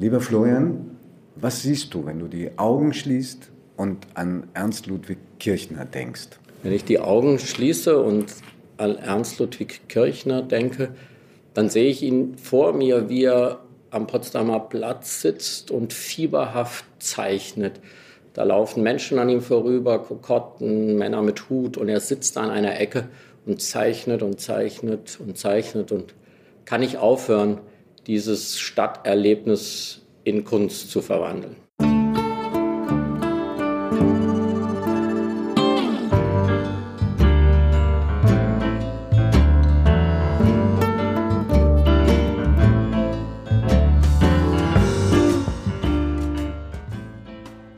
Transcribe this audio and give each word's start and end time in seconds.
Lieber 0.00 0.22
Florian, 0.22 0.96
was 1.36 1.60
siehst 1.60 1.92
du, 1.92 2.06
wenn 2.06 2.18
du 2.20 2.26
die 2.26 2.52
Augen 2.56 2.94
schließt 2.94 3.50
und 3.76 4.06
an 4.14 4.44
Ernst 4.54 4.86
Ludwig 4.86 5.18
Kirchner 5.38 5.84
denkst? 5.84 6.40
Wenn 6.62 6.72
ich 6.72 6.86
die 6.86 7.00
Augen 7.00 7.38
schließe 7.38 8.02
und 8.02 8.32
an 8.78 8.96
Ernst 8.96 9.38
Ludwig 9.38 9.88
Kirchner 9.88 10.40
denke, 10.40 10.94
dann 11.52 11.68
sehe 11.68 11.90
ich 11.90 12.02
ihn 12.02 12.38
vor 12.38 12.72
mir, 12.72 13.10
wie 13.10 13.24
er 13.24 13.60
am 13.90 14.06
Potsdamer 14.06 14.60
Platz 14.60 15.20
sitzt 15.20 15.70
und 15.70 15.92
fieberhaft 15.92 16.86
zeichnet. 16.98 17.78
Da 18.32 18.44
laufen 18.44 18.82
Menschen 18.82 19.18
an 19.18 19.28
ihm 19.28 19.42
vorüber, 19.42 19.98
Kokotten, 19.98 20.96
Männer 20.96 21.20
mit 21.20 21.50
Hut 21.50 21.76
und 21.76 21.90
er 21.90 22.00
sitzt 22.00 22.38
an 22.38 22.48
einer 22.48 22.80
Ecke 22.80 23.10
und 23.44 23.60
zeichnet 23.60 24.22
und 24.22 24.40
zeichnet 24.40 25.18
und 25.20 25.36
zeichnet 25.36 25.92
und 25.92 26.14
kann 26.64 26.80
nicht 26.80 26.96
aufhören, 26.96 27.58
dieses 28.10 28.58
Stadterlebnis 28.58 30.04
in 30.24 30.42
Kunst 30.42 30.90
zu 30.90 31.00
verwandeln. 31.00 31.54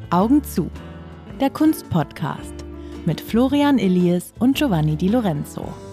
Augen 0.09 0.43
zu. 0.45 0.71
Der 1.41 1.51
Kunstpodcast 1.51 2.55
mit 3.05 3.21
Florian 3.21 3.79
Illies 3.79 4.33
und 4.39 4.57
Giovanni 4.57 4.97
Di 4.97 5.09
Lorenzo. 5.09 5.92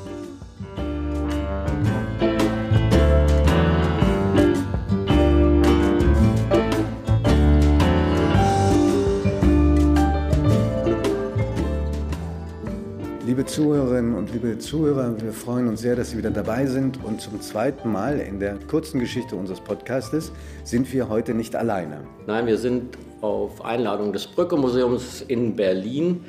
Liebe 13.40 13.52
Zuhörerinnen 13.52 14.16
und 14.16 14.34
liebe 14.34 14.58
Zuhörer, 14.58 15.16
wir 15.22 15.32
freuen 15.32 15.70
uns 15.70 15.80
sehr, 15.80 15.95
dass 15.95 16.09
Sie 16.09 16.18
wieder 16.18 16.30
dabei 16.30 16.66
sind. 16.66 17.02
Und 17.06 17.22
zum 17.22 17.40
zweiten 17.40 17.90
Mal 17.90 18.20
in 18.20 18.38
der 18.38 18.59
kurzen 18.68 19.00
Geschichte 19.00 19.38
unseres 19.38 19.62
Podcastes 19.62 20.34
sind 20.66 20.92
wir 20.92 21.08
heute 21.08 21.34
nicht 21.34 21.56
alleine. 21.56 22.02
Nein, 22.28 22.48
wir 22.48 22.58
sind 22.58 22.98
auf 23.22 23.64
Einladung 23.64 24.12
des 24.12 24.28
Brücke-Museums 24.28 25.22
in 25.26 25.56
Berlin 25.56 26.26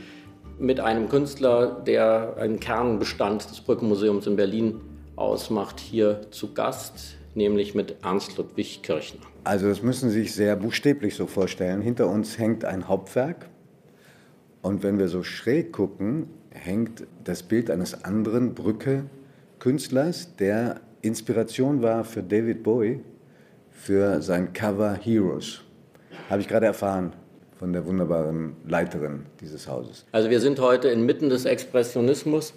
mit 0.61 0.79
einem 0.79 1.09
Künstler, 1.09 1.83
der 1.85 2.37
einen 2.39 2.61
Kernbestand 2.61 3.51
des 3.51 3.61
Brücke-Museums 3.61 4.29
in 4.29 4.37
Berlin 4.37 4.81
ausmacht, 5.17 5.81
hier 5.81 6.21
zu 6.31 6.55
Gast, 6.55 7.17
nämlich 7.35 7.75
mit 7.75 7.97
Ernst 8.05 8.39
Ludwig 8.39 8.85
Kirchner. 8.85 9.23
Also 9.43 9.69
das 9.69 9.83
müssen 9.83 10.11
Sie 10.11 10.21
sich 10.21 10.33
sehr 10.33 10.55
buchstäblich 10.55 11.17
so 11.17 11.27
vorstellen. 11.27 11.83
Hinter 11.83 12.07
uns 12.07 12.39
hängt 12.39 12.65
ein 12.65 12.87
Hauptwerk 12.87 13.51
und 14.63 14.85
wenn 14.85 15.01
wir 15.01 15.09
so 15.09 15.25
schräg 15.25 15.73
gucken, 15.73 16.29
hängt 16.61 17.05
das 17.25 17.43
Bild 17.43 17.71
eines 17.71 18.05
anderen 18.05 18.55
Brücke-Künstlers, 18.55 20.37
der 20.37 20.81
Inspiration 21.03 21.83
war 21.83 22.05
für 22.05 22.23
David 22.23 22.63
Bowie 22.63 23.01
für 23.71 24.21
sein 24.21 24.53
Cover 24.53 24.95
Heroes. 24.95 25.63
Habe 26.29 26.43
ich 26.43 26.49
gerade 26.49 26.67
erfahren 26.67 27.15
von 27.59 27.73
der 27.73 27.87
wunderbaren 27.87 28.57
Leiterin 28.69 29.27
dieses 29.41 29.67
Hauses. 29.67 30.05
Also 30.13 30.31
wir 30.31 30.41
sind 30.41 30.61
heute 30.61 30.89
inmitten 30.89 31.31
des 31.31 31.47
Expressionismus 31.47 32.53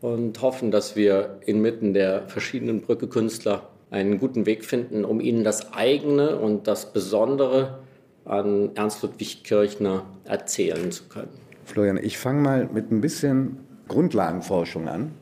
und 0.00 0.42
hoffen, 0.42 0.70
dass 0.70 0.96
wir 0.96 1.38
inmitten 1.46 1.94
der 1.94 2.28
verschiedenen 2.28 2.80
Brücke-Künstler 2.80 3.68
einen 3.90 4.18
guten 4.18 4.46
Weg 4.46 4.64
finden, 4.64 5.04
um 5.04 5.20
ihnen 5.20 5.44
das 5.44 5.72
eigene 5.72 6.36
und 6.36 6.66
das 6.66 6.92
Besondere 6.92 7.78
an 8.24 8.70
Ernst 8.74 9.02
Ludwig 9.02 9.44
Kirchner 9.44 10.04
erzählen 10.24 10.90
zu 10.90 11.04
können. 11.04 11.43
Florian, 11.64 11.96
ich 11.96 12.18
fange 12.18 12.40
mal 12.40 12.68
mit 12.72 12.90
ein 12.90 13.00
bisschen 13.00 13.58
Grundlagenforschung 13.88 14.88
an. 14.88 15.12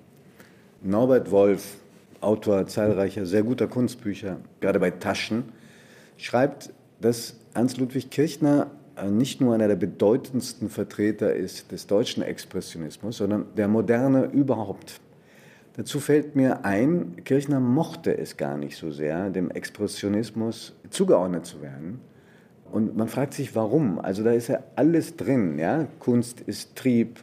Norbert 0.82 1.30
Wolf, 1.30 1.76
Autor 2.20 2.66
zahlreicher 2.66 3.26
sehr 3.26 3.42
guter 3.42 3.68
Kunstbücher, 3.68 4.38
gerade 4.60 4.80
bei 4.80 4.90
Taschen, 4.90 5.44
schreibt, 6.16 6.70
dass 7.00 7.36
Ernst 7.54 7.78
Ludwig 7.78 8.10
Kirchner 8.10 8.70
äh, 8.96 9.10
nicht 9.10 9.40
nur 9.40 9.54
einer 9.54 9.68
der 9.68 9.76
bedeutendsten 9.76 10.68
Vertreter 10.68 11.34
ist 11.34 11.72
des 11.72 11.86
deutschen 11.86 12.22
Expressionismus, 12.22 13.16
sondern 13.16 13.46
der 13.56 13.68
Moderne 13.68 14.26
überhaupt. 14.26 15.00
Dazu 15.76 16.00
fällt 16.00 16.36
mir 16.36 16.64
ein, 16.64 17.16
Kirchner 17.24 17.58
mochte 17.58 18.16
es 18.16 18.36
gar 18.36 18.58
nicht 18.58 18.76
so 18.76 18.90
sehr, 18.90 19.30
dem 19.30 19.50
Expressionismus 19.50 20.74
zugeordnet 20.90 21.46
zu 21.46 21.62
werden. 21.62 22.00
Und 22.72 22.96
man 22.96 23.06
fragt 23.06 23.34
sich, 23.34 23.54
warum. 23.54 24.00
Also 24.00 24.24
da 24.24 24.32
ist 24.32 24.48
ja 24.48 24.60
alles 24.76 25.16
drin. 25.16 25.58
Ja? 25.58 25.86
Kunst 25.98 26.40
ist 26.40 26.74
Trieb 26.74 27.22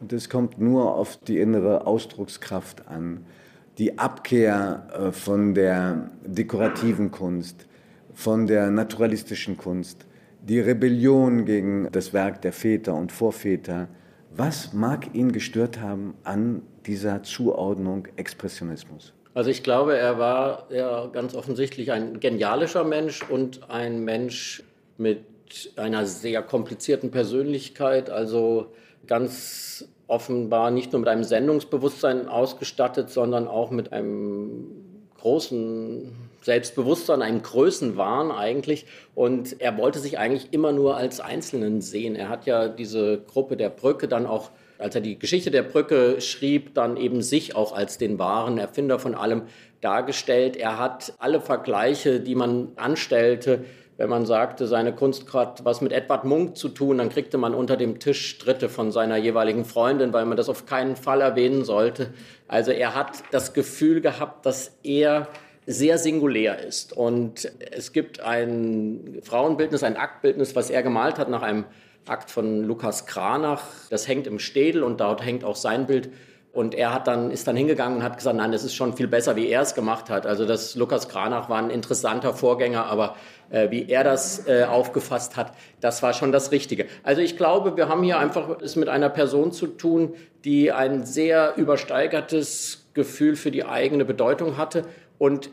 und 0.00 0.12
es 0.12 0.30
kommt 0.30 0.58
nur 0.58 0.94
auf 0.94 1.18
die 1.18 1.38
innere 1.38 1.86
Ausdruckskraft 1.86 2.88
an. 2.88 3.26
Die 3.76 3.98
Abkehr 3.98 4.88
äh, 4.92 5.12
von 5.12 5.52
der 5.52 6.10
dekorativen 6.24 7.10
Kunst, 7.10 7.66
von 8.14 8.46
der 8.46 8.70
naturalistischen 8.70 9.58
Kunst, 9.58 10.06
die 10.40 10.60
Rebellion 10.60 11.44
gegen 11.44 11.88
das 11.92 12.14
Werk 12.14 12.40
der 12.40 12.54
Väter 12.54 12.94
und 12.94 13.12
Vorväter. 13.12 13.88
Was 14.34 14.72
mag 14.72 15.14
ihn 15.14 15.30
gestört 15.30 15.78
haben 15.78 16.14
an 16.24 16.62
dieser 16.86 17.22
Zuordnung 17.22 18.08
Expressionismus? 18.16 19.12
Also 19.34 19.50
ich 19.50 19.62
glaube, 19.62 19.98
er 19.98 20.18
war 20.18 20.68
ja 20.70 21.06
ganz 21.08 21.34
offensichtlich 21.34 21.92
ein 21.92 22.18
genialischer 22.20 22.84
Mensch 22.84 23.22
und 23.28 23.68
ein 23.68 24.02
Mensch 24.02 24.62
mit 24.98 25.24
einer 25.76 26.06
sehr 26.06 26.42
komplizierten 26.42 27.10
Persönlichkeit, 27.10 28.10
also 28.10 28.72
ganz 29.06 29.88
offenbar 30.08 30.70
nicht 30.70 30.92
nur 30.92 31.00
mit 31.00 31.08
einem 31.08 31.24
Sendungsbewusstsein 31.24 32.28
ausgestattet, 32.28 33.10
sondern 33.10 33.48
auch 33.48 33.70
mit 33.70 33.92
einem 33.92 34.86
großen 35.18 36.12
Selbstbewusstsein, 36.42 37.22
einem 37.22 37.42
Größenwahn 37.42 38.30
eigentlich. 38.30 38.86
Und 39.14 39.60
er 39.60 39.76
wollte 39.78 39.98
sich 39.98 40.18
eigentlich 40.18 40.52
immer 40.52 40.72
nur 40.72 40.96
als 40.96 41.18
Einzelnen 41.18 41.80
sehen. 41.80 42.14
Er 42.14 42.28
hat 42.28 42.46
ja 42.46 42.68
diese 42.68 43.18
Gruppe 43.18 43.56
der 43.56 43.70
Brücke 43.70 44.06
dann 44.06 44.26
auch, 44.26 44.50
als 44.78 44.94
er 44.94 45.00
die 45.00 45.18
Geschichte 45.18 45.50
der 45.50 45.64
Brücke 45.64 46.20
schrieb, 46.20 46.74
dann 46.74 46.96
eben 46.96 47.22
sich 47.22 47.56
auch 47.56 47.74
als 47.74 47.98
den 47.98 48.18
wahren 48.20 48.58
Erfinder 48.58 49.00
von 49.00 49.16
allem 49.16 49.42
dargestellt. 49.80 50.56
Er 50.56 50.78
hat 50.78 51.14
alle 51.18 51.40
Vergleiche, 51.40 52.20
die 52.20 52.36
man 52.36 52.68
anstellte, 52.76 53.64
wenn 53.96 54.10
man 54.10 54.26
sagte, 54.26 54.66
seine 54.66 54.94
Kunst 54.94 55.32
hat 55.32 55.64
was 55.64 55.80
mit 55.80 55.92
Edward 55.92 56.24
Munk 56.24 56.56
zu 56.56 56.68
tun, 56.68 56.98
dann 56.98 57.08
kriegte 57.08 57.38
man 57.38 57.54
unter 57.54 57.76
dem 57.76 57.98
Tisch 57.98 58.28
Stritte 58.28 58.68
von 58.68 58.92
seiner 58.92 59.16
jeweiligen 59.16 59.64
Freundin, 59.64 60.12
weil 60.12 60.26
man 60.26 60.36
das 60.36 60.48
auf 60.48 60.66
keinen 60.66 60.96
Fall 60.96 61.22
erwähnen 61.22 61.64
sollte. 61.64 62.12
Also 62.46 62.72
er 62.72 62.94
hat 62.94 63.22
das 63.30 63.54
Gefühl 63.54 64.00
gehabt, 64.00 64.44
dass 64.44 64.76
er 64.82 65.28
sehr 65.66 65.98
singulär 65.98 66.64
ist. 66.64 66.92
Und 66.92 67.50
es 67.72 67.92
gibt 67.92 68.20
ein 68.20 69.18
Frauenbildnis, 69.22 69.82
ein 69.82 69.96
Aktbildnis, 69.96 70.54
was 70.54 70.70
er 70.70 70.82
gemalt 70.82 71.18
hat 71.18 71.28
nach 71.28 71.42
einem 71.42 71.64
Akt 72.06 72.30
von 72.30 72.62
Lukas 72.62 73.06
Kranach. 73.06 73.64
Das 73.90 74.06
hängt 74.06 74.26
im 74.26 74.38
Städel 74.38 74.82
und 74.82 75.00
dort 75.00 75.24
hängt 75.24 75.42
auch 75.42 75.56
sein 75.56 75.86
Bild. 75.86 76.10
Und 76.56 76.74
er 76.74 76.94
hat 76.94 77.06
dann, 77.06 77.30
ist 77.30 77.46
dann 77.46 77.54
hingegangen 77.54 77.98
und 77.98 78.02
hat 78.02 78.16
gesagt, 78.16 78.34
nein, 78.34 78.50
das 78.50 78.64
ist 78.64 78.74
schon 78.74 78.96
viel 78.96 79.08
besser, 79.08 79.36
wie 79.36 79.46
er 79.46 79.60
es 79.60 79.74
gemacht 79.74 80.08
hat. 80.08 80.24
Also 80.24 80.46
das 80.46 80.74
Lukas 80.74 81.06
Kranach 81.06 81.50
war 81.50 81.58
ein 81.58 81.68
interessanter 81.68 82.32
Vorgänger, 82.32 82.86
aber 82.86 83.14
äh, 83.50 83.70
wie 83.70 83.90
er 83.90 84.04
das 84.04 84.48
äh, 84.48 84.64
aufgefasst 84.64 85.36
hat, 85.36 85.52
das 85.82 86.02
war 86.02 86.14
schon 86.14 86.32
das 86.32 86.52
Richtige. 86.52 86.86
Also 87.02 87.20
ich 87.20 87.36
glaube, 87.36 87.76
wir 87.76 87.90
haben 87.90 88.02
hier 88.02 88.18
einfach 88.18 88.58
es 88.62 88.74
mit 88.74 88.88
einer 88.88 89.10
Person 89.10 89.52
zu 89.52 89.66
tun, 89.66 90.14
die 90.46 90.72
ein 90.72 91.04
sehr 91.04 91.52
übersteigertes 91.56 92.86
Gefühl 92.94 93.36
für 93.36 93.50
die 93.50 93.66
eigene 93.66 94.06
Bedeutung 94.06 94.56
hatte 94.56 94.84
und 95.18 95.50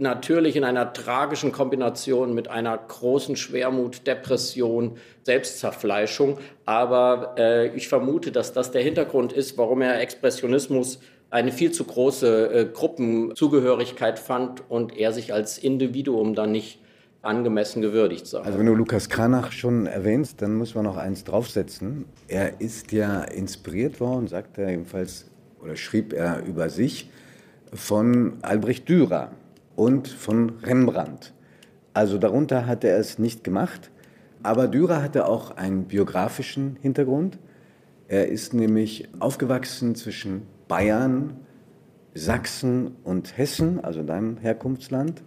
natürlich 0.00 0.56
in 0.56 0.64
einer 0.64 0.92
tragischen 0.92 1.52
Kombination 1.52 2.34
mit 2.34 2.48
einer 2.48 2.76
großen 2.76 3.36
Schwermut, 3.36 4.06
Depression, 4.06 4.96
Selbstzerfleischung. 5.22 6.38
Aber 6.64 7.34
äh, 7.38 7.68
ich 7.76 7.88
vermute, 7.88 8.32
dass 8.32 8.52
das 8.52 8.70
der 8.70 8.82
Hintergrund 8.82 9.32
ist, 9.32 9.58
warum 9.58 9.82
er 9.82 10.00
Expressionismus 10.00 11.00
eine 11.30 11.52
viel 11.52 11.70
zu 11.70 11.84
große 11.84 12.52
äh, 12.52 12.64
Gruppenzugehörigkeit 12.72 14.18
fand 14.18 14.68
und 14.68 14.96
er 14.96 15.12
sich 15.12 15.32
als 15.32 15.58
Individuum 15.58 16.34
dann 16.34 16.52
nicht 16.52 16.80
angemessen 17.22 17.82
gewürdigt 17.82 18.26
sah. 18.26 18.40
Also 18.40 18.58
wenn 18.58 18.66
du 18.66 18.74
Lukas 18.74 19.08
Kranach 19.08 19.52
schon 19.52 19.86
erwähnst, 19.86 20.42
dann 20.42 20.54
muss 20.54 20.74
man 20.74 20.84
noch 20.84 20.96
eins 20.96 21.24
draufsetzen. 21.24 22.06
Er 22.28 22.60
ist 22.60 22.92
ja 22.92 23.22
inspiriert 23.22 24.00
worden, 24.00 24.26
sagt 24.26 24.58
er 24.58 24.70
jedenfalls, 24.70 25.26
oder 25.62 25.76
schrieb 25.76 26.12
er 26.12 26.42
über 26.44 26.70
sich, 26.70 27.10
von 27.72 28.38
Albrecht 28.42 28.88
Dürer 28.88 29.30
und 29.76 30.08
von 30.08 30.50
Rembrandt. 30.62 31.32
Also 31.94 32.18
darunter 32.18 32.66
hat 32.66 32.84
er 32.84 32.98
es 32.98 33.18
nicht 33.18 33.44
gemacht, 33.44 33.90
aber 34.42 34.68
Dürer 34.68 35.02
hatte 35.02 35.26
auch 35.26 35.56
einen 35.56 35.84
biografischen 35.84 36.76
Hintergrund. 36.80 37.38
Er 38.08 38.28
ist 38.28 38.54
nämlich 38.54 39.08
aufgewachsen 39.18 39.94
zwischen 39.94 40.42
Bayern, 40.68 41.36
Sachsen 42.14 42.96
und 43.04 43.36
Hessen, 43.36 43.80
also 43.82 44.02
deinem 44.02 44.36
Herkunftsland, 44.38 45.22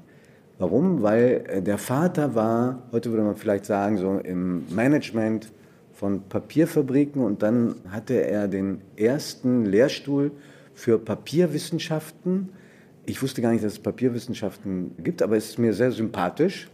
Warum? 0.60 1.02
Weil 1.02 1.44
äh, 1.48 1.62
der 1.62 1.78
Vater 1.78 2.36
war, 2.36 2.84
heute 2.92 3.10
würde 3.12 3.24
man 3.24 3.36
vielleicht 3.36 3.66
sagen, 3.66 3.98
so 3.98 4.20
im 4.20 4.64
Management 4.74 5.52
von 5.94 6.22
Papierfabriken 6.30 7.22
und 7.22 7.44
dann 7.44 7.76
hatte 7.90 8.14
er 8.14 8.48
den 8.48 8.82
ersten 8.96 9.66
Lehrstuhl 9.66 10.32
für 10.74 11.00
Papierwissenschaften. 11.00 12.50
Ich 13.06 13.22
wusste 13.22 13.42
gar 13.42 13.52
nicht, 13.52 13.64
dass 13.64 13.74
es 13.74 13.80
Papierwissenschaften 13.80 14.96
gibt, 15.04 15.22
aber 15.22 15.36
es 15.36 15.50
ist 15.50 15.60
mir 15.60 15.74
sehr 15.74 15.92
sympathisch. 15.92 16.70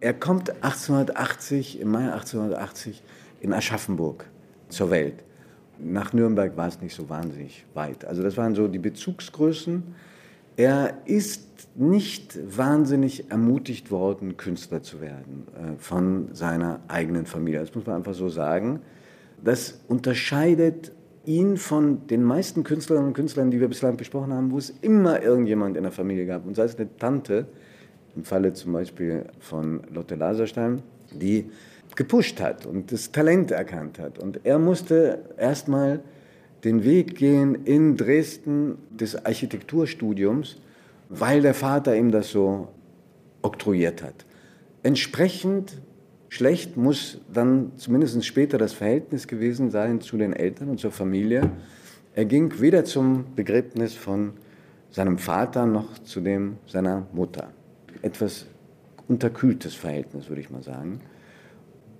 Er 0.00 0.14
kommt 0.14 0.50
1880, 0.62 1.80
im 1.80 1.90
Mai 1.90 2.12
1880 2.12 3.02
in 3.40 3.52
Aschaffenburg 3.52 4.26
zur 4.68 4.90
Welt. 4.90 5.24
Nach 5.78 6.12
Nürnberg 6.12 6.56
war 6.56 6.68
es 6.68 6.80
nicht 6.80 6.94
so 6.94 7.08
wahnsinnig 7.08 7.64
weit. 7.74 8.04
Also 8.04 8.22
das 8.22 8.36
waren 8.36 8.54
so 8.54 8.68
die 8.68 8.78
Bezugsgrößen. 8.78 9.82
Er 10.56 10.98
ist 11.06 11.68
nicht 11.74 12.38
wahnsinnig 12.56 13.30
ermutigt 13.30 13.90
worden, 13.90 14.36
Künstler 14.36 14.82
zu 14.82 15.00
werden 15.00 15.46
äh, 15.54 15.78
von 15.78 16.28
seiner 16.32 16.80
eigenen 16.86 17.26
Familie. 17.26 17.60
Das 17.60 17.74
muss 17.74 17.86
man 17.86 17.96
einfach 17.96 18.14
so 18.14 18.28
sagen. 18.28 18.80
Das 19.42 19.80
unterscheidet 19.88 20.92
ihn 21.24 21.56
von 21.56 22.06
den 22.06 22.22
meisten 22.22 22.64
Künstlerinnen 22.64 23.08
und 23.08 23.14
Künstlern, 23.14 23.50
die 23.50 23.60
wir 23.60 23.68
bislang 23.68 23.96
besprochen 23.96 24.32
haben, 24.32 24.50
wo 24.50 24.58
es 24.58 24.70
immer 24.80 25.22
irgendjemand 25.22 25.76
in 25.76 25.82
der 25.82 25.92
Familie 25.92 26.26
gab. 26.26 26.46
Und 26.46 26.56
sei 26.56 26.64
es 26.64 26.76
eine 26.76 26.88
Tante, 26.96 27.46
im 28.16 28.24
Falle 28.24 28.52
zum 28.52 28.72
Beispiel 28.72 29.24
von 29.38 29.82
Lotte 29.92 30.16
Laserstein, 30.16 30.82
die 31.12 31.50
gepusht 31.94 32.40
hat 32.40 32.66
und 32.66 32.92
das 32.92 33.12
Talent 33.12 33.50
erkannt 33.50 33.98
hat. 33.98 34.18
Und 34.18 34.40
er 34.44 34.58
musste 34.58 35.20
erstmal 35.36 36.00
den 36.64 36.84
Weg 36.84 37.16
gehen 37.16 37.54
in 37.64 37.96
Dresden 37.96 38.78
des 38.90 39.24
Architekturstudiums, 39.24 40.58
weil 41.08 41.42
der 41.42 41.54
Vater 41.54 41.96
ihm 41.96 42.10
das 42.10 42.30
so 42.30 42.68
oktroyiert 43.42 44.02
hat. 44.02 44.26
Entsprechend 44.82 45.80
schlecht 46.30 46.76
muss 46.76 47.18
dann 47.30 47.72
zumindest 47.76 48.24
später 48.24 48.56
das 48.56 48.72
Verhältnis 48.72 49.26
gewesen 49.26 49.70
sein 49.70 50.00
zu 50.00 50.16
den 50.16 50.32
Eltern 50.32 50.70
und 50.70 50.80
zur 50.80 50.92
Familie. 50.92 51.50
Er 52.14 52.24
ging 52.24 52.60
weder 52.60 52.84
zum 52.84 53.26
Begräbnis 53.36 53.94
von 53.94 54.32
seinem 54.90 55.18
Vater 55.18 55.66
noch 55.66 55.98
zu 55.98 56.20
dem 56.20 56.56
seiner 56.66 57.06
Mutter. 57.12 57.48
Etwas 58.00 58.46
unterkühltes 59.08 59.74
Verhältnis, 59.74 60.28
würde 60.28 60.40
ich 60.40 60.50
mal 60.50 60.62
sagen. 60.62 61.00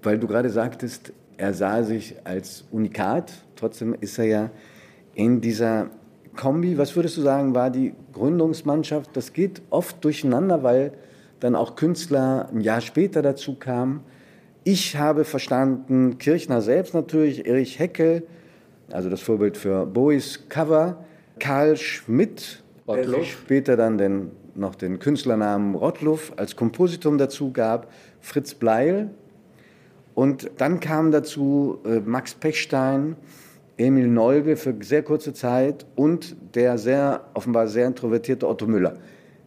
Weil 0.03 0.19
du 0.19 0.27
gerade 0.27 0.49
sagtest, 0.49 1.13
er 1.37 1.53
sah 1.53 1.83
sich 1.83 2.15
als 2.25 2.65
Unikat, 2.71 3.33
trotzdem 3.57 3.95
ist 4.01 4.19
er 4.19 4.25
ja 4.27 4.51
in 5.15 5.41
dieser 5.41 5.91
Kombi, 6.37 6.79
was 6.79 6.95
würdest 6.95 7.17
du 7.17 7.23
sagen, 7.23 7.55
war 7.55 7.71
die 7.71 7.95
Gründungsmannschaft? 8.13 9.11
Das 9.15 9.33
geht 9.33 9.61
oft 9.71 10.05
durcheinander, 10.05 10.63
weil 10.63 10.93
dann 11.41 11.57
auch 11.57 11.75
Künstler 11.75 12.49
ein 12.53 12.61
Jahr 12.61 12.81
später 12.81 13.23
dazu 13.23 13.57
kamen. 13.57 14.05
Ich 14.65 14.97
habe 14.97 15.25
verstanden, 15.25 16.19
Kirchner 16.19 16.61
selbst 16.61 16.93
natürlich, 16.93 17.47
Erich 17.47 17.79
Heckel, 17.79 18.25
also 18.93 19.09
das 19.09 19.23
Vorbild 19.23 19.57
für 19.57 19.87
Bowies 19.87 20.49
Cover, 20.51 21.03
Karl 21.39 21.79
Schmidt, 21.79 22.63
der 22.87 23.09
sich 23.09 23.33
später 23.33 23.79
dann 23.79 23.97
den, 23.97 24.31
noch 24.55 24.75
den 24.75 24.99
Künstlernamen 24.99 25.75
Rottluff 25.75 26.35
als 26.37 26.57
Kompositum 26.57 27.17
dazu 27.17 27.53
gab, 27.53 27.91
Fritz 28.21 28.53
Bleil. 28.53 29.09
Und 30.15 30.51
dann 30.59 30.81
kam 30.81 31.11
dazu 31.11 31.79
äh, 31.87 32.01
Max 32.01 32.35
Pechstein, 32.35 33.17
Emil 33.79 34.09
Neugel 34.09 34.57
für 34.57 34.75
sehr 34.81 35.03
kurze 35.03 35.33
Zeit 35.33 35.87
und 35.97 36.37
der 36.55 36.77
sehr, 36.77 37.25
offenbar 37.33 37.67
sehr 37.69 37.87
introvertierte 37.87 38.47
Otto 38.47 38.67
Müller. 38.67 38.99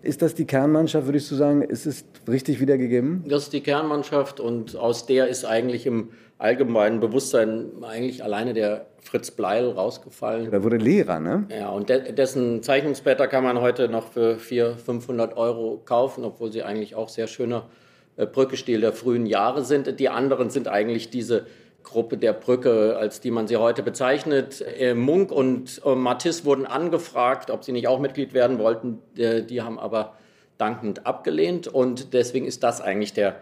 Ist 0.04 0.22
das 0.22 0.36
die 0.36 0.46
Kernmannschaft, 0.46 1.08
würdest 1.08 1.32
du 1.32 1.36
sagen? 1.36 1.62
Ist 1.62 1.86
es 1.86 2.04
richtig 2.28 2.60
wiedergegeben? 2.60 3.24
Das 3.26 3.44
ist 3.44 3.54
die 3.54 3.62
Kernmannschaft 3.62 4.42
und 4.42 4.76
aus 4.76 5.06
der 5.06 5.30
ist 5.30 5.46
eigentlich 5.46 5.86
im 5.86 6.10
allgemeinen 6.38 7.00
Bewusstsein 7.00 7.72
eigentlich 7.82 8.22
alleine 8.22 8.54
der 8.54 8.88
Fritz 9.00 9.32
Bleil 9.32 9.70
rausgefallen. 9.70 10.52
Der 10.52 10.62
wurde 10.62 10.76
Lehrer, 10.76 11.22
ne? 11.22 11.48
Ja, 11.50 11.70
und 11.70 11.88
de 11.88 12.12
dessen 12.12 12.62
Zeichnungsblätter 12.62 13.28
kann 13.28 13.46
man 13.46 13.62
heute 13.62 13.88
noch 13.88 14.12
für 14.12 14.38
400, 14.38 14.82
500 14.82 15.38
Euro 15.38 15.82
kaufen, 15.86 16.26
obwohl 16.26 16.52
sie 16.52 16.64
eigentlich 16.64 16.96
auch 16.96 17.08
sehr 17.08 17.28
schöner 17.28 17.70
äh, 18.18 18.26
Brückestil 18.26 18.82
der 18.82 18.92
frühen 18.92 19.26
Jahre 19.26 19.64
sind. 19.64 20.02
Die 20.02 20.10
anderen 20.10 20.50
sind 20.50 20.68
eigentlich 20.68 21.12
diese 21.12 21.46
Gruppe 21.84 22.18
der 22.18 22.34
Brücke, 22.34 22.98
als 22.98 23.20
die 23.20 23.32
man 23.32 23.48
sie 23.48 23.58
heute 23.58 23.84
bezeichnet. 23.84 24.62
Äh, 24.62 24.94
Munk 24.94 25.32
und 25.32 25.82
äh, 25.86 25.96
Matisse 25.96 26.46
wurden 26.46 26.66
angefragt, 26.66 27.52
ob 27.52 27.64
sie 27.64 27.72
nicht 27.72 27.88
auch 27.88 28.00
Mitglied 28.00 28.34
werden 28.34 28.58
wollten. 28.60 29.00
Die 29.16 29.62
haben 29.62 29.80
aber 29.80 30.16
dankend 30.58 31.06
abgelehnt 31.06 31.68
und 31.68 32.14
deswegen 32.14 32.46
ist 32.46 32.64
das 32.64 32.80
eigentlich 32.82 33.14
der, 33.14 33.36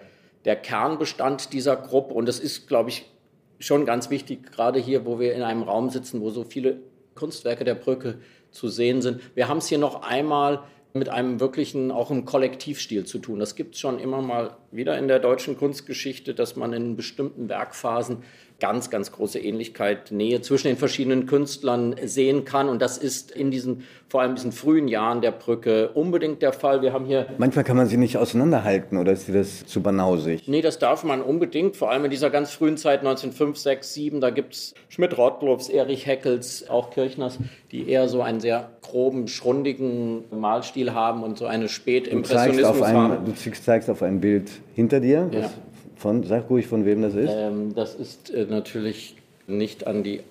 der 0.46 0.56
Kernbestand 0.56 1.54
dieser 1.54 1.76
Gruppe 1.76 2.14
und 2.14 2.28
das 2.28 2.40
ist, 2.40 2.68
glaube 2.68 2.90
ich, 2.90 3.06
schon 3.60 3.86
ganz 3.86 4.10
wichtig, 4.10 4.52
gerade 4.52 4.80
hier, 4.80 5.06
wo 5.06 5.20
wir 5.20 5.34
in 5.36 5.44
einem 5.44 5.62
Raum 5.62 5.90
sitzen, 5.90 6.22
wo 6.22 6.32
so 6.32 6.44
viele 6.44 6.80
Kunstwerke 7.14 7.64
der 7.64 7.76
Brücke 7.76 8.20
zu 8.50 8.68
sehen 8.68 9.02
sind. 9.02 9.22
Wir 9.36 9.48
haben 9.48 9.60
es 9.60 9.68
hier 9.68 9.78
noch 9.78 10.02
einmal 10.02 10.64
mit 10.94 11.10
einem 11.10 11.40
wirklichen, 11.40 11.92
auch 11.92 12.12
im 12.12 12.26
Kollektivstil 12.26 13.06
zu 13.06 13.20
tun. 13.20 13.40
Das 13.40 13.56
gibt 13.56 13.76
es 13.76 13.82
schon 13.82 14.00
immer 14.00 14.22
mal 14.22 14.58
wieder 14.72 14.98
in 14.98 15.08
der 15.08 15.20
deutschen 15.20 15.58
Kunstgeschichte, 15.58 16.34
dass 16.34 16.56
man 16.56 16.74
in 16.74 16.96
bestimmten 16.96 17.48
Werkphasen 17.50 18.24
ganz, 18.62 18.90
ganz 18.90 19.12
große 19.12 19.40
Ähnlichkeit, 19.40 20.12
Nähe 20.12 20.40
zwischen 20.42 20.68
den 20.68 20.78
verschiedenen 20.78 21.26
Künstlern 21.26 21.96
sehen 22.06 22.46
kann. 22.46 22.70
Und 22.70 22.82
das 22.82 22.98
ist 22.98 23.32
in 23.32 23.52
diesen, 23.52 23.84
vor 24.08 24.22
allem 24.22 24.36
diesen 24.36 24.54
frühen 24.54 24.88
Jahren 24.88 25.20
der 25.22 25.32
Brücke 25.32 25.90
unbedingt 25.90 26.42
der 26.42 26.54
Fall. 26.54 26.82
Wir 26.82 26.94
haben 26.94 27.06
hier. 27.06 27.26
Manchmal 27.40 27.66
kann 27.66 27.76
man 27.76 27.88
sie 27.88 27.98
nicht 27.98 28.18
auseinanderhalten 28.18 28.98
oder 28.98 29.12
ist 29.12 29.28
dir 29.28 29.34
das 29.34 29.66
zu 29.66 29.82
banausig? 29.82 30.48
Nee, 30.48 30.62
das 30.62 30.80
darf 30.80 31.04
man 31.04 31.22
unbedingt. 31.22 31.76
Vor 31.76 31.92
allem 31.92 32.06
in 32.06 32.12
dieser 32.12 32.30
ganz 32.30 32.52
frühen 32.52 32.78
Zeit, 32.78 33.00
1905, 33.00 33.58
6, 33.58 33.94
7, 33.94 34.22
da 34.22 34.30
gibt 34.30 34.54
es 34.54 34.76
Schmidt-Rottluffs, 34.90 35.68
Erich 35.68 36.06
Heckels, 36.06 36.70
auch 36.70 36.92
Kirchners, 36.92 37.40
die 37.72 37.90
eher 37.90 38.08
so 38.08 38.22
einen 38.22 38.40
sehr 38.40 38.70
groben, 38.84 39.28
schrundigen 39.28 40.26
Malstil 40.32 40.94
haben 40.94 41.24
und 41.24 41.38
so 41.38 41.48
eine 41.48 41.68
Spätimpressionismus 41.68 42.88
haben. 42.88 43.26
Du 43.26 43.34
zeigst 43.34 43.90
auf 43.90 44.04
ein 44.04 44.22
Bild 44.22 44.52
hinter 44.76 45.00
dir. 45.00 45.30
Ja. 45.32 45.50
Von, 46.02 46.24
sag 46.24 46.50
ruhig, 46.50 46.66
von 46.66 46.84
wem 46.84 47.04
das 47.04 47.14
ist. 47.14 47.30
Ähm, 47.32 47.76
das 47.76 47.94
ist 47.94 48.32
äh, 48.32 48.48
natürlich 48.50 49.18
nicht 49.46 49.86
an 49.86 50.02
die 50.02 50.22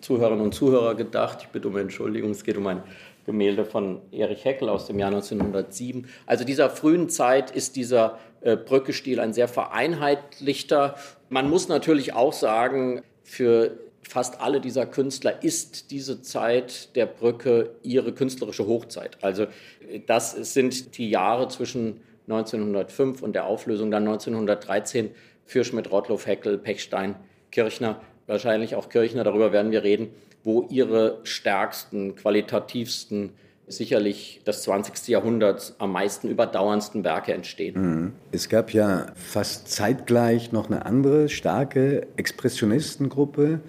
Zuhörerinnen 0.00 0.44
und 0.44 0.54
Zuhörer 0.54 0.94
gedacht. 0.94 1.38
Ich 1.40 1.48
bitte 1.48 1.66
um 1.66 1.76
Entschuldigung. 1.76 2.30
Es 2.30 2.44
geht 2.44 2.56
um 2.56 2.68
ein 2.68 2.80
Gemälde 3.24 3.64
von 3.64 4.00
Erich 4.12 4.44
Heckel 4.44 4.68
aus 4.68 4.86
dem 4.86 5.00
Jahr 5.00 5.08
1907. 5.08 6.06
Also 6.26 6.44
dieser 6.44 6.70
frühen 6.70 7.08
Zeit 7.08 7.50
ist 7.50 7.74
dieser 7.74 8.20
äh, 8.42 8.56
Brückestil 8.56 9.18
ein 9.18 9.32
sehr 9.32 9.48
vereinheitlichter. 9.48 10.94
Man 11.28 11.50
muss 11.50 11.66
natürlich 11.66 12.12
auch 12.12 12.32
sagen, 12.32 13.02
für 13.24 13.72
fast 14.02 14.40
alle 14.40 14.60
dieser 14.60 14.86
Künstler 14.86 15.42
ist 15.42 15.90
diese 15.90 16.22
Zeit 16.22 16.94
der 16.94 17.06
Brücke 17.06 17.70
ihre 17.82 18.12
künstlerische 18.12 18.68
Hochzeit. 18.68 19.18
Also 19.22 19.42
äh, 19.90 19.98
das 20.06 20.30
sind 20.52 20.98
die 20.98 21.10
Jahre 21.10 21.48
zwischen 21.48 22.00
1905 22.28 23.22
und 23.22 23.34
der 23.34 23.46
Auflösung 23.46 23.90
dann 23.90 24.06
1913 24.06 25.10
für 25.44 25.64
Schmidt, 25.64 25.90
Rottloff, 25.90 26.26
Heckel, 26.26 26.58
Pechstein, 26.58 27.14
Kirchner, 27.50 28.00
wahrscheinlich 28.26 28.74
auch 28.74 28.88
Kirchner, 28.88 29.24
darüber 29.24 29.52
werden 29.52 29.70
wir 29.70 29.84
reden, 29.84 30.08
wo 30.42 30.66
ihre 30.70 31.18
stärksten, 31.24 32.16
qualitativsten, 32.16 33.30
sicherlich 33.68 34.40
des 34.46 34.62
20. 34.62 35.08
Jahrhunderts 35.08 35.74
am 35.78 35.92
meisten 35.92 36.28
überdauerndsten 36.28 37.02
Werke 37.04 37.32
entstehen. 37.32 37.74
Mhm. 37.80 38.12
Es 38.30 38.48
gab 38.48 38.72
ja 38.72 39.06
fast 39.16 39.68
zeitgleich 39.68 40.52
noch 40.52 40.66
eine 40.66 40.86
andere 40.86 41.28
starke 41.28 42.06
Expressionistengruppe 42.16 43.60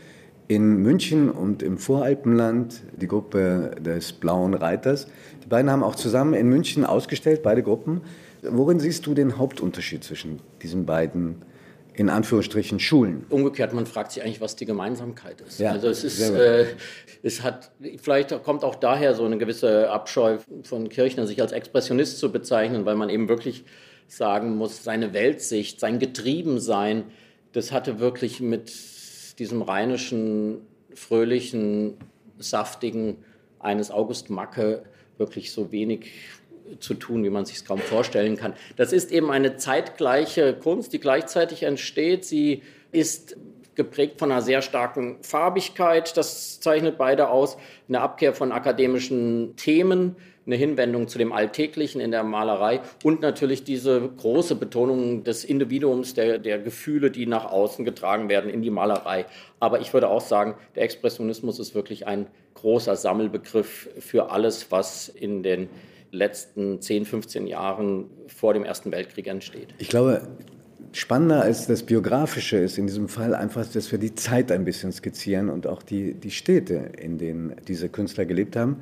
in 0.48 0.78
München 0.78 1.30
und 1.30 1.64
im 1.64 1.78
Voralpenland, 1.78 2.82
die 2.96 3.08
Gruppe 3.08 3.72
des 3.80 4.14
Blauen 4.14 4.54
Reiters. 4.54 5.08
Die 5.44 5.48
beiden 5.48 5.70
haben 5.70 5.84
auch 5.84 5.96
zusammen 5.96 6.34
in 6.34 6.48
München 6.48 6.86
ausgestellt, 6.86 7.42
beide 7.44 7.64
Gruppen. 7.64 8.02
Worin 8.52 8.80
siehst 8.80 9.06
du 9.06 9.14
den 9.14 9.38
Hauptunterschied 9.38 10.04
zwischen 10.04 10.40
diesen 10.62 10.86
beiden 10.86 11.44
in 11.98 12.12
Anführungsstrichen 12.12 12.80
Schulen. 12.80 13.26
Umgekehrt, 13.30 13.74
man 13.74 13.88
fragt 13.88 14.12
sich 14.12 14.22
eigentlich, 14.22 14.40
was 14.40 14.56
die 14.56 14.68
Gemeinsamkeit 14.68 15.42
ist. 15.42 15.60
Ja, 15.60 15.72
also 15.72 15.88
es 15.88 16.04
ist, 16.04 16.30
äh, 16.30 16.68
es 17.24 17.42
hat, 17.42 17.72
vielleicht 17.98 18.44
kommt 18.44 18.64
auch 18.64 18.76
daher 18.76 19.16
so 19.16 19.26
eine 19.26 19.40
gewisse 19.40 19.90
Abscheu 19.90 20.38
von 20.62 20.90
Kirchner, 20.90 21.26
sich 21.26 21.42
als 21.42 21.54
Expressionist 21.54 22.20
zu 22.20 22.32
bezeichnen, 22.32 22.86
weil 22.86 22.96
man 22.96 23.10
eben 23.10 23.30
wirklich 23.30 23.66
sagen 24.08 24.58
muss, 24.58 24.84
seine 24.84 25.14
Weltsicht, 25.14 25.80
sein 25.80 25.98
Getriebensein, 25.98 27.06
das 27.54 27.72
hatte 27.72 28.00
wirklich 28.00 28.42
mit 28.42 28.72
diesem 29.40 29.64
rheinischen, 29.64 30.62
fröhlichen, 30.94 31.96
saftigen 32.38 33.18
eines 33.58 33.90
August 33.90 34.30
Macke 34.30 34.84
wirklich 35.18 35.52
so 35.52 35.72
wenig 35.72 36.12
zu 36.80 36.94
tun, 36.94 37.24
wie 37.24 37.30
man 37.30 37.46
sich 37.46 37.58
es 37.58 37.66
kaum 37.66 37.80
vorstellen 37.80 38.38
kann. 38.38 38.54
Das 38.76 38.94
ist 38.94 39.12
eben 39.12 39.32
eine 39.32 39.58
zeitgleiche 39.58 40.54
Kunst, 40.54 40.94
die 40.94 41.00
gleichzeitig 41.00 41.64
entsteht. 41.64 42.26
Sie 42.26 42.62
ist 42.92 43.38
geprägt 43.76 44.20
von 44.20 44.32
einer 44.32 44.42
sehr 44.42 44.62
starken 44.62 45.18
Farbigkeit. 45.22 46.18
Das 46.18 46.60
zeichnet 46.60 46.98
beide 46.98 47.30
aus. 47.30 47.58
Eine 47.88 48.02
Abkehr 48.02 48.34
von 48.34 48.52
akademischen 48.52 49.56
Themen, 49.56 50.16
eine 50.46 50.56
Hinwendung 50.56 51.08
zu 51.08 51.18
dem 51.18 51.32
Alltäglichen 51.32 52.02
in 52.02 52.12
der 52.12 52.24
Malerei 52.24 52.82
und 53.04 53.22
natürlich 53.22 53.64
diese 53.64 54.02
große 54.02 54.56
Betonung 54.56 55.24
des 55.24 55.44
Individuums, 55.44 56.14
der, 56.14 56.40
der 56.40 56.58
Gefühle, 56.58 57.12
die 57.12 57.28
nach 57.28 57.46
außen 57.46 57.86
getragen 57.86 58.30
werden 58.30 58.50
in 58.50 58.62
die 58.62 58.72
Malerei. 58.72 59.26
Aber 59.60 59.80
ich 59.80 59.94
würde 59.94 60.10
auch 60.10 60.22
sagen, 60.22 60.56
der 60.76 60.84
Expressionismus 60.84 61.60
ist 61.60 61.76
wirklich 61.76 62.08
ein 62.08 62.28
großer 62.56 62.96
Sammelbegriff 62.96 63.90
für 64.00 64.32
alles, 64.32 64.72
was 64.72 65.10
in 65.10 65.44
den 65.44 65.70
letzten 66.12 66.82
10, 66.82 67.06
15 67.06 67.48
Jahren 67.48 68.06
vor 68.28 68.54
dem 68.54 68.64
Ersten 68.64 68.92
Weltkrieg 68.92 69.28
entsteht. 69.28 69.74
Ich 69.78 69.90
glaube, 69.90 70.22
spannender 70.94 71.42
als 71.42 71.68
das 71.68 71.84
Biografische 71.84 72.58
ist 72.58 72.78
in 72.78 72.88
diesem 72.88 73.08
Fall 73.08 73.36
einfach, 73.36 73.66
dass 73.66 73.92
wir 73.92 74.00
die 74.00 74.16
Zeit 74.16 74.52
ein 74.52 74.66
bisschen 74.66 74.92
skizzieren 74.92 75.50
und 75.50 75.68
auch 75.68 75.84
die, 75.84 76.14
die 76.14 76.32
Städte, 76.32 76.92
in 77.00 77.18
denen 77.18 77.56
diese 77.68 77.90
Künstler 77.90 78.26
gelebt 78.26 78.56
haben. 78.56 78.78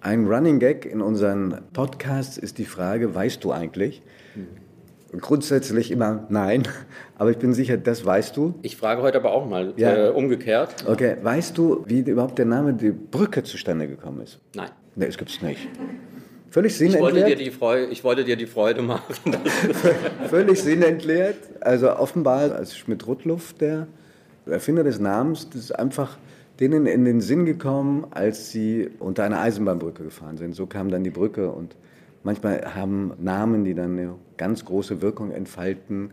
Ein 0.00 0.26
Running 0.26 0.60
Gag 0.60 0.86
in 0.86 1.00
unseren 1.00 1.60
Podcasts 1.72 2.38
ist 2.38 2.58
die 2.58 2.64
Frage, 2.64 3.14
weißt 3.14 3.42
du 3.42 3.52
eigentlich? 3.52 4.02
Mhm. 4.34 5.20
Grundsätzlich 5.20 5.90
immer 5.90 6.26
nein, 6.28 6.68
aber 7.16 7.30
ich 7.30 7.38
bin 7.38 7.54
sicher, 7.54 7.78
das 7.78 8.04
weißt 8.04 8.36
du. 8.36 8.54
Ich 8.60 8.76
frage 8.76 9.00
heute 9.00 9.18
aber 9.18 9.32
auch 9.32 9.48
mal 9.48 9.72
ja. 9.76 10.08
äh, 10.08 10.10
umgekehrt. 10.10 10.84
Okay, 10.86 11.16
weißt 11.22 11.56
du, 11.56 11.82
wie 11.86 12.00
überhaupt 12.00 12.38
der 12.38 12.44
Name 12.44 12.74
die 12.74 12.90
Brücke 12.90 13.42
zustande 13.42 13.88
gekommen 13.88 14.20
ist? 14.20 14.38
Nein. 14.54 14.70
Nee, 14.96 15.06
das 15.06 15.16
gibt 15.16 15.30
es 15.30 15.40
nicht. 15.40 15.66
Völlig 16.50 16.76
sinnentleert. 16.76 17.08
Ich 17.08 17.14
wollte 17.14 17.26
dir 17.26 17.44
die 17.44 17.50
Freude, 17.50 17.86
ich 17.86 18.04
wollte 18.04 18.24
dir 18.24 18.36
die 18.36 18.46
Freude 18.46 18.82
machen. 18.82 19.36
Völlig 20.28 20.62
sinnentleert. 20.62 21.36
Also 21.60 21.94
offenbar 21.94 22.52
als 22.52 22.76
Schmidt-Rudluff, 22.76 23.52
der 23.54 23.86
Erfinder 24.46 24.82
des 24.82 24.98
Namens, 24.98 25.48
das 25.50 25.62
ist 25.62 25.72
einfach 25.72 26.16
denen 26.58 26.86
in 26.86 27.04
den 27.04 27.20
Sinn 27.20 27.44
gekommen, 27.44 28.06
als 28.10 28.50
sie 28.50 28.90
unter 28.98 29.24
einer 29.24 29.40
Eisenbahnbrücke 29.40 30.02
gefahren 30.02 30.38
sind. 30.38 30.54
So 30.54 30.66
kam 30.66 30.90
dann 30.90 31.04
die 31.04 31.10
Brücke 31.10 31.50
und 31.50 31.76
manchmal 32.24 32.74
haben 32.74 33.12
Namen, 33.18 33.64
die 33.64 33.74
dann 33.74 33.98
eine 33.98 34.14
ganz 34.36 34.64
große 34.64 35.02
Wirkung 35.02 35.30
entfalten, 35.30 36.12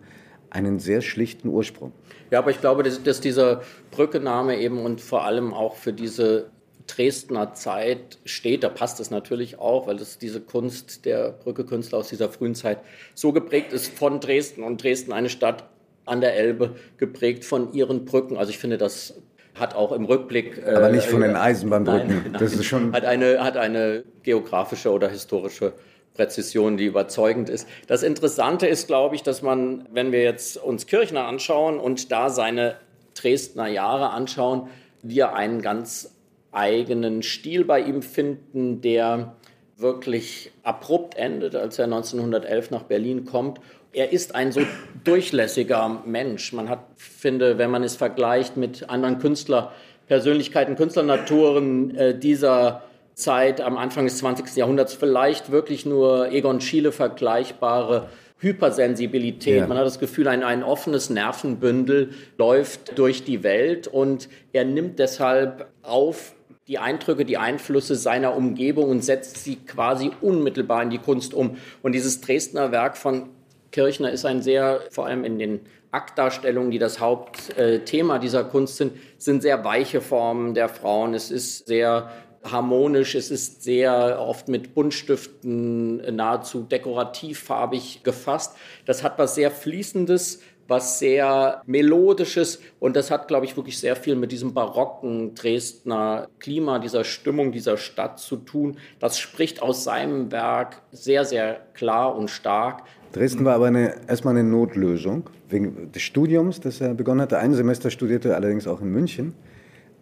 einen 0.49 0.79
sehr 0.79 1.01
schlichten 1.01 1.49
Ursprung. 1.49 1.91
Ja, 2.29 2.39
aber 2.39 2.51
ich 2.51 2.61
glaube, 2.61 2.83
dass, 2.83 3.01
dass 3.01 3.21
dieser 3.21 3.61
Brückenname 3.91 4.59
eben 4.59 4.79
und 4.79 5.01
vor 5.01 5.25
allem 5.25 5.53
auch 5.53 5.75
für 5.75 5.93
diese 5.93 6.47
Dresdner 6.87 7.53
Zeit 7.53 8.19
steht, 8.25 8.63
da 8.63 8.69
passt 8.69 8.99
es 8.99 9.09
natürlich 9.09 9.59
auch, 9.59 9.87
weil 9.87 9.97
es 9.97 10.17
diese 10.17 10.41
Kunst 10.41 11.05
der 11.05 11.31
Brückekünstler 11.31 11.97
aus 11.97 12.09
dieser 12.09 12.29
frühen 12.29 12.55
Zeit 12.55 12.79
so 13.13 13.31
geprägt 13.31 13.73
ist 13.73 13.97
von 13.97 14.19
Dresden 14.19 14.63
und 14.63 14.83
Dresden 14.83 15.11
eine 15.11 15.29
Stadt 15.29 15.65
an 16.05 16.21
der 16.21 16.35
Elbe 16.35 16.75
geprägt 16.97 17.45
von 17.45 17.73
ihren 17.73 18.05
Brücken. 18.05 18.37
Also 18.37 18.51
ich 18.51 18.59
finde, 18.59 18.77
das 18.77 19.15
hat 19.55 19.75
auch 19.75 19.91
im 19.91 20.05
Rückblick. 20.05 20.61
Äh, 20.65 20.71
Aber 20.71 20.89
nicht 20.89 21.07
von 21.07 21.21
den 21.21 21.35
Eisenbahnbrücken. 21.35 22.07
Nein, 22.07 22.21
nein, 22.31 22.39
das 22.39 22.53
ist 22.53 22.65
schon. 22.65 22.93
Hat 22.93 23.05
eine, 23.05 23.43
hat 23.43 23.57
eine 23.57 24.03
geografische 24.23 24.91
oder 24.91 25.09
historische 25.09 25.73
Präzision, 26.13 26.77
die 26.77 26.85
überzeugend 26.85 27.49
ist. 27.49 27.67
Das 27.87 28.03
Interessante 28.03 28.67
ist, 28.67 28.87
glaube 28.87 29.15
ich, 29.15 29.23
dass 29.23 29.41
man, 29.41 29.87
wenn 29.91 30.11
wir 30.11 30.23
jetzt 30.23 30.57
uns 30.57 30.85
Kirchner 30.87 31.25
anschauen 31.25 31.79
und 31.79 32.11
da 32.11 32.29
seine 32.29 32.75
Dresdner 33.15 33.67
Jahre 33.67 34.11
anschauen, 34.11 34.69
wir 35.01 35.33
einen 35.33 35.61
ganz 35.61 36.14
eigenen 36.55 37.21
Stil 37.21 37.65
bei 37.65 37.81
ihm 37.81 38.01
finden, 38.01 38.81
der 38.81 39.35
wirklich 39.77 40.51
abrupt 40.63 41.15
endet, 41.15 41.55
als 41.55 41.77
er 41.79 41.85
1911 41.85 42.71
nach 42.71 42.83
Berlin 42.83 43.25
kommt. 43.25 43.59
Er 43.91 44.13
ist 44.13 44.35
ein 44.35 44.51
so 44.51 44.61
durchlässiger 45.03 46.01
Mensch. 46.05 46.53
Man 46.53 46.69
hat, 46.69 46.79
finde, 46.95 47.57
wenn 47.57 47.71
man 47.71 47.83
es 47.83 47.95
vergleicht 47.95 48.57
mit 48.57 48.89
anderen 48.89 49.19
Künstlerpersönlichkeiten, 49.19 50.75
Künstlernaturen 50.75 51.95
äh, 51.95 52.17
dieser 52.17 52.83
Zeit 53.15 53.61
am 53.61 53.77
Anfang 53.77 54.05
des 54.05 54.17
20. 54.17 54.55
Jahrhunderts 54.55 54.93
vielleicht 54.93 55.51
wirklich 55.51 55.85
nur 55.85 56.31
Egon 56.31 56.61
Schiele 56.61 56.91
vergleichbare 56.91 58.09
Hypersensibilität. 58.39 59.61
Ja. 59.61 59.67
Man 59.67 59.77
hat 59.77 59.85
das 59.85 59.99
Gefühl, 59.99 60.27
ein, 60.27 60.43
ein 60.43 60.63
offenes 60.63 61.09
Nervenbündel 61.09 62.11
läuft 62.37 62.97
durch 62.97 63.23
die 63.23 63.43
Welt 63.43 63.87
und 63.87 64.27
er 64.51 64.65
nimmt 64.65 64.99
deshalb 64.99 65.67
auf 65.81 66.34
die 66.67 66.79
Eindrücke, 66.79 67.25
die 67.25 67.37
Einflüsse 67.37 67.95
seiner 67.95 68.35
Umgebung 68.35 68.89
und 68.89 69.03
setzt 69.03 69.43
sie 69.43 69.57
quasi 69.57 70.11
unmittelbar 70.21 70.81
in 70.81 70.89
die 70.89 70.97
Kunst 70.97 71.33
um. 71.33 71.57
Und 71.83 71.93
dieses 71.93 72.21
Dresdner 72.21 72.71
Werk 72.71 72.97
von 72.97 73.29
Kirchner 73.71 74.11
ist 74.11 74.25
ein 74.25 74.41
sehr, 74.41 74.81
vor 74.89 75.05
allem 75.05 75.23
in 75.23 75.37
den 75.37 75.59
Aktdarstellungen, 75.91 76.71
die 76.71 76.79
das 76.79 76.99
Hauptthema 76.99 78.19
dieser 78.19 78.43
Kunst 78.43 78.77
sind, 78.77 78.93
sind 79.17 79.41
sehr 79.41 79.63
weiche 79.63 80.01
Formen 80.01 80.53
der 80.53 80.67
Frauen. 80.67 81.13
Es 81.13 81.31
ist 81.31 81.67
sehr 81.67 82.09
harmonisch, 82.43 83.15
es 83.15 83.31
ist 83.31 83.63
sehr 83.63 84.19
oft 84.19 84.47
mit 84.47 84.73
Buntstiften 84.73 86.15
nahezu 86.15 86.61
dekorativfarbig 86.61 88.03
gefasst. 88.03 88.55
Das 88.85 89.03
hat 89.03 89.17
was 89.17 89.35
sehr 89.35 89.51
Fließendes, 89.51 90.41
was 90.67 90.99
sehr 90.99 91.61
melodisches 91.65 92.59
und 92.79 92.95
das 92.95 93.11
hat, 93.11 93.27
glaube 93.27 93.45
ich, 93.45 93.55
wirklich 93.55 93.77
sehr 93.79 93.95
viel 93.95 94.15
mit 94.15 94.31
diesem 94.31 94.53
barocken 94.53 95.35
Dresdner 95.35 96.27
Klima, 96.39 96.79
dieser 96.79 97.03
Stimmung 97.03 97.51
dieser 97.51 97.77
Stadt 97.77 98.19
zu 98.19 98.37
tun. 98.37 98.77
Das 98.99 99.19
spricht 99.19 99.61
aus 99.61 99.83
seinem 99.83 100.31
Werk 100.31 100.81
sehr, 100.91 101.25
sehr 101.25 101.59
klar 101.73 102.15
und 102.15 102.29
stark. 102.29 102.83
Dresden 103.13 103.45
war 103.45 103.55
aber 103.55 103.67
eine, 103.67 103.95
erstmal 104.07 104.35
eine 104.35 104.43
Notlösung 104.43 105.29
wegen 105.49 105.91
des 105.91 106.01
Studiums, 106.01 106.59
das 106.59 106.81
er 106.81 106.93
begonnen 106.93 107.21
hatte. 107.21 107.37
Ein 107.37 107.53
Semester 107.53 107.89
studierte 107.89 108.35
allerdings 108.35 108.67
auch 108.67 108.81
in 108.81 108.91
München. 108.91 109.33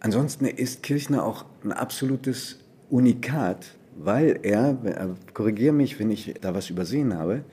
Ansonsten 0.00 0.46
ist 0.46 0.82
Kirchner 0.82 1.24
auch 1.24 1.44
ein 1.62 1.72
absolutes 1.72 2.58
Unikat, 2.90 3.66
weil 3.96 4.40
er, 4.42 4.76
korrigiere 5.32 5.72
mich, 5.72 5.98
wenn 5.98 6.10
ich 6.10 6.34
da 6.40 6.54
was 6.54 6.70
übersehen 6.70 7.16
habe, 7.16 7.44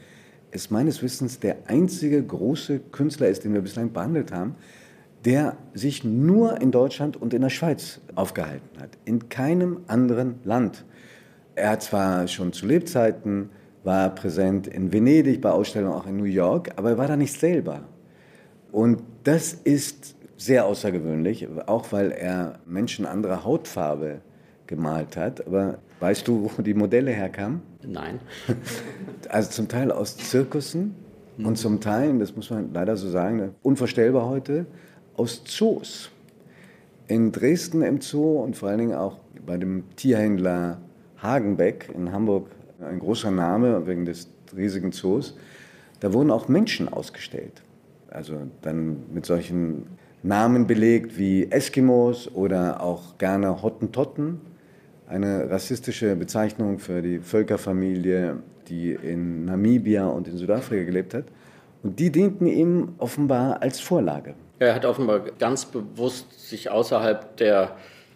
es 0.51 0.69
meines 0.69 1.01
Wissens 1.01 1.39
der 1.39 1.57
einzige 1.67 2.21
große 2.21 2.79
Künstler 2.91 3.27
ist, 3.27 3.43
den 3.43 3.53
wir 3.53 3.61
bislang 3.61 3.91
behandelt 3.91 4.31
haben, 4.31 4.55
der 5.25 5.57
sich 5.73 6.03
nur 6.03 6.61
in 6.61 6.71
Deutschland 6.71 7.15
und 7.17 7.33
in 7.33 7.41
der 7.41 7.49
Schweiz 7.49 8.01
aufgehalten 8.15 8.79
hat. 8.79 8.89
In 9.05 9.29
keinem 9.29 9.81
anderen 9.87 10.35
Land. 10.43 10.85
Er 11.55 11.71
hat 11.71 11.83
zwar 11.83 12.27
schon 12.27 12.53
zu 12.53 12.65
Lebzeiten, 12.65 13.49
war 13.83 14.13
präsent 14.13 14.67
in 14.67 14.91
Venedig, 14.91 15.41
bei 15.41 15.51
Ausstellungen 15.51 15.93
auch 15.93 16.07
in 16.07 16.17
New 16.17 16.23
York, 16.23 16.71
aber 16.75 16.91
er 16.91 16.97
war 16.97 17.07
da 17.07 17.15
nicht 17.15 17.39
selber. 17.39 17.81
Und 18.71 19.03
das 19.23 19.53
ist 19.53 20.15
sehr 20.37 20.65
außergewöhnlich, 20.65 21.47
auch 21.67 21.91
weil 21.91 22.11
er 22.11 22.59
Menschen 22.65 23.05
anderer 23.05 23.43
Hautfarbe 23.43 24.21
gemalt 24.65 25.17
hat. 25.17 25.45
Aber 25.45 25.79
weißt 25.99 26.27
du, 26.27 26.49
wo 26.57 26.61
die 26.61 26.73
Modelle 26.73 27.11
herkamen? 27.11 27.61
Nein. 27.85 28.19
Also 29.29 29.49
zum 29.49 29.69
Teil 29.69 29.91
aus 29.91 30.17
Zirkussen 30.17 30.93
mhm. 31.37 31.45
und 31.45 31.57
zum 31.57 31.79
Teil, 31.79 32.17
das 32.19 32.35
muss 32.35 32.49
man 32.49 32.73
leider 32.73 32.97
so 32.97 33.09
sagen, 33.09 33.55
unvorstellbar 33.61 34.27
heute, 34.27 34.65
aus 35.15 35.43
Zoos. 35.45 36.09
In 37.07 37.31
Dresden 37.31 37.81
im 37.81 38.01
Zoo 38.01 38.41
und 38.41 38.57
vor 38.57 38.69
allen 38.69 38.79
Dingen 38.79 38.95
auch 38.95 39.19
bei 39.45 39.57
dem 39.57 39.83
Tierhändler 39.95 40.79
Hagenbeck 41.17 41.89
in 41.93 42.11
Hamburg, 42.11 42.47
ein 42.81 42.99
großer 42.99 43.31
Name 43.31 43.85
wegen 43.87 44.05
des 44.05 44.29
riesigen 44.55 44.91
Zoos, 44.91 45.35
da 45.99 46.13
wurden 46.13 46.31
auch 46.31 46.47
Menschen 46.47 46.89
ausgestellt. 46.89 47.61
Also 48.09 48.33
dann 48.61 49.03
mit 49.13 49.25
solchen 49.25 49.85
Namen 50.23 50.67
belegt 50.67 51.17
wie 51.17 51.49
Eskimos 51.51 52.33
oder 52.33 52.81
auch 52.81 53.17
gerne 53.17 53.61
Hottentotten, 53.61 54.41
eine 55.11 55.49
rassistische 55.49 56.15
Bezeichnung 56.15 56.79
für 56.79 57.01
die 57.01 57.19
Völkerfamilie, 57.19 58.37
die 58.69 58.93
in 58.93 59.45
Namibia 59.45 60.07
und 60.07 60.27
in 60.27 60.37
Südafrika 60.37 60.85
gelebt 60.85 61.13
hat. 61.13 61.25
Und 61.83 61.99
die 61.99 62.11
dienten 62.11 62.47
ihm 62.47 62.93
offenbar 62.97 63.61
als 63.61 63.79
Vorlage. 63.79 64.35
Er 64.59 64.75
hat 64.75 64.85
offenbar 64.85 65.19
ganz 65.39 65.65
bewusst 65.65 66.49
sich 66.49 66.69
außerhalb 66.69 67.35
der 67.37 67.75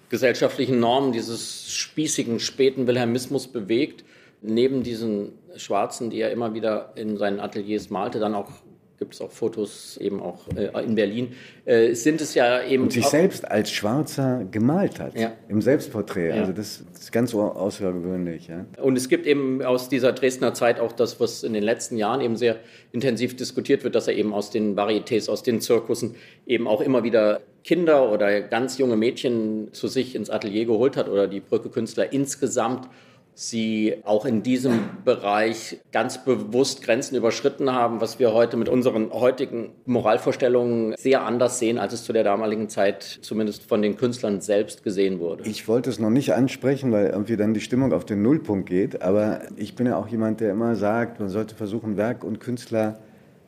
gesellschaftlichen 0.09 0.79
Normen 0.79 1.11
dieses 1.11 1.73
spießigen 1.73 2.39
späten 2.39 2.87
Wilhelmismus 2.87 3.47
bewegt. 3.47 4.05
Neben 4.41 4.83
diesen 4.83 5.33
Schwarzen, 5.55 6.09
die 6.09 6.21
er 6.21 6.31
immer 6.31 6.53
wieder 6.53 6.93
in 6.95 7.17
seinen 7.17 7.39
Ateliers 7.39 7.89
malte, 7.89 8.19
dann 8.19 8.35
auch 8.35 8.51
gibt 8.97 9.13
es 9.13 9.21
auch 9.21 9.31
Fotos 9.31 9.97
eben 9.97 10.21
auch 10.21 10.47
äh, 10.55 10.83
in 10.83 10.95
Berlin, 10.95 11.33
äh, 11.65 11.93
sind 11.93 12.21
es 12.21 12.33
ja 12.33 12.63
eben... 12.63 12.83
Und 12.83 12.93
sich 12.93 13.05
selbst 13.05 13.49
als 13.49 13.71
Schwarzer 13.71 14.45
gemalt 14.49 14.99
hat, 14.99 15.17
ja. 15.17 15.33
im 15.49 15.61
Selbstporträt. 15.61 16.29
Ja. 16.29 16.35
Also 16.35 16.53
das 16.53 16.83
ist 16.93 17.11
ganz 17.11 17.33
außergewöhnlich. 17.33 18.47
Ja. 18.47 18.65
Und 18.81 18.97
es 18.97 19.09
gibt 19.09 19.27
eben 19.27 19.61
aus 19.61 19.89
dieser 19.89 20.13
Dresdner 20.13 20.53
Zeit 20.53 20.79
auch 20.79 20.91
das, 20.91 21.19
was 21.19 21.43
in 21.43 21.53
den 21.53 21.63
letzten 21.63 21.97
Jahren 21.97 22.21
eben 22.21 22.37
sehr 22.37 22.57
intensiv 22.91 23.35
diskutiert 23.35 23.83
wird, 23.83 23.95
dass 23.95 24.07
er 24.07 24.15
eben 24.15 24.33
aus 24.33 24.49
den 24.49 24.75
Varietés, 24.77 25.29
aus 25.29 25.43
den 25.43 25.59
Zirkussen 25.61 26.15
eben 26.45 26.67
auch 26.67 26.81
immer 26.81 27.03
wieder 27.03 27.41
Kinder 27.63 28.11
oder 28.11 28.41
ganz 28.41 28.77
junge 28.77 28.95
Mädchen 28.95 29.73
zu 29.73 29.87
sich 29.87 30.15
ins 30.15 30.29
Atelier 30.29 30.65
geholt 30.65 30.95
hat 30.95 31.09
oder 31.09 31.27
die 31.27 31.39
Brückekünstler 31.39 32.13
insgesamt 32.13 32.87
sie 33.35 33.97
auch 34.05 34.25
in 34.25 34.43
diesem 34.43 34.79
Bereich 35.03 35.81
ganz 35.91 36.23
bewusst 36.23 36.81
Grenzen 36.81 37.17
überschritten 37.17 37.71
haben, 37.71 37.99
was 37.99 38.17
wir 38.17 38.33
heute 38.33 38.55
mit 38.55 38.69
unseren 38.69 39.11
heutigen 39.11 39.71
Moralvorstellungen 39.85 40.95
sehr 40.97 41.23
anders 41.23 41.59
sehen, 41.59 41.77
als 41.77 41.91
es 41.91 42.05
zu 42.05 42.13
der 42.13 42.23
damaligen 42.23 42.69
Zeit 42.69 43.03
zumindest 43.03 43.63
von 43.63 43.81
den 43.81 43.97
Künstlern 43.97 44.39
selbst 44.39 44.83
gesehen 44.83 45.19
wurde. 45.19 45.43
Ich 45.43 45.67
wollte 45.67 45.89
es 45.89 45.99
noch 45.99 46.09
nicht 46.09 46.33
ansprechen, 46.33 46.93
weil 46.93 47.07
irgendwie 47.07 47.35
dann 47.35 47.53
die 47.53 47.59
Stimmung 47.59 47.91
auf 47.91 48.05
den 48.05 48.21
Nullpunkt 48.21 48.69
geht, 48.69 49.01
aber 49.01 49.41
ich 49.57 49.75
bin 49.75 49.85
ja 49.85 49.97
auch 49.97 50.07
jemand, 50.07 50.39
der 50.39 50.51
immer 50.51 50.77
sagt, 50.77 51.19
man 51.19 51.27
sollte 51.27 51.55
versuchen, 51.55 51.97
Werk 51.97 52.23
und 52.23 52.39
Künstler 52.39 52.99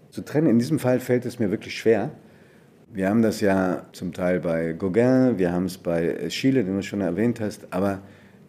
zu 0.09 0.21
trennen. 0.21 0.47
In 0.47 0.59
diesem 0.59 0.79
Fall 0.79 0.99
fällt 0.99 1.25
es 1.25 1.39
mir 1.39 1.49
wirklich 1.49 1.77
schwer. 1.77 2.11
Wir 2.91 3.09
haben 3.09 3.21
das 3.21 3.39
ja 3.39 3.83
zum 3.93 4.11
Teil 4.11 4.41
bei 4.41 4.73
Gauguin, 4.73 5.37
wir 5.37 5.53
haben 5.53 5.65
es 5.65 5.77
bei 5.77 6.29
Schiele, 6.29 6.63
den 6.65 6.75
du 6.75 6.83
schon 6.83 7.01
erwähnt 7.01 7.39
hast, 7.39 7.67
aber 7.71 8.01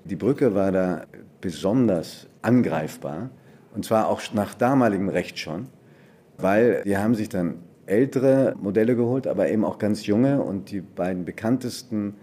die 0.05 0.17
Brücke 0.17 0.55
war 0.55 0.73
da 0.73 1.03
besonders 1.41 2.29
angreifbar. 2.43 3.31
Und 3.75 3.85
zwar 3.85 4.09
auch 4.09 4.23
nach 4.33 4.55
damaligem 4.55 5.09
Recht 5.09 5.39
schon, 5.39 5.67
weil 6.39 6.83
die 6.85 6.97
haben 6.97 7.15
sich 7.15 7.29
dann 7.29 7.57
ältere 7.87 8.55
Modelle 8.61 8.97
geholt, 8.97 9.27
aber 9.27 9.49
eben 9.49 9.65
auch 9.65 9.79
ganz 9.79 10.07
junge. 10.07 10.43
Und 10.43 10.71
die 10.71 10.81
beiden 10.81 11.25
bekanntesten 11.25 12.15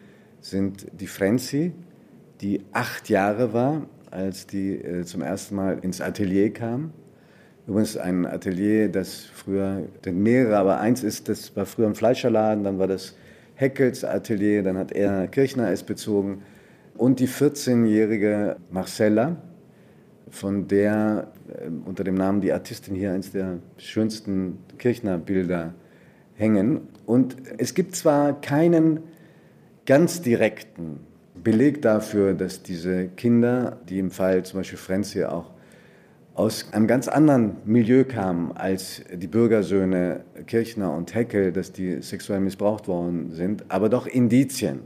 sind 0.41 0.87
die 0.99 1.07
Frenzy, 1.07 1.73
die 2.41 2.61
acht 2.71 3.09
Jahre 3.09 3.53
war, 3.53 3.83
als 4.11 4.47
die 4.47 4.75
äh, 4.75 5.03
zum 5.03 5.21
ersten 5.21 5.55
Mal 5.55 5.79
ins 5.81 6.01
Atelier 6.01 6.53
kam. 6.53 6.91
Übrigens 7.67 7.97
ein 7.97 8.25
Atelier, 8.27 8.89
das 8.89 9.23
früher, 9.23 9.83
denn 10.05 10.21
mehrere, 10.21 10.57
aber 10.57 10.79
eins 10.79 11.03
ist, 11.03 11.29
das 11.29 11.55
war 11.55 11.65
früher 11.65 11.87
ein 11.87 11.95
Fleischerladen, 11.95 12.63
dann 12.63 12.77
war 12.77 12.87
das 12.87 13.15
Heckels 13.55 14.03
Atelier, 14.03 14.61
dann 14.61 14.77
hat 14.77 14.91
er 14.91 15.27
Kirchner 15.27 15.71
es 15.71 15.81
bezogen 15.81 16.43
und 16.97 17.19
die 17.19 17.27
14-jährige 17.27 18.57
Marcella, 18.71 19.37
von 20.29 20.67
der 20.67 21.31
äh, 21.47 21.69
unter 21.85 22.03
dem 22.03 22.15
Namen 22.15 22.41
die 22.41 22.51
Artistin 22.51 22.95
hier 22.95 23.13
eines 23.13 23.31
der 23.31 23.59
schönsten 23.77 24.59
Kirchner-Bilder 24.77 25.73
hängen. 26.35 26.81
Und 27.05 27.37
es 27.57 27.73
gibt 27.73 27.95
zwar 27.95 28.39
keinen 28.41 28.99
ganz 29.85 30.21
direkten 30.21 30.99
Beleg 31.35 31.81
dafür, 31.81 32.33
dass 32.33 32.63
diese 32.63 33.07
Kinder, 33.07 33.77
die 33.87 33.99
im 33.99 34.11
Fall 34.11 34.43
zum 34.43 34.59
Beispiel 34.59 34.79
Frenz 34.79 35.15
auch 35.17 35.51
aus 36.33 36.73
einem 36.73 36.87
ganz 36.87 37.07
anderen 37.07 37.57
Milieu 37.63 38.03
kamen 38.03 38.51
als 38.53 39.03
die 39.13 39.27
Bürgersöhne 39.27 40.25
Kirchner 40.47 40.93
und 40.93 41.13
Heckel, 41.15 41.53
dass 41.53 41.71
die 41.71 42.01
sexuell 42.01 42.41
missbraucht 42.41 42.87
worden 42.87 43.31
sind, 43.31 43.63
aber 43.69 43.87
doch 43.87 44.05
Indizien 44.05 44.79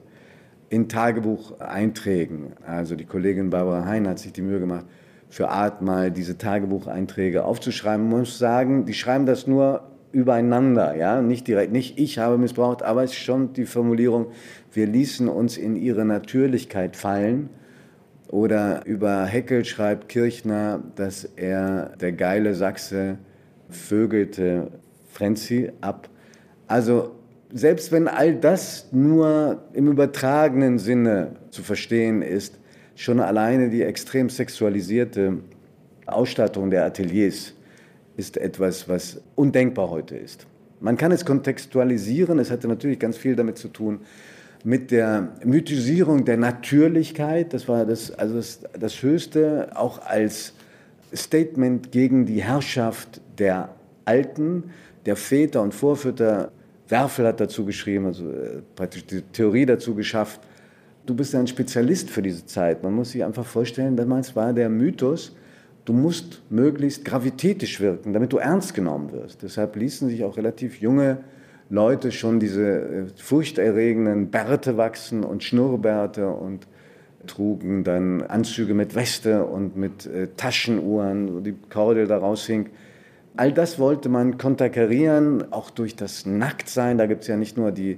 in 0.69 0.87
Tagebucheinträgen. 0.87 2.53
Also 2.65 2.95
die 2.95 3.05
Kollegin 3.05 3.49
Barbara 3.49 3.85
Hein 3.85 4.07
hat 4.07 4.19
sich 4.19 4.33
die 4.33 4.41
Mühe 4.41 4.59
gemacht, 4.59 4.85
für 5.29 5.49
Art 5.49 5.81
mal 5.81 6.11
diese 6.11 6.37
Tagebucheinträge 6.37 7.43
aufzuschreiben. 7.43 8.09
Man 8.09 8.19
muss 8.19 8.39
sagen, 8.39 8.85
die 8.85 8.93
schreiben 8.93 9.25
das 9.25 9.47
nur 9.47 9.83
übereinander, 10.11 10.95
ja, 10.95 11.21
nicht 11.21 11.47
direkt, 11.47 11.71
nicht 11.71 11.99
ich 11.99 12.17
habe 12.17 12.37
missbraucht, 12.37 12.81
aber 12.81 13.03
es 13.03 13.11
ist 13.11 13.19
schon 13.19 13.53
die 13.53 13.65
Formulierung, 13.65 14.27
wir 14.73 14.87
ließen 14.87 15.27
uns 15.27 15.55
in 15.57 15.75
ihre 15.75 16.05
Natürlichkeit 16.05 16.95
fallen. 16.95 17.49
Oder 18.27 18.85
über 18.85 19.25
Heckel 19.25 19.65
schreibt 19.65 20.07
Kirchner, 20.07 20.83
dass 20.95 21.23
er 21.23 21.95
der 21.99 22.11
geile 22.11 22.53
Sachse 22.53 23.17
vögelte 23.69 24.71
Frenzy 25.11 25.71
ab. 25.81 26.09
Also 26.67 27.18
selbst 27.51 27.91
wenn 27.91 28.07
all 28.07 28.35
das 28.35 28.87
nur 28.91 29.63
im 29.73 29.87
übertragenen 29.87 30.77
Sinne 30.77 31.35
zu 31.49 31.63
verstehen 31.63 32.21
ist, 32.21 32.55
schon 32.95 33.19
alleine 33.19 33.69
die 33.69 33.81
extrem 33.81 34.29
sexualisierte 34.29 35.37
Ausstattung 36.05 36.69
der 36.69 36.85
Ateliers 36.85 37.53
ist 38.17 38.37
etwas, 38.37 38.89
was 38.89 39.21
undenkbar 39.35 39.89
heute 39.89 40.15
ist. 40.15 40.45
Man 40.81 40.97
kann 40.97 41.11
es 41.11 41.25
kontextualisieren, 41.25 42.39
es 42.39 42.51
hatte 42.51 42.67
natürlich 42.67 42.99
ganz 42.99 43.17
viel 43.17 43.35
damit 43.35 43.57
zu 43.57 43.69
tun, 43.69 44.01
mit 44.63 44.91
der 44.91 45.29
Mythisierung 45.43 46.25
der 46.25 46.37
Natürlichkeit. 46.37 47.53
Das 47.53 47.67
war 47.67 47.85
das, 47.85 48.11
also 48.11 48.35
das, 48.35 48.59
das 48.77 49.01
Höchste, 49.01 49.69
auch 49.75 50.05
als 50.05 50.53
Statement 51.15 51.91
gegen 51.91 52.25
die 52.25 52.43
Herrschaft 52.43 53.21
der 53.37 53.69
Alten, 54.05 54.65
der 55.05 55.15
Väter 55.15 55.61
und 55.61 55.73
Vorväter 55.73 56.51
Werfel 56.89 57.27
hat 57.27 57.39
dazu 57.39 57.65
geschrieben, 57.65 58.07
also 58.07 58.29
äh, 58.29 58.61
praktisch 58.75 59.05
die 59.05 59.21
Theorie 59.21 59.65
dazu 59.65 59.95
geschafft. 59.95 60.41
Du 61.05 61.15
bist 61.15 61.33
ein 61.35 61.47
Spezialist 61.47 62.09
für 62.09 62.21
diese 62.21 62.45
Zeit. 62.45 62.83
Man 62.83 62.93
muss 62.93 63.11
sich 63.11 63.23
einfach 63.23 63.45
vorstellen, 63.45 63.95
damals 63.95 64.35
war 64.35 64.53
der 64.53 64.69
Mythos, 64.69 65.35
du 65.85 65.93
musst 65.93 66.41
möglichst 66.49 67.05
gravitätisch 67.05 67.79
wirken, 67.79 68.13
damit 68.13 68.33
du 68.33 68.37
ernst 68.37 68.73
genommen 68.73 69.11
wirst. 69.11 69.41
Deshalb 69.43 69.75
ließen 69.75 70.09
sich 70.09 70.23
auch 70.23 70.37
relativ 70.37 70.81
junge 70.81 71.19
Leute 71.69 72.11
schon 72.11 72.39
diese 72.39 72.81
äh, 72.81 73.05
furchterregenden 73.15 74.31
Bärte 74.31 74.77
wachsen 74.77 75.23
und 75.23 75.43
Schnurrbärte 75.43 76.27
und 76.27 76.67
trugen 77.27 77.83
dann 77.83 78.23
Anzüge 78.23 78.73
mit 78.73 78.95
Weste 78.95 79.45
und 79.45 79.77
mit 79.77 80.05
äh, 80.07 80.29
Taschenuhren, 80.35 81.35
wo 81.35 81.39
die 81.41 81.55
Kordel 81.69 82.07
da 82.07 82.17
raushing. 82.17 82.69
All 83.39 83.53
das 83.53 83.79
wollte 83.79 84.09
man 84.09 84.37
konterkarieren, 84.37 85.53
auch 85.53 85.69
durch 85.69 85.95
das 85.95 86.25
Nacktsein. 86.25 86.97
Da 86.97 87.05
gibt 87.05 87.21
es 87.21 87.29
ja 87.29 87.37
nicht 87.37 87.55
nur 87.55 87.71
die 87.71 87.97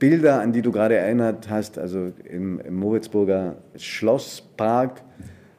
Bilder, 0.00 0.40
an 0.40 0.52
die 0.52 0.60
du 0.60 0.72
gerade 0.72 0.96
erinnert 0.96 1.48
hast, 1.48 1.78
also 1.78 2.10
im, 2.28 2.58
im 2.58 2.74
Moritzburger 2.80 3.58
Schlosspark, 3.76 5.00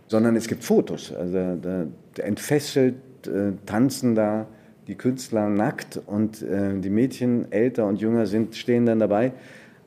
sondern 0.07 0.36
es 0.36 0.49
gibt 0.49 0.65
Fotos. 0.65 1.13
Also 1.13 1.55
da, 1.55 1.86
da 2.15 2.23
entfesselt 2.23 2.95
äh, 3.25 3.53
tanzen 3.65 4.13
da 4.13 4.45
die 4.88 4.95
Künstler 4.95 5.47
nackt 5.47 6.01
und 6.05 6.41
äh, 6.41 6.77
die 6.77 6.89
Mädchen 6.89 7.49
älter 7.49 7.88
und 7.88 8.01
jünger 8.01 8.25
sind, 8.25 8.57
stehen 8.57 8.86
dann 8.86 8.99
dabei. 8.99 9.31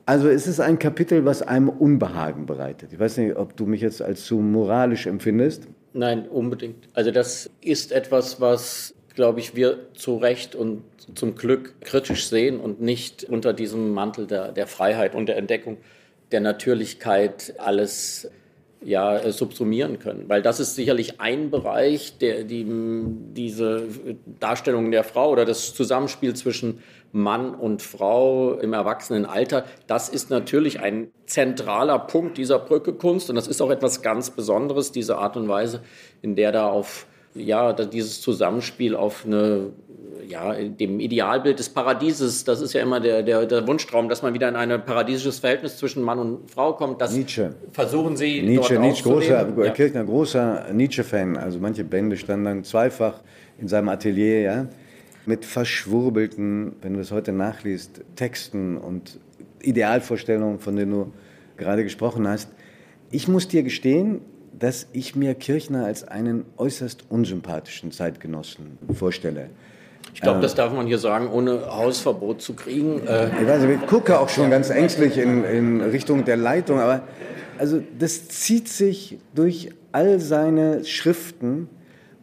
Also 0.07 0.29
es 0.29 0.47
ist 0.47 0.59
ein 0.59 0.79
Kapitel, 0.79 1.25
was 1.25 1.43
einem 1.43 1.69
Unbehagen 1.69 2.47
bereitet. 2.47 2.91
Ich 2.91 2.99
weiß 2.99 3.17
nicht, 3.17 3.35
ob 3.35 3.55
du 3.55 3.67
mich 3.67 3.81
jetzt 3.81 4.01
als 4.01 4.25
zu 4.25 4.37
moralisch 4.37 5.05
empfindest. 5.05 5.67
Nein, 5.93 6.27
unbedingt. 6.27 6.89
Also 6.95 7.11
das 7.11 7.51
ist 7.61 7.91
etwas, 7.91 8.41
was 8.41 8.95
glaube 9.17 9.39
ich, 9.39 9.55
wir 9.55 9.79
zu 9.95 10.17
Recht 10.17 10.53
und 10.53 10.83
zum 11.15 11.33
Glück 11.33 11.73
kritisch 11.81 12.27
sehen 12.27 12.59
und 12.59 12.81
nicht 12.81 13.23
unter 13.23 13.51
diesem 13.51 13.91
Mantel 13.91 14.27
der, 14.27 14.51
der 14.51 14.67
Freiheit 14.67 15.15
und 15.15 15.25
der 15.25 15.37
Entdeckung 15.37 15.77
der 16.31 16.39
Natürlichkeit 16.39 17.55
alles 17.57 18.29
ja, 18.79 19.31
subsumieren 19.31 19.97
können. 19.97 20.29
Weil 20.29 20.43
das 20.43 20.59
ist 20.59 20.75
sicherlich 20.75 21.19
ein 21.19 21.49
Bereich, 21.49 22.19
der 22.19 22.43
die, 22.43 22.63
diese 23.33 23.87
Darstellung 24.39 24.91
der 24.91 25.03
Frau 25.03 25.31
oder 25.31 25.45
das 25.45 25.73
Zusammenspiel 25.73 26.35
zwischen 26.35 26.83
Mann 27.11 27.55
und 27.55 27.81
Frau 27.81 28.53
im 28.53 28.73
Erwachsenenalter, 28.73 29.65
das 29.87 30.09
ist 30.09 30.29
natürlich 30.29 30.79
ein 30.79 31.09
zentraler 31.25 31.97
Punkt 31.97 32.37
dieser 32.37 32.59
Brückekunst 32.59 33.31
und 33.31 33.35
das 33.35 33.47
ist 33.47 33.63
auch 33.63 33.71
etwas 33.71 34.03
ganz 34.03 34.29
Besonderes, 34.29 34.91
diese 34.91 35.17
Art 35.17 35.37
und 35.37 35.47
Weise, 35.47 35.81
in 36.21 36.35
der 36.35 36.51
da 36.51 36.69
auf 36.69 37.07
ja, 37.35 37.73
dieses 37.73 38.21
Zusammenspiel 38.21 38.95
auf 38.95 39.25
eine, 39.25 39.71
ja, 40.27 40.53
dem 40.53 40.99
Idealbild 40.99 41.59
des 41.59 41.69
Paradieses, 41.69 42.43
das 42.43 42.61
ist 42.61 42.73
ja 42.73 42.81
immer 42.81 42.99
der, 42.99 43.23
der, 43.23 43.45
der 43.45 43.67
Wunschtraum, 43.67 44.09
dass 44.09 44.21
man 44.21 44.33
wieder 44.33 44.49
in 44.49 44.55
ein 44.55 44.85
paradiesisches 44.85 45.39
Verhältnis 45.39 45.77
zwischen 45.77 46.03
Mann 46.03 46.19
und 46.19 46.51
Frau 46.51 46.73
kommt. 46.73 47.01
Das 47.01 47.13
Nietzsche. 47.13 47.53
versuchen 47.71 48.17
Sie 48.17 48.41
Nietzsche, 48.41 48.75
dort 48.75 48.85
Nietzsche 48.85 49.03
großer, 49.03 49.47
ja. 49.63 49.69
Kirchner, 49.71 50.03
großer 50.03 50.67
Nietzsche-Fan. 50.73 51.37
Also 51.37 51.59
manche 51.59 51.83
Bände 51.83 52.17
standen 52.17 52.45
dann 52.45 52.63
zweifach 52.63 53.21
in 53.59 53.67
seinem 53.67 53.89
Atelier, 53.89 54.41
ja, 54.41 54.67
mit 55.25 55.45
verschwurbelten, 55.45 56.73
wenn 56.81 56.93
du 56.93 57.01
es 57.01 57.11
heute 57.11 57.33
nachliest, 57.33 58.01
Texten 58.15 58.77
und 58.77 59.19
Idealvorstellungen, 59.61 60.59
von 60.59 60.75
denen 60.75 60.91
du 60.91 61.11
gerade 61.57 61.83
gesprochen 61.83 62.27
hast. 62.27 62.49
Ich 63.11 63.27
muss 63.27 63.47
dir 63.47 63.63
gestehen, 63.63 64.21
dass 64.59 64.87
ich 64.93 65.15
mir 65.15 65.35
Kirchner 65.35 65.85
als 65.85 66.07
einen 66.07 66.45
äußerst 66.57 67.05
unsympathischen 67.09 67.91
Zeitgenossen 67.91 68.77
vorstelle. 68.93 69.49
Ich 70.13 70.21
glaube, 70.21 70.41
das 70.41 70.55
darf 70.55 70.73
man 70.73 70.87
hier 70.87 70.97
sagen, 70.97 71.29
ohne 71.29 71.67
Hausverbot 71.67 72.41
zu 72.41 72.53
kriegen. 72.53 73.05
Äh 73.05 73.29
ich, 73.41 73.47
weiß, 73.47 73.63
ich 73.63 73.87
gucke 73.87 74.19
auch 74.19 74.29
schon 74.29 74.49
ganz 74.49 74.69
ängstlich 74.69 75.17
in, 75.17 75.43
in 75.43 75.81
Richtung 75.81 76.25
der 76.25 76.37
Leitung, 76.37 76.79
aber 76.79 77.03
also 77.59 77.81
das 77.99 78.27
zieht 78.27 78.67
sich 78.67 79.19
durch 79.35 79.69
all 79.91 80.19
seine 80.19 80.85
Schriften, 80.85 81.69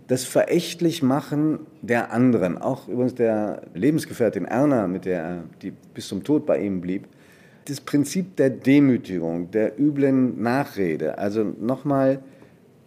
das 0.06 0.24
verächtlich 0.24 1.02
machen 1.02 1.60
der 1.82 2.12
anderen, 2.12 2.58
auch 2.58 2.88
übrigens 2.88 3.14
der 3.14 3.62
Lebensgefährtin 3.74 4.44
Erna, 4.44 4.86
mit 4.86 5.04
der 5.04 5.22
er 5.22 5.44
die 5.62 5.70
bis 5.70 6.08
zum 6.08 6.24
Tod 6.24 6.46
bei 6.46 6.58
ihm 6.60 6.80
blieb, 6.80 7.06
das 7.66 7.80
Prinzip 7.80 8.36
der 8.36 8.50
Demütigung, 8.50 9.50
der 9.50 9.78
üblen 9.78 10.42
Nachrede. 10.42 11.18
Also 11.18 11.44
nochmal 11.44 12.22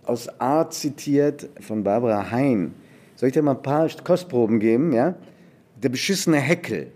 aus 0.03 0.29
Art 0.39 0.73
zitiert 0.73 1.49
von 1.59 1.83
Barbara 1.83 2.31
Hein. 2.31 2.73
Soll 3.15 3.27
ich 3.27 3.33
dir 3.33 3.41
mal 3.41 3.55
ein 3.55 3.61
paar 3.61 3.89
Kostproben 4.03 4.59
geben? 4.59 4.93
Ja? 4.93 5.15
Der 5.81 5.89
beschissene 5.89 6.37
Heckel. 6.37 6.87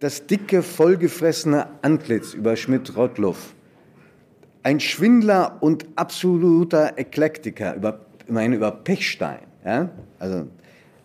Das 0.00 0.26
dicke, 0.26 0.62
vollgefressene 0.62 1.68
Antlitz 1.82 2.34
über 2.34 2.56
Schmidt-Rottluff. 2.56 3.54
ein 4.66 4.80
Schwindler 4.80 5.58
und 5.60 5.86
absoluter 5.94 6.98
Eklektiker, 6.98 7.76
über, 7.76 8.00
meine 8.26 8.56
über 8.56 8.72
Pechstein. 8.72 9.38
Ja? 9.64 9.90
Also 10.18 10.48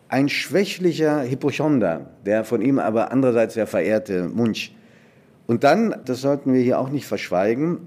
ein 0.09 0.29
schwächlicher 0.29 1.23
Hypochonder, 1.29 2.09
der 2.25 2.43
von 2.43 2.63
ihm 2.63 2.79
aber 2.79 3.11
andererseits 3.11 3.53
sehr 3.53 3.67
verehrte 3.67 4.27
Munch. 4.27 4.75
Und 5.51 5.65
dann, 5.65 5.93
das 6.05 6.21
sollten 6.21 6.53
wir 6.53 6.61
hier 6.61 6.79
auch 6.79 6.87
nicht 6.87 7.05
verschweigen, 7.05 7.79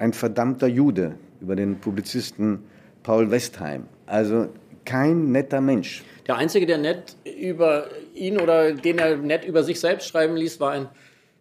ein 0.00 0.12
verdammter 0.12 0.66
Jude 0.66 1.14
über 1.40 1.54
den 1.54 1.78
Publizisten 1.78 2.64
Paul 3.04 3.30
Westheim. 3.30 3.84
Also 4.06 4.48
kein 4.84 5.30
netter 5.30 5.60
Mensch. 5.60 6.02
Der 6.26 6.34
Einzige, 6.34 6.66
der 6.66 6.78
nett 6.78 7.14
über 7.40 7.84
ihn 8.12 8.40
oder 8.40 8.72
den 8.72 8.98
er 8.98 9.16
nett 9.18 9.44
über 9.44 9.62
sich 9.62 9.78
selbst 9.78 10.08
schreiben 10.08 10.34
ließ, 10.34 10.58
war 10.58 10.72
ein 10.72 10.88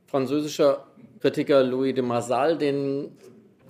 französischer 0.06 0.86
Kritiker 1.20 1.64
Louis 1.64 1.96
de 1.96 2.04
Marsal, 2.04 2.60
den 2.60 3.08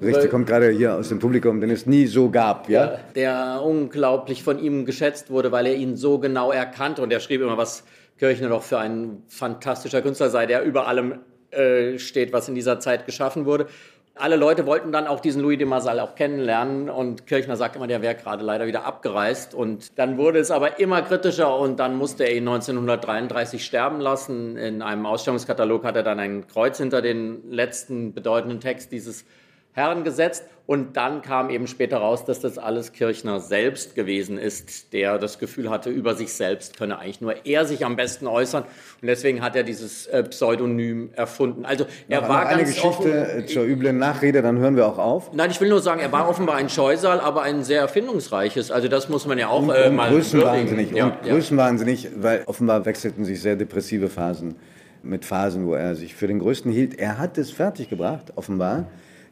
Richtig, 0.01 0.31
kommt 0.31 0.47
gerade 0.47 0.69
hier 0.71 0.95
aus 0.95 1.07
dem 1.07 1.19
Publikum, 1.19 1.61
den 1.61 1.69
es 1.69 1.85
nie 1.85 2.07
so 2.07 2.29
gab, 2.29 2.67
ja? 2.67 2.97
Der 3.15 3.61
unglaublich 3.63 4.43
von 4.43 4.59
ihm 4.59 4.83
geschätzt 4.83 5.29
wurde, 5.29 5.53
weil 5.53 5.65
er 5.65 5.75
ihn 5.75 5.95
so 5.95 6.19
genau 6.19 6.51
erkannte 6.51 7.03
und 7.03 7.13
er 7.13 7.21
schrieb 7.21 7.39
immer, 7.39 7.55
was 7.55 7.85
Kirchner 8.19 8.49
doch 8.49 8.63
für 8.63 8.79
ein 8.79 9.23
fantastischer 9.29 10.01
Künstler 10.01 10.29
sei, 10.29 10.45
der 10.45 10.63
über 10.63 10.87
allem 10.87 11.19
äh, 11.51 11.97
steht, 11.99 12.33
was 12.33 12.49
in 12.49 12.55
dieser 12.55 12.79
Zeit 12.79 13.05
geschaffen 13.05 13.45
wurde 13.45 13.67
alle 14.15 14.35
Leute 14.35 14.65
wollten 14.65 14.91
dann 14.91 15.07
auch 15.07 15.19
diesen 15.19 15.41
Louis 15.41 15.57
de 15.57 15.65
Marsal 15.65 15.99
auch 15.99 16.15
kennenlernen 16.15 16.89
und 16.89 17.27
Kirchner 17.27 17.55
sagt 17.55 17.75
immer, 17.75 17.87
der 17.87 18.01
wäre 18.01 18.15
gerade 18.15 18.43
leider 18.43 18.67
wieder 18.67 18.85
abgereist 18.85 19.53
und 19.53 19.97
dann 19.97 20.17
wurde 20.17 20.39
es 20.39 20.51
aber 20.51 20.79
immer 20.79 21.01
kritischer 21.01 21.57
und 21.57 21.79
dann 21.79 21.95
musste 21.95 22.25
er 22.25 22.35
ihn 22.35 22.47
1933 22.47 23.63
sterben 23.63 23.99
lassen. 23.99 24.57
In 24.57 24.81
einem 24.81 25.05
Ausstellungskatalog 25.05 25.83
hat 25.85 25.95
er 25.95 26.03
dann 26.03 26.19
ein 26.19 26.47
Kreuz 26.47 26.77
hinter 26.77 27.01
den 27.01 27.51
letzten 27.51 28.13
bedeutenden 28.13 28.59
Text 28.59 28.91
dieses 28.91 29.25
Herren 29.73 30.03
gesetzt. 30.03 30.43
Und 30.67 30.95
dann 30.95 31.21
kam 31.21 31.49
eben 31.49 31.67
später 31.67 31.97
raus, 31.97 32.23
dass 32.23 32.39
das 32.39 32.57
alles 32.57 32.93
Kirchner 32.93 33.41
selbst 33.41 33.93
gewesen 33.93 34.37
ist, 34.37 34.93
der 34.93 35.17
das 35.17 35.37
Gefühl 35.37 35.69
hatte, 35.69 35.89
über 35.89 36.15
sich 36.15 36.31
selbst 36.31 36.77
könne 36.77 36.97
eigentlich 36.97 37.19
nur 37.19 37.45
er 37.45 37.65
sich 37.65 37.83
am 37.83 37.97
besten 37.97 38.25
äußern. 38.25 38.63
Und 38.63 39.07
deswegen 39.07 39.41
hat 39.41 39.55
er 39.57 39.63
dieses 39.63 40.07
äh, 40.07 40.23
Pseudonym 40.23 41.09
erfunden. 41.13 41.65
Also 41.65 41.87
er 42.07 42.21
Noch 42.21 42.29
war 42.29 42.45
eine 42.45 42.63
ganz 42.63 42.75
Geschichte 42.75 43.27
offen, 43.27 43.47
zur 43.47 43.65
üblen 43.65 43.97
Nachrede, 43.97 44.41
dann 44.41 44.59
hören 44.59 44.77
wir 44.77 44.87
auch 44.87 44.97
auf. 44.97 45.33
Nein, 45.33 45.51
ich 45.51 45.59
will 45.59 45.67
nur 45.67 45.81
sagen, 45.81 45.99
er 45.99 46.11
war 46.13 46.29
offenbar 46.29 46.55
ein 46.55 46.69
Scheusal, 46.69 47.19
aber 47.19 47.41
ein 47.41 47.63
sehr 47.63 47.81
erfindungsreiches. 47.81 48.71
Also 48.71 48.87
das 48.87 49.09
muss 49.09 49.25
man 49.25 49.37
ja 49.37 49.49
auch 49.49 49.63
Und, 49.63 49.71
äh, 49.71 49.89
mal 49.89 50.09
größenwahnsinnig, 50.09 50.91
würdigen. 50.91 51.11
und 51.11 51.21
größenwahnsinnig, 51.23 52.09
weil 52.17 52.43
offenbar 52.45 52.85
wechselten 52.85 53.25
sich 53.25 53.41
sehr 53.41 53.57
depressive 53.57 54.07
Phasen 54.07 54.55
mit 55.03 55.25
Phasen, 55.25 55.65
wo 55.65 55.73
er 55.73 55.95
sich 55.95 56.15
für 56.15 56.27
den 56.27 56.39
Größten 56.39 56.71
hielt. 56.71 56.97
Er 56.97 57.17
hat 57.17 57.37
es 57.37 57.51
fertiggebracht, 57.51 58.37
offenbar, 58.37 58.85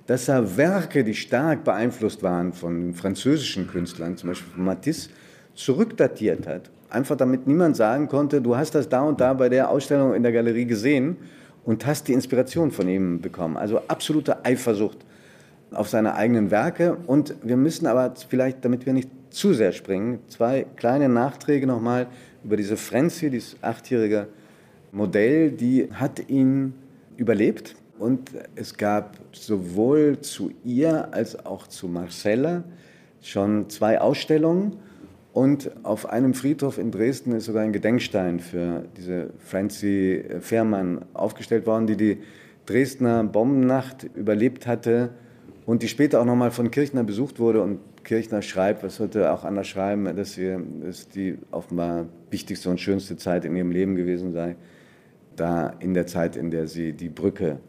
dass 0.10 0.28
er 0.28 0.58
Werke, 0.58 1.04
die 1.04 1.14
stark 1.14 1.64
beeinflusst 1.64 2.24
waren 2.24 2.52
von 2.52 2.96
französischen 2.96 3.68
Künstlern, 3.68 4.18
zum 4.18 4.30
Beispiel 4.30 4.52
von 4.56 4.66
Matisse, 4.66 5.12
zurückdatiert 5.54 6.48
hat. 6.48 6.72
Einfach 6.90 7.16
damit 7.16 7.46
niemand 7.46 7.76
sagen 7.76 8.08
konnte, 8.08 8.42
du 8.42 8.58
hast 8.58 8.74
das 8.74 8.90
da 8.90 9.02
und 9.02 9.22
da 9.22 9.36
bei 9.36 9.50
der 9.50 9.70
Ausstellung 9.70 10.16
in 10.16 10.24
der 10.24 10.32
Galerie 10.32 10.66
gesehen 10.66 11.18
und 11.64 11.86
hast 11.86 12.08
die 12.08 12.14
Inspiration 12.14 12.72
von 12.72 12.90
ihm 12.90 13.22
bekommen. 13.22 13.56
Also 13.56 13.82
absolute 13.88 14.44
Eifersucht 14.44 14.98
auf 15.70 15.90
seine 15.90 16.16
eigenen 16.16 16.50
Werke. 16.50 16.98
Und 17.06 17.36
wir 17.44 17.56
müssen 17.56 17.86
aber 17.86 18.16
vielleicht, 18.28 18.66
damit 18.66 18.88
wir 18.88 18.94
nicht 18.94 19.12
zu 19.30 19.54
sehr 19.54 19.74
springen, 19.74 20.22
zwei 20.28 20.66
kleine 20.76 21.08
Nachträge 21.08 21.68
nochmal 21.68 22.08
über 22.44 22.58
diese 22.58 22.78
Frenzy, 22.78 23.30
dieses 23.30 23.58
achtjährige 23.62 24.28
Modell, 24.92 25.52
die 25.52 25.88
hat 25.94 26.28
ihn 26.32 26.74
überlebt. 27.16 27.76
Und 28.00 28.32
es 28.56 28.78
gab 28.78 29.18
sowohl 29.34 30.22
zu 30.22 30.52
ihr 30.64 31.14
als 31.14 31.46
auch 31.46 31.68
zu 31.68 31.90
Marcella 31.90 32.64
schon 33.22 33.70
zwei 33.70 34.00
Ausstellungen. 34.00 34.78
Und 35.34 35.72
auf 35.84 36.10
einem 36.10 36.34
Friedhof 36.34 36.78
in 36.78 36.92
Dresden 36.92 37.34
ist 37.34 37.46
sogar 37.46 37.64
ein 37.64 37.74
Gedenkstein 37.74 38.40
für 38.40 38.86
diese 38.96 39.32
Francie 39.40 40.24
Fehrmann 40.40 41.06
aufgestellt 41.14 41.68
worden, 41.68 41.88
die 41.88 41.98
die 41.98 42.18
Dresdner 42.66 43.24
Bombennacht 43.26 44.06
überlebt 44.16 44.66
hatte 44.66 45.10
und 45.66 45.84
die 45.84 45.88
später 45.90 46.22
auch 46.22 46.26
nochmal 46.26 46.52
von 46.52 46.72
Kirchner 46.72 47.04
besucht 47.04 47.38
wurde. 47.38 47.62
Und 47.62 47.80
Kirchner 48.06 48.42
schreibt, 48.42 48.82
was 48.82 48.96
sollte 48.96 49.32
auch 49.32 49.44
anders 49.44 49.68
schreiben, 49.68 50.16
dass 50.16 50.34
sie 50.34 50.56
dass 50.84 51.10
die 51.10 51.38
offenbar 51.52 52.06
wichtigste 52.32 52.70
und 52.70 52.80
schönste 52.80 53.18
Zeit 53.18 53.44
in 53.44 53.56
ihrem 53.58 53.72
Leben 53.72 53.96
gewesen 53.96 54.32
sei, 54.32 54.56
da 55.36 55.74
in 55.80 55.94
der 55.94 56.08
Zeit, 56.08 56.38
in 56.38 56.50
der 56.50 56.68
sie 56.68 56.94
die 56.94 57.10
Brücke 57.10 57.60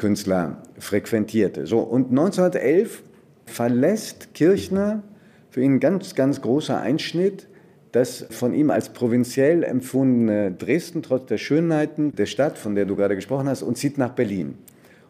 Künstler 0.00 0.56
frequentierte. 0.78 1.66
So, 1.66 1.80
und 1.80 2.08
1911 2.08 3.02
verlässt 3.44 4.32
Kirchner 4.32 5.02
für 5.50 5.60
ihn 5.60 5.74
ein 5.74 5.80
ganz, 5.80 6.14
ganz 6.14 6.40
großer 6.40 6.80
Einschnitt, 6.80 7.46
das 7.92 8.24
von 8.30 8.54
ihm 8.54 8.70
als 8.70 8.94
provinziell 8.94 9.62
empfundene 9.62 10.52
Dresden, 10.52 11.02
trotz 11.02 11.26
der 11.26 11.36
Schönheiten 11.36 12.14
der 12.14 12.24
Stadt, 12.24 12.56
von 12.56 12.74
der 12.74 12.86
du 12.86 12.96
gerade 12.96 13.14
gesprochen 13.14 13.46
hast, 13.46 13.62
und 13.62 13.76
zieht 13.76 13.98
nach 13.98 14.12
Berlin. 14.12 14.56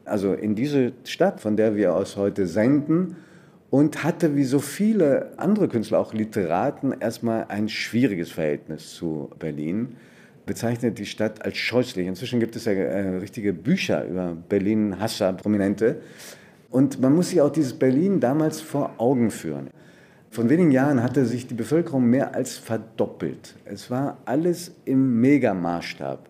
Also 0.05 0.33
in 0.33 0.57
diese 0.57 0.93
Stadt, 1.05 1.41
von 1.41 1.57
der 1.57 1.77
wir 1.77 1.95
aus 1.95 2.17
heute 2.17 2.49
senden, 2.49 3.15
und 3.71 4.03
hatte 4.03 4.35
wie 4.35 4.43
so 4.43 4.59
viele 4.59 5.31
andere 5.37 5.69
Künstler, 5.69 6.01
auch 6.01 6.13
Literaten, 6.13 6.97
erstmal 6.99 7.45
ein 7.45 7.69
schwieriges 7.69 8.33
Verhältnis 8.33 8.93
zu 8.95 9.31
Berlin 9.39 9.95
bezeichnet 10.51 10.99
die 10.99 11.07
Stadt 11.07 11.45
als 11.45 11.57
scheußlich. 11.59 12.09
Inzwischen 12.09 12.41
gibt 12.41 12.57
es 12.57 12.65
ja 12.65 12.73
äh, 12.73 13.19
richtige 13.19 13.53
Bücher 13.53 14.05
über 14.05 14.37
Berlin-Hasser, 14.49 15.33
Prominente. 15.35 16.01
Und 16.71 17.01
man 17.01 17.15
muss 17.15 17.31
sich 17.31 17.41
auch 17.41 17.53
dieses 17.53 17.73
Berlin 17.73 18.19
damals 18.19 18.61
vor 18.61 18.95
Augen 18.99 19.31
führen. 19.31 19.71
Von 20.29 20.51
wenigen 20.51 20.73
Jahren 20.73 21.05
hatte 21.05 21.25
sich 21.25 21.47
die 21.47 21.55
Bevölkerung 21.55 22.05
mehr 22.05 22.35
als 22.35 22.59
verdoppelt. 22.59 23.55
Es 23.65 23.93
war 23.93 24.19
alles 24.25 24.73
im 24.87 25.21
Megamaßstab. 25.21 26.29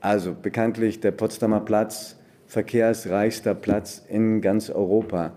Also 0.00 0.34
bekanntlich 0.34 1.00
der 1.00 1.10
Potsdamer 1.10 1.60
Platz, 1.60 2.16
verkehrsreichster 2.46 3.54
Platz 3.54 4.02
in 4.08 4.40
ganz 4.40 4.70
Europa. 4.70 5.34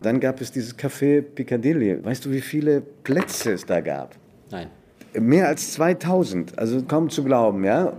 Dann 0.00 0.18
gab 0.20 0.40
es 0.40 0.50
dieses 0.50 0.78
Café 0.78 1.20
Piccadilly. 1.20 2.02
Weißt 2.02 2.24
du, 2.24 2.30
wie 2.30 2.40
viele 2.40 2.80
Plätze 2.80 3.52
es 3.52 3.66
da 3.66 3.82
gab? 3.82 4.16
Nein. 4.50 4.68
Mehr 5.18 5.48
als 5.48 5.72
2000, 5.72 6.58
also 6.58 6.82
kaum 6.82 7.10
zu 7.10 7.24
glauben, 7.24 7.64
ja. 7.64 7.92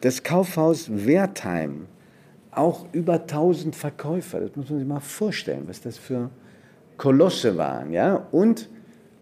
Das 0.00 0.22
Kaufhaus 0.22 0.88
Wertheim, 0.90 1.86
auch 2.50 2.86
über 2.92 3.14
1000 3.14 3.76
Verkäufer, 3.76 4.40
das 4.40 4.56
muss 4.56 4.70
man 4.70 4.78
sich 4.78 4.88
mal 4.88 5.00
vorstellen, 5.00 5.64
was 5.66 5.80
das 5.80 5.98
für 5.98 6.30
Kolosse 6.96 7.56
waren, 7.56 7.92
ja. 7.92 8.26
Und 8.32 8.68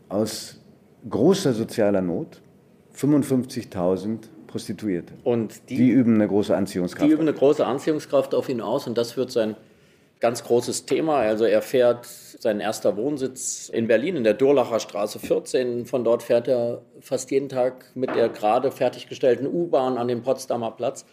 aus 0.08 0.60
großer 1.08 1.52
sozialer 1.52 2.02
Not 2.02 2.40
55.000 2.96 4.18
Prostituierte. 4.46 5.14
Und 5.22 5.70
die, 5.70 5.76
die, 5.76 5.90
üben 5.90 6.16
eine 6.16 6.26
große 6.26 6.56
Anziehungskraft. 6.56 7.08
Die 7.08 7.12
üben 7.12 7.22
eine 7.22 7.32
große 7.32 7.64
Anziehungskraft 7.64 8.34
auf 8.34 8.48
ihn 8.48 8.60
aus 8.60 8.86
und 8.86 8.98
das 8.98 9.16
wird 9.16 9.30
sein 9.30 9.54
ganz 10.20 10.44
großes 10.44 10.86
Thema. 10.86 11.16
Also 11.16 11.44
er 11.44 11.62
fährt 11.62 12.06
seinen 12.06 12.60
erster 12.60 12.96
Wohnsitz 12.96 13.70
in 13.70 13.86
Berlin 13.86 14.16
in 14.16 14.24
der 14.24 14.34
Durlacher 14.34 14.78
Straße 14.78 15.18
14. 15.18 15.86
Von 15.86 16.04
dort 16.04 16.22
fährt 16.22 16.46
er 16.46 16.82
fast 17.00 17.30
jeden 17.30 17.48
Tag 17.48 17.90
mit 17.94 18.14
der 18.14 18.28
gerade 18.28 18.70
fertiggestellten 18.70 19.46
U-Bahn 19.46 19.96
an 19.98 20.08
den 20.08 20.22
Potsdamer 20.22 20.70
Platz. 20.72 21.04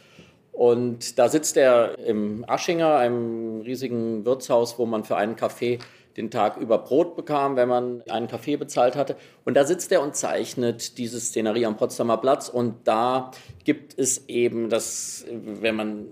Und 0.52 1.20
da 1.20 1.30
sitzt 1.30 1.56
er 1.56 1.98
im 2.00 2.44
Aschinger, 2.48 2.98
einem 2.98 3.62
riesigen 3.62 4.26
Wirtshaus, 4.26 4.80
wo 4.80 4.86
man 4.86 5.04
für 5.04 5.16
einen 5.16 5.36
Kaffee 5.36 5.80
den 6.18 6.32
Tag 6.32 6.58
über 6.58 6.80
Brot 6.80 7.16
bekam, 7.16 7.56
wenn 7.56 7.70
man 7.70 8.02
einen 8.10 8.28
Kaffee 8.28 8.58
bezahlt 8.58 8.96
hatte. 8.96 9.16
Und 9.46 9.56
da 9.56 9.66
sitzt 9.66 9.92
er 9.92 10.02
und 10.02 10.16
zeichnet 10.16 10.98
diese 10.98 11.20
Szenerie 11.20 11.68
am 11.68 11.78
Potsdamer 11.78 12.18
Platz. 12.18 12.50
Und 12.50 12.88
da 12.88 13.32
gibt 13.66 13.98
es 14.00 14.28
eben 14.28 14.70
das, 14.70 15.26
wenn 15.32 15.76
man 15.76 16.08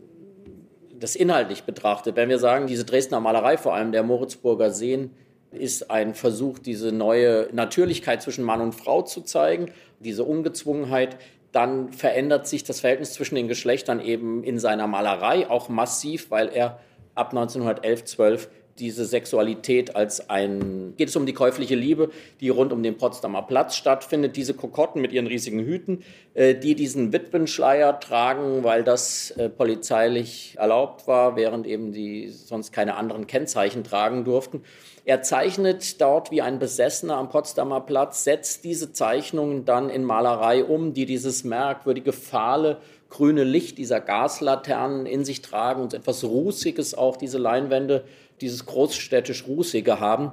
das 0.99 1.15
inhaltlich 1.15 1.63
betrachtet, 1.63 2.15
wenn 2.15 2.29
wir 2.29 2.39
sagen, 2.39 2.67
diese 2.67 2.86
Dresdner 2.86 3.19
Malerei, 3.19 3.58
vor 3.58 3.73
allem 3.73 3.91
der 3.91 4.03
Moritzburger 4.03 4.71
Seen, 4.71 5.12
ist 5.51 5.89
ein 5.89 6.13
Versuch, 6.13 6.60
diese 6.60 6.91
neue 6.91 7.49
Natürlichkeit 7.53 8.21
zwischen 8.21 8.43
Mann 8.43 8.62
und 8.62 8.73
Frau 8.73 9.01
zu 9.01 9.21
zeigen, 9.21 9.71
diese 9.99 10.23
Ungezwungenheit, 10.23 11.17
dann 11.51 11.93
verändert 11.93 12.47
sich 12.47 12.65
das 12.65 12.81
Verhältnis 12.81 13.13
zwischen 13.13 13.36
den 13.36 13.47
Geschlechtern 13.47 14.01
eben 14.01 14.43
in 14.43 14.60
seiner 14.60 14.88
Malerei 14.88 15.49
auch 15.49 15.69
massiv, 15.69 16.29
weil 16.29 16.49
er 16.49 16.79
ab 17.15 17.29
1911, 17.29 18.03
12 18.03 18.49
diese 18.79 19.05
Sexualität 19.05 19.95
als 19.95 20.29
ein, 20.29 20.95
geht 20.97 21.07
es 21.07 21.15
um 21.15 21.25
die 21.25 21.33
käufliche 21.33 21.75
Liebe, 21.75 22.09
die 22.41 22.49
rund 22.49 22.73
um 22.73 22.83
den 22.83 22.97
Potsdamer 22.97 23.43
Platz 23.43 23.77
stattfindet. 23.77 24.35
Diese 24.35 24.53
Kokotten 24.53 25.01
mit 25.01 25.13
ihren 25.13 25.27
riesigen 25.27 25.61
Hüten, 25.61 26.03
äh, 26.33 26.55
die 26.55 26.75
diesen 26.75 27.13
Witwenschleier 27.13 27.99
tragen, 28.01 28.65
weil 28.65 28.83
das 28.83 29.31
äh, 29.31 29.47
polizeilich 29.47 30.55
erlaubt 30.59 31.07
war, 31.07 31.38
während 31.38 31.67
eben 31.67 31.93
die 31.93 32.27
sonst 32.27 32.73
keine 32.73 32.95
anderen 32.95 33.27
Kennzeichen 33.27 33.85
tragen 33.85 34.25
durften. 34.25 34.61
er 35.05 35.21
zeichnet 35.21 36.01
dort 36.01 36.31
wie 36.31 36.41
ein 36.41 36.59
Besessener 36.59 37.15
am 37.15 37.29
Potsdamer 37.29 37.79
Platz, 37.79 38.25
setzt 38.25 38.65
diese 38.65 38.91
Zeichnungen 38.91 39.63
dann 39.63 39.89
in 39.89 40.03
Malerei 40.03 40.65
um, 40.65 40.93
die 40.93 41.05
dieses 41.05 41.45
merkwürdige, 41.45 42.11
fahle, 42.11 42.79
grüne 43.09 43.43
Licht 43.43 43.77
dieser 43.77 44.01
Gaslaternen 44.01 45.05
in 45.05 45.23
sich 45.23 45.41
tragen 45.41 45.81
und 45.81 45.93
etwas 45.93 46.23
Rußiges 46.23 46.95
auch 46.95 47.15
diese 47.15 47.38
Leinwände, 47.38 48.03
dieses 48.41 48.65
großstädtisch 48.65 49.48
Rußige 49.48 50.00
haben. 50.00 50.32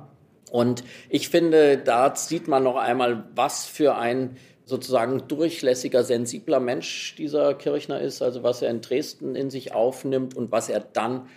Und 0.50 0.84
ich 1.08 1.28
finde, 1.28 1.78
da 1.78 2.14
sieht 2.14 2.48
man 2.48 2.62
noch 2.62 2.76
einmal, 2.76 3.24
was 3.34 3.64
für 3.64 3.96
ein 3.96 4.36
sozusagen 4.64 5.26
durchlässiger, 5.28 6.04
sensibler 6.04 6.60
Mensch 6.60 7.14
dieser 7.16 7.54
Kirchner 7.54 8.00
ist, 8.00 8.22
also 8.22 8.42
was 8.42 8.62
er 8.62 8.70
in 8.70 8.80
Dresden 8.80 9.34
in 9.34 9.50
sich 9.50 9.74
aufnimmt 9.74 10.36
und 10.36 10.52
was 10.52 10.68
er 10.68 10.80
dann 10.80 11.28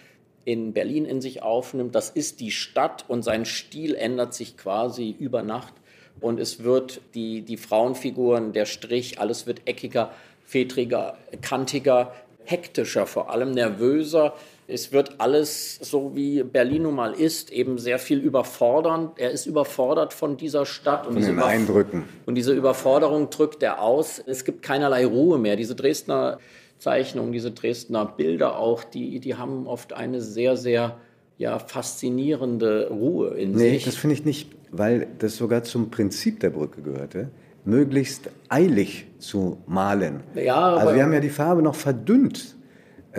in 0.44 0.74
Berlin 0.74 1.06
in 1.06 1.22
sich 1.22 1.42
aufnimmt. 1.42 1.96
Das 1.96 2.10
ist 2.10 2.40
die 2.40 2.52
Stadt 2.52 3.06
und 3.08 3.24
sein 3.24 3.46
Stil 3.46 3.96
ändert 3.96 4.34
sich 4.34 4.58
quasi 4.58 5.16
über 5.18 5.42
Nacht. 5.42 5.74
Und 6.22 6.40
es 6.40 6.64
wird 6.64 7.02
die, 7.14 7.42
die 7.42 7.58
Frauenfiguren, 7.58 8.54
der 8.54 8.66
Strich, 8.66 9.20
alles 9.20 9.48
wird 9.48 9.68
eckiger, 9.68 10.12
fedriger, 10.46 11.18
kantiger, 11.42 12.14
hektischer, 12.46 13.06
vor 13.06 13.32
allem 13.32 13.52
nervöser. 13.52 14.34
Es 14.68 14.92
wird 14.92 15.20
alles 15.20 15.78
so 15.82 16.16
wie 16.16 16.44
Berlin 16.44 16.84
nun 16.84 16.96
mal 16.96 17.14
ist, 17.14 17.52
eben 17.52 17.78
sehr 17.78 18.00
viel 18.00 18.20
überfordernd. 18.20 19.12
Er 19.18 19.32
ist 19.32 19.46
überfordert 19.46 20.14
von 20.14 20.38
dieser 20.38 20.66
Stadt. 20.66 21.06
Und 21.06 21.14
von 21.14 21.24
den 21.24 21.40
Eindrücken. 21.40 22.06
Und 22.26 22.36
diese 22.36 22.54
Überforderung 22.54 23.30
drückt 23.30 23.62
er 23.62 23.82
aus. 23.82 24.22
Es 24.26 24.44
gibt 24.44 24.64
keinerlei 24.64 25.06
Ruhe 25.06 25.38
mehr. 25.38 25.56
Diese 25.56 25.76
Dresdner 25.76 26.40
Zeichnungen, 26.80 27.32
diese 27.32 27.52
Dresdner 27.52 28.06
Bilder 28.06 28.58
auch, 28.58 28.84
die, 28.84 29.20
die 29.20 29.36
haben 29.36 29.66
oft 29.68 29.94
eine 29.94 30.22
sehr, 30.22 30.58
sehr 30.58 30.98
ja, 31.38 31.60
faszinierende 31.60 32.90
Ruhe 32.90 33.30
in 33.36 33.52
nee, 33.52 33.72
sich. 33.72 33.86
Nee, 33.86 33.92
das 33.92 33.96
finde 33.96 34.16
ich 34.16 34.26
nicht, 34.26 34.52
weil 34.72 35.08
das 35.20 35.38
sogar 35.38 35.64
zum 35.64 35.90
Prinzip 35.90 36.40
der 36.40 36.50
Brücke 36.50 36.82
gehörte 36.82 37.30
möglichst 37.66 38.30
eilig 38.48 39.08
zu 39.18 39.58
malen. 39.66 40.22
Ja, 40.36 40.76
also 40.76 40.96
wir 40.96 41.04
haben 41.04 41.14
ja 41.14 41.20
die 41.20 41.30
Farbe 41.30 41.62
noch 41.62 41.76
verdünnt, 41.76 42.55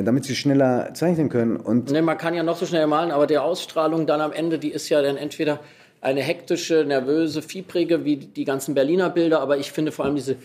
damit 0.05 0.25
sie 0.25 0.37
schneller 0.37 0.91
zeichnen 0.95 1.29
können. 1.29 1.57
Und 1.57 1.91
ne, 1.91 2.03
man 2.03 2.19
kann 2.19 2.35
ja 2.35 2.43
noch 2.43 2.57
so 2.57 2.67
schnell 2.67 2.87
malen, 2.87 3.11
aber 3.11 3.27
die 3.27 3.39
Ausstrahlung 3.39 4.07
dann 4.07 4.21
am 4.21 4.33
Ende, 4.33 4.59
die 4.59 4.71
ist 4.71 4.89
ja 4.89 5.03
dann 5.03 5.17
entweder 5.17 5.61
eine 6.01 6.21
hektische, 6.21 6.85
nervöse, 6.87 7.43
fiebrige, 7.43 8.05
wie 8.05 8.17
die 8.17 8.45
ganzen 8.45 8.75
Berliner 8.75 9.11
Bilder, 9.11 9.41
aber 9.41 9.59
ich 9.59 9.73
finde 9.73 9.93
vor 9.93 10.05
allem 10.05 10.15
diese 10.15 10.37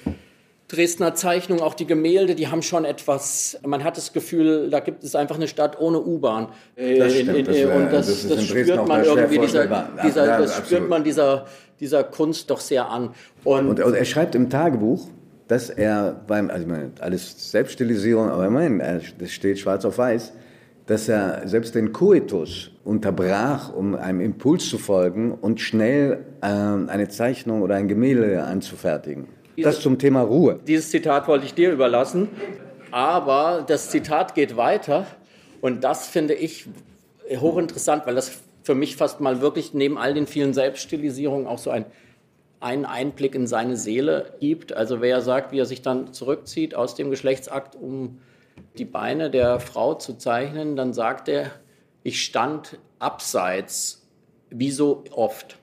Dresdner 0.68 1.16
Zeichnung, 1.16 1.62
auch 1.62 1.74
die 1.74 1.86
Gemälde, 1.86 2.34
die 2.34 2.48
haben 2.48 2.62
schon 2.62 2.86
etwas, 2.86 3.60
man 3.66 3.84
hat 3.84 3.98
das 3.98 4.14
Gefühl, 4.14 4.70
da 4.70 4.80
gibt 4.80 5.04
es 5.04 5.16
einfach 5.16 5.36
eine 5.36 5.50
Stadt 5.50 5.80
ohne 5.80 6.00
U-Bahn. 6.00 6.48
Das 6.78 7.14
stimmt, 7.14 7.30
in, 7.30 7.36
in, 7.36 7.46
das, 7.46 7.76
und 7.76 7.92
das, 7.92 8.08
das, 8.08 8.28
das 8.28 8.44
spürt 8.46 8.88
man 8.88 9.04
irgendwie, 9.04 9.40
dieser, 9.40 9.90
dieser, 10.02 10.26
ja, 10.26 10.40
das 10.40 10.58
spürt 10.58 10.88
man 10.88 11.04
dieser, 11.04 11.46
dieser 11.82 12.06
Kunst 12.06 12.50
doch 12.50 12.62
sehr 12.62 12.90
an. 12.90 13.10
Und, 13.44 13.68
und, 13.68 13.80
und 13.82 13.94
er 13.94 14.06
schreibt 14.06 14.34
im 14.34 14.50
Tagebuch, 14.50 15.10
dass 15.52 15.70
er 15.70 16.24
beim, 16.28 16.50
also 16.50 16.62
ich 16.62 16.70
meine, 16.70 16.92
alles 17.02 17.52
Selbststilisierung, 17.52 18.30
aber 18.30 18.46
ich 18.46 18.52
meine, 18.52 19.02
das 19.20 19.32
steht 19.32 19.60
schwarz 19.60 19.84
auf 19.84 19.98
weiß, 19.98 20.32
dass 20.86 21.10
er 21.10 21.46
selbst 21.46 21.76
den 21.76 21.92
Koitus 21.92 22.72
unterbrach, 22.86 23.74
um 23.74 23.96
einem 23.96 24.22
Impuls 24.22 24.70
zu 24.70 24.78
folgen 24.78 25.34
und 25.34 25.60
schnell 25.60 26.26
äh, 26.40 26.46
eine 26.46 27.10
Zeichnung 27.10 27.64
oder 27.64 27.76
ein 27.76 27.90
Gemälde 27.90 28.42
anzufertigen. 28.46 29.28
Das 29.58 29.82
zum 29.82 30.00
Thema 30.00 30.22
Ruhe. 30.22 30.58
Dieses 30.66 30.90
Zitat 30.90 31.28
wollte 31.28 31.46
ich 31.46 31.54
dir 31.54 31.74
überlassen, 31.74 32.30
aber 32.92 33.66
das 33.68 33.90
Zitat 33.90 34.36
geht 34.36 34.56
weiter 34.56 35.06
und 35.60 35.84
das 35.84 36.08
finde 36.08 36.34
ich 36.34 36.70
hochinteressant, 37.30 38.08
weil 38.08 38.16
das 38.16 38.40
für 38.64 38.74
mich 38.74 38.96
fast 38.96 39.20
mal 39.20 39.42
wirklich 39.42 39.74
neben 39.74 39.98
all 39.98 40.14
den 40.14 40.28
vielen 40.28 40.54
Selbststilisierungen 40.54 41.46
auch 41.46 41.60
so 41.60 41.72
ein, 41.72 41.84
einen 42.62 42.86
Einblick 42.86 43.36
in 43.36 43.47
seine 43.47 43.76
Seele 43.76 44.34
gibt. 44.39 44.74
Also 44.74 45.02
wer 45.02 45.21
sagt, 45.21 45.52
wie 45.52 45.60
er 45.60 45.65
sich 45.65 45.82
dann 45.82 46.13
zurückzieht 46.13 46.76
aus 46.76 46.95
dem 46.95 47.10
Geschlechtsakt, 47.10 47.76
um 47.76 48.19
die 48.78 48.86
Beine 48.86 49.30
der 49.30 49.60
Frau 49.60 49.95
zu 49.95 50.17
zeichnen, 50.17 50.76
dann 50.76 50.93
sagt 50.93 51.28
er, 51.28 51.52
ich 52.04 52.24
stand 52.24 52.78
abseits, 53.00 54.08
wie 54.50 54.71
so 54.71 55.04
oft. 55.12 55.58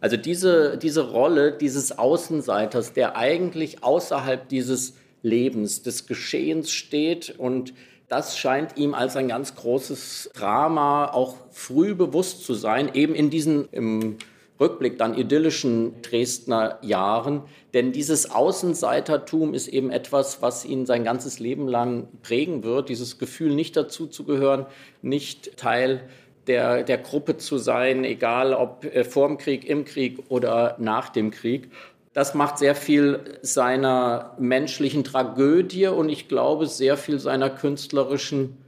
Also 0.00 0.16
diese, 0.16 0.78
diese 0.78 1.10
Rolle 1.10 1.52
dieses 1.52 1.96
Außenseiters, 1.98 2.92
der 2.92 3.16
eigentlich 3.16 3.84
außerhalb 3.84 4.48
dieses 4.48 4.94
Lebens, 5.22 5.82
des 5.82 6.06
Geschehens 6.06 6.72
steht 6.72 7.38
und 7.38 7.72
das 8.08 8.36
scheint 8.36 8.76
ihm 8.76 8.94
als 8.94 9.16
ein 9.16 9.28
ganz 9.28 9.54
großes 9.54 10.30
Drama 10.34 11.06
auch 11.12 11.36
früh 11.50 11.94
bewusst 11.94 12.44
zu 12.44 12.52
sein, 12.52 12.90
eben 12.92 13.14
in 13.14 13.30
diesen 13.30 13.68
im 13.70 14.18
Rückblick 14.62 14.96
dann 14.96 15.14
idyllischen 15.14 16.00
Dresdner 16.00 16.78
Jahren. 16.80 17.42
Denn 17.74 17.92
dieses 17.92 18.30
Außenseitertum 18.30 19.52
ist 19.52 19.68
eben 19.68 19.90
etwas, 19.90 20.40
was 20.40 20.64
ihn 20.64 20.86
sein 20.86 21.04
ganzes 21.04 21.38
Leben 21.38 21.68
lang 21.68 22.08
prägen 22.22 22.62
wird. 22.62 22.88
Dieses 22.88 23.18
Gefühl, 23.18 23.54
nicht 23.54 23.76
dazu 23.76 24.06
zu 24.06 24.24
gehören, 24.24 24.64
nicht 25.02 25.58
Teil 25.58 26.08
der, 26.46 26.82
der 26.82 26.98
Gruppe 26.98 27.36
zu 27.36 27.58
sein, 27.58 28.04
egal 28.04 28.54
ob 28.54 28.84
äh, 28.84 29.04
vor 29.04 29.28
dem 29.28 29.38
Krieg, 29.38 29.64
im 29.64 29.84
Krieg 29.84 30.24
oder 30.28 30.76
nach 30.78 31.08
dem 31.10 31.30
Krieg. 31.30 31.70
Das 32.14 32.34
macht 32.34 32.58
sehr 32.58 32.74
viel 32.74 33.38
seiner 33.42 34.34
menschlichen 34.38 35.02
Tragödie 35.02 35.86
und 35.86 36.08
ich 36.08 36.28
glaube 36.28 36.66
sehr 36.66 36.96
viel 36.96 37.18
seiner 37.18 37.48
künstlerischen 37.48 38.58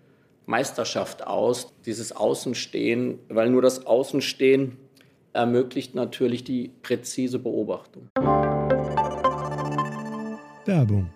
Meisterschaft 0.47 1.27
aus, 1.27 1.73
dieses 1.85 2.13
Außenstehen, 2.13 3.19
weil 3.29 3.51
nur 3.51 3.63
das 3.63 3.87
Außenstehen 3.87 4.77
ermöglicht 5.35 5.95
natürlich 5.95 6.45
die 6.45 6.71
präzise 6.83 7.39
Beobachtung. 7.39 8.09
Werbung. 10.65 11.11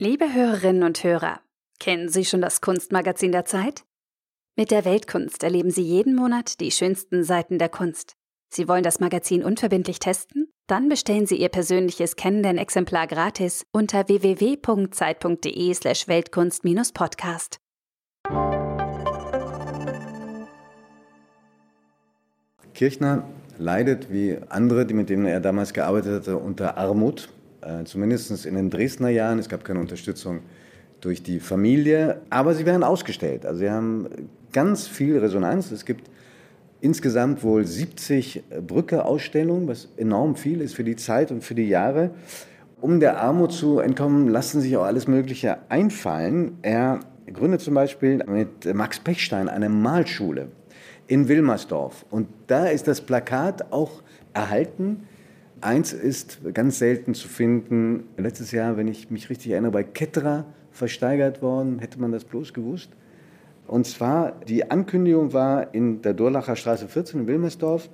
Liebe 0.00 0.32
Hörerinnen 0.32 0.82
und 0.82 1.04
Hörer, 1.04 1.40
kennen 1.78 2.08
Sie 2.08 2.24
schon 2.24 2.40
das 2.40 2.60
Kunstmagazin 2.60 3.32
der 3.32 3.44
Zeit? 3.44 3.84
Mit 4.56 4.70
der 4.70 4.84
Weltkunst 4.84 5.42
erleben 5.42 5.70
Sie 5.70 5.82
jeden 5.82 6.14
Monat 6.14 6.60
die 6.60 6.70
schönsten 6.70 7.24
Seiten 7.24 7.58
der 7.58 7.68
Kunst. 7.68 8.14
Sie 8.52 8.68
wollen 8.68 8.84
das 8.84 9.00
Magazin 9.00 9.44
unverbindlich 9.44 9.98
testen? 9.98 10.52
Dann 10.68 10.88
bestellen 10.88 11.26
Sie 11.26 11.36
Ihr 11.36 11.48
persönliches 11.48 12.16
Kennenden-Exemplar 12.16 13.06
gratis 13.06 13.66
unter 13.72 14.08
www.zeit.de/slash 14.08 16.08
Kirchner 22.74 23.24
leidet 23.56 24.12
wie 24.12 24.36
andere, 24.48 24.84
die 24.84 24.94
mit 24.94 25.08
denen 25.08 25.26
er 25.26 25.40
damals 25.40 25.72
gearbeitet 25.72 26.12
hatte, 26.12 26.36
unter 26.36 26.76
Armut. 26.76 27.28
Äh, 27.60 27.84
zumindest 27.84 28.44
in 28.44 28.56
den 28.56 28.68
Dresdner 28.68 29.08
Jahren. 29.08 29.38
Es 29.38 29.48
gab 29.48 29.64
keine 29.64 29.80
Unterstützung 29.80 30.40
durch 31.00 31.22
die 31.22 31.40
Familie, 31.40 32.20
aber 32.30 32.54
sie 32.54 32.66
werden 32.66 32.82
ausgestellt. 32.82 33.46
Also 33.46 33.60
sie 33.60 33.70
haben 33.70 34.08
ganz 34.52 34.86
viel 34.86 35.18
Resonanz. 35.18 35.70
Es 35.70 35.84
gibt 35.84 36.10
insgesamt 36.80 37.42
wohl 37.42 37.64
70 37.64 38.42
Brücke-Ausstellungen, 38.66 39.68
was 39.68 39.88
enorm 39.96 40.36
viel 40.36 40.60
ist 40.60 40.74
für 40.74 40.84
die 40.84 40.96
Zeit 40.96 41.30
und 41.30 41.44
für 41.44 41.54
die 41.54 41.68
Jahre. 41.68 42.10
Um 42.80 43.00
der 43.00 43.20
Armut 43.20 43.52
zu 43.52 43.78
entkommen, 43.78 44.28
lassen 44.28 44.60
sich 44.60 44.76
auch 44.76 44.84
alles 44.84 45.06
Mögliche 45.06 45.58
einfallen. 45.70 46.58
Er 46.62 47.00
gründet 47.32 47.62
zum 47.62 47.74
Beispiel 47.74 48.22
mit 48.26 48.74
Max 48.74 48.98
Pechstein 48.98 49.48
eine 49.48 49.68
Malschule 49.68 50.48
in 51.06 51.28
Wilmersdorf. 51.28 52.04
Und 52.10 52.28
da 52.46 52.66
ist 52.66 52.88
das 52.88 53.00
Plakat 53.00 53.72
auch 53.72 54.02
erhalten. 54.32 55.06
Eins 55.60 55.92
ist 55.92 56.40
ganz 56.52 56.78
selten 56.78 57.14
zu 57.14 57.28
finden. 57.28 58.04
Letztes 58.16 58.52
Jahr, 58.52 58.76
wenn 58.76 58.88
ich 58.88 59.10
mich 59.10 59.30
richtig 59.30 59.52
erinnere, 59.52 59.72
bei 59.72 59.82
Ketterer 59.82 60.44
versteigert 60.70 61.42
worden. 61.42 61.78
Hätte 61.78 62.00
man 62.00 62.12
das 62.12 62.24
bloß 62.24 62.52
gewusst? 62.52 62.90
Und 63.66 63.86
zwar, 63.86 64.32
die 64.46 64.70
Ankündigung 64.70 65.32
war 65.32 65.72
in 65.72 66.02
der 66.02 66.12
Durlacher 66.12 66.56
Straße 66.56 66.86
14 66.86 67.20
in 67.20 67.26
Wilmersdorf, 67.26 67.88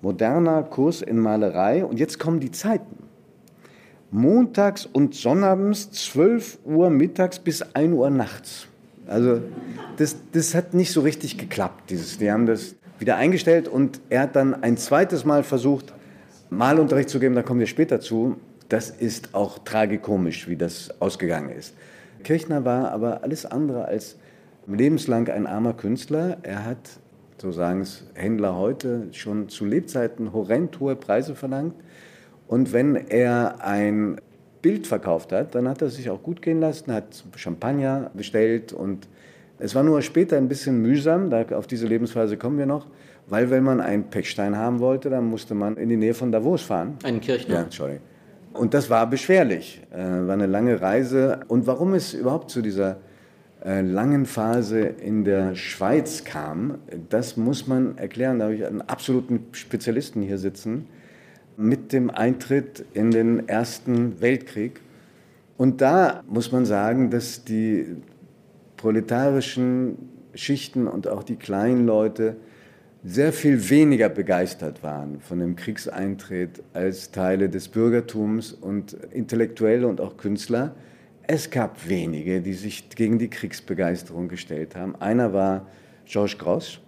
moderner 0.00 0.62
Kurs 0.62 1.02
in 1.02 1.18
Malerei. 1.18 1.84
Und 1.84 1.98
jetzt 1.98 2.18
kommen 2.18 2.40
die 2.40 2.50
Zeiten. 2.50 3.02
Montags 4.10 4.86
und 4.86 5.14
Sonnabends 5.14 5.90
12 5.90 6.58
Uhr 6.64 6.90
mittags 6.90 7.38
bis 7.38 7.62
1 7.74 7.94
Uhr 7.94 8.10
nachts. 8.10 8.68
Also 9.06 9.40
das, 9.96 10.16
das 10.32 10.54
hat 10.54 10.74
nicht 10.74 10.92
so 10.92 11.00
richtig 11.00 11.38
geklappt. 11.38 11.90
Dieses, 11.90 12.18
die 12.18 12.30
haben 12.30 12.46
das 12.46 12.76
wieder 12.98 13.16
eingestellt 13.16 13.68
und 13.68 14.00
er 14.10 14.22
hat 14.22 14.36
dann 14.36 14.62
ein 14.62 14.76
zweites 14.76 15.24
Mal 15.24 15.42
versucht, 15.42 15.92
Malunterricht 16.50 17.08
zu 17.08 17.18
geben, 17.18 17.34
da 17.34 17.42
kommen 17.42 17.60
wir 17.60 17.66
später 17.66 18.00
zu. 18.00 18.36
Das 18.68 18.90
ist 18.90 19.34
auch 19.34 19.58
tragikomisch, 19.58 20.48
wie 20.48 20.56
das 20.56 21.00
ausgegangen 21.00 21.50
ist. 21.50 21.74
Kirchner 22.22 22.64
war 22.64 22.92
aber 22.92 23.22
alles 23.22 23.44
andere 23.46 23.86
als 23.86 24.16
lebenslang 24.66 25.28
ein 25.28 25.46
armer 25.46 25.72
Künstler. 25.72 26.38
Er 26.42 26.64
hat, 26.64 26.78
so 27.38 27.52
sagen 27.52 27.80
es 27.80 28.04
Händler 28.14 28.56
heute, 28.56 29.08
schon 29.12 29.48
zu 29.48 29.64
Lebzeiten 29.64 30.32
horrend 30.32 30.78
hohe 30.78 30.94
Preise 30.94 31.34
verlangt. 31.34 31.74
Und 32.46 32.72
wenn 32.72 32.96
er 32.96 33.64
ein 33.64 34.20
Bild 34.62 34.86
verkauft 34.86 35.32
hat, 35.32 35.54
dann 35.54 35.68
hat 35.68 35.82
er 35.82 35.90
sich 35.90 36.08
auch 36.08 36.22
gut 36.22 36.40
gehen 36.40 36.60
lassen, 36.60 36.92
hat 36.92 37.24
Champagner 37.36 38.10
bestellt 38.14 38.72
und 38.72 39.08
es 39.58 39.74
war 39.74 39.82
nur 39.82 40.02
später 40.02 40.36
ein 40.36 40.48
bisschen 40.48 40.80
mühsam, 40.80 41.30
da, 41.30 41.44
auf 41.56 41.66
diese 41.66 41.86
Lebensweise 41.86 42.36
kommen 42.36 42.58
wir 42.58 42.66
noch. 42.66 42.86
weil 43.28 43.50
wenn 43.50 43.62
man 43.62 43.80
einen 43.80 44.04
Pechstein 44.04 44.56
haben 44.56 44.80
wollte, 44.80 45.08
dann 45.08 45.24
musste 45.24 45.54
man 45.54 45.76
in 45.76 45.88
die 45.88 45.96
Nähe 45.96 46.14
von 46.14 46.32
Davos 46.32 46.62
fahren. 46.62 46.96
Einen 47.04 47.20
Kirchner. 47.20 47.54
Ja, 47.54 47.66
sorry. 47.70 48.00
Und 48.52 48.74
das 48.74 48.90
war 48.90 49.08
beschwerlich, 49.08 49.80
äh, 49.92 49.96
war 49.96 50.34
eine 50.34 50.46
lange 50.46 50.80
Reise. 50.80 51.40
Und 51.48 51.66
warum 51.66 51.94
es 51.94 52.14
überhaupt 52.14 52.50
zu 52.50 52.60
dieser 52.60 52.98
äh, 53.64 53.80
langen 53.80 54.26
Phase 54.26 54.80
in 54.80 55.24
der 55.24 55.54
Schweiz 55.54 56.24
kam, 56.24 56.78
das 57.08 57.36
muss 57.36 57.66
man 57.66 57.96
erklären. 57.96 58.40
Da 58.40 58.46
habe 58.46 58.54
ich 58.56 58.66
einen 58.66 58.82
absoluten 58.82 59.46
Spezialisten 59.52 60.20
hier 60.22 60.38
sitzen 60.38 60.88
mit 61.56 61.92
dem 61.92 62.10
Eintritt 62.10 62.84
in 62.94 63.10
den 63.10 63.48
Ersten 63.48 64.20
Weltkrieg. 64.20 64.80
Und 65.56 65.80
da 65.80 66.22
muss 66.28 66.52
man 66.52 66.64
sagen, 66.64 67.10
dass 67.10 67.44
die 67.44 67.86
proletarischen 68.76 69.96
Schichten 70.34 70.88
und 70.88 71.08
auch 71.08 71.22
die 71.22 71.36
kleinen 71.36 71.86
Leute 71.86 72.36
sehr 73.04 73.32
viel 73.32 73.68
weniger 73.68 74.08
begeistert 74.08 74.82
waren 74.82 75.20
von 75.20 75.40
dem 75.40 75.56
Kriegseintritt 75.56 76.62
als 76.72 77.10
Teile 77.10 77.48
des 77.48 77.68
Bürgertums 77.68 78.52
und 78.52 78.92
Intellektuelle 79.12 79.88
und 79.88 80.00
auch 80.00 80.16
Künstler. 80.16 80.74
Es 81.24 81.50
gab 81.50 81.88
wenige, 81.88 82.40
die 82.40 82.54
sich 82.54 82.88
gegen 82.90 83.18
die 83.18 83.28
Kriegsbegeisterung 83.28 84.28
gestellt 84.28 84.76
haben. 84.76 84.94
Einer 84.96 85.32
war 85.32 85.66
Georges 86.04 86.38
Grosch, 86.38 86.80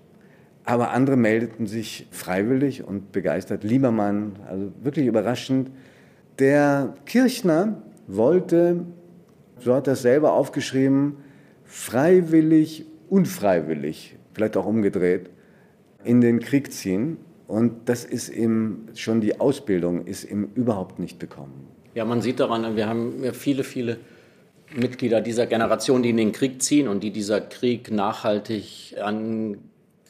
aber 0.64 0.90
andere 0.90 1.16
meldeten 1.16 1.66
sich 1.66 2.07
freiwillig 2.11 2.85
und 2.85 3.12
begeistert. 3.12 3.64
Liebermann, 3.64 4.37
also 4.48 4.72
wirklich 4.83 5.07
überraschend. 5.07 5.70
Der 6.38 6.94
Kirchner 7.05 7.83
wollte, 8.07 8.85
so 9.61 9.74
hat 9.74 9.87
er 9.87 9.92
es 9.92 10.03
selber 10.03 10.33
aufgeschrieben, 10.33 11.16
freiwillig, 11.64 12.87
unfreiwillig, 13.09 14.16
vielleicht 14.33 14.57
auch 14.57 14.66
umgedreht, 14.66 15.31
in 16.03 16.20
den 16.20 16.40
Krieg 16.40 16.72
ziehen. 16.72 17.18
Und 17.46 17.88
das 17.88 18.05
ist 18.05 18.31
ihm, 18.31 18.88
schon 18.94 19.20
die 19.20 19.38
Ausbildung 19.38 20.07
ist 20.07 20.24
ihm 20.24 20.48
überhaupt 20.55 20.98
nicht 20.98 21.18
bekommen. 21.18 21.68
Ja, 21.94 22.05
man 22.05 22.22
sieht 22.22 22.40
daran, 22.40 22.74
wir 22.74 22.88
haben 22.88 23.22
viele, 23.33 23.64
viele 23.64 23.98
Mitglieder 24.74 25.20
dieser 25.20 25.46
Generation, 25.46 26.03
die 26.03 26.11
in 26.11 26.16
den 26.16 26.33
Krieg 26.33 26.62
ziehen 26.62 26.88
und 26.88 27.05
die 27.05 27.11
dieser 27.11 27.40
Krieg 27.40 27.90
nachhaltig 27.90 28.96
an 29.00 29.59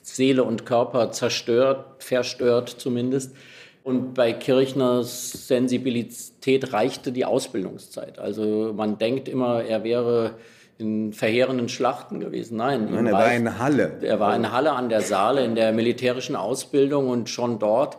Seele 0.04 0.44
und 0.44 0.66
Körper 0.66 1.12
zerstört, 1.12 2.02
verstört 2.02 2.68
zumindest. 2.68 3.34
Und 3.82 4.14
bei 4.14 4.32
Kirchners 4.32 5.48
Sensibilität 5.48 6.72
reichte 6.72 7.10
die 7.10 7.24
Ausbildungszeit. 7.24 8.18
Also 8.18 8.72
man 8.76 8.98
denkt 8.98 9.28
immer, 9.28 9.64
er 9.64 9.82
wäre 9.82 10.36
in 10.76 11.12
verheerenden 11.12 11.68
Schlachten 11.68 12.20
gewesen. 12.20 12.58
Nein, 12.58 12.88
Nein 12.90 13.06
er 13.06 13.12
war 13.12 13.34
in 13.34 13.58
Halle. 13.58 13.98
Er 14.02 14.20
war 14.20 14.36
in 14.36 14.52
Halle 14.52 14.72
an 14.72 14.88
der 14.90 15.00
Saale 15.00 15.44
in 15.44 15.54
der 15.54 15.72
militärischen 15.72 16.36
Ausbildung 16.36 17.08
und 17.08 17.30
schon 17.30 17.58
dort 17.58 17.96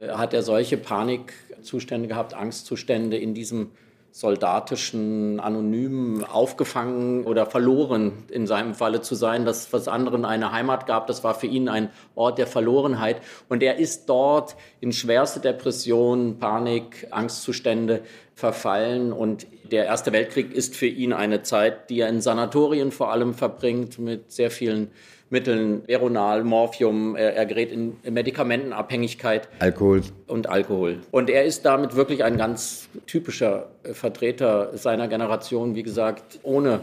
äh, 0.00 0.08
hat 0.08 0.34
er 0.34 0.42
solche 0.42 0.76
Panikzustände 0.76 2.08
gehabt, 2.08 2.34
Angstzustände 2.34 3.16
in 3.16 3.34
diesem 3.34 3.70
soldatischen 4.16 5.40
Anonymen 5.40 6.22
aufgefangen 6.22 7.24
oder 7.24 7.46
verloren 7.46 8.12
in 8.30 8.46
seinem 8.46 8.74
Falle 8.74 9.00
zu 9.00 9.16
sein, 9.16 9.44
dass 9.44 9.72
was 9.72 9.88
anderen 9.88 10.24
eine 10.24 10.52
Heimat 10.52 10.86
gab, 10.86 11.08
das 11.08 11.24
war 11.24 11.34
für 11.34 11.48
ihn 11.48 11.68
ein 11.68 11.90
Ort 12.14 12.38
der 12.38 12.46
Verlorenheit. 12.46 13.20
Und 13.48 13.60
er 13.60 13.76
ist 13.76 14.08
dort 14.08 14.54
in 14.80 14.92
schwerste 14.92 15.40
Depression, 15.40 16.38
Panik, 16.38 17.08
Angstzustände 17.10 18.02
verfallen. 18.36 19.12
Und 19.12 19.48
der 19.64 19.86
Erste 19.86 20.12
Weltkrieg 20.12 20.54
ist 20.54 20.76
für 20.76 20.86
ihn 20.86 21.12
eine 21.12 21.42
Zeit, 21.42 21.90
die 21.90 21.98
er 21.98 22.08
in 22.08 22.20
Sanatorien 22.20 22.92
vor 22.92 23.10
allem 23.10 23.34
verbringt 23.34 23.98
mit 23.98 24.30
sehr 24.30 24.52
vielen 24.52 24.92
Mitteln, 25.34 25.82
Veronal, 25.86 26.44
Morphium, 26.44 27.16
er, 27.16 27.34
er 27.34 27.44
gerät 27.44 27.72
in 27.72 27.96
Medikamentenabhängigkeit. 28.08 29.48
Alkohol. 29.58 30.02
Und 30.28 30.48
Alkohol. 30.48 31.00
Und 31.10 31.28
er 31.28 31.44
ist 31.44 31.64
damit 31.66 31.96
wirklich 31.96 32.22
ein 32.22 32.38
ganz 32.38 32.88
typischer 33.06 33.70
äh, 33.82 33.92
Vertreter 33.92 34.76
seiner 34.78 35.08
Generation, 35.08 35.74
wie 35.74 35.82
gesagt, 35.82 36.38
ohne 36.44 36.82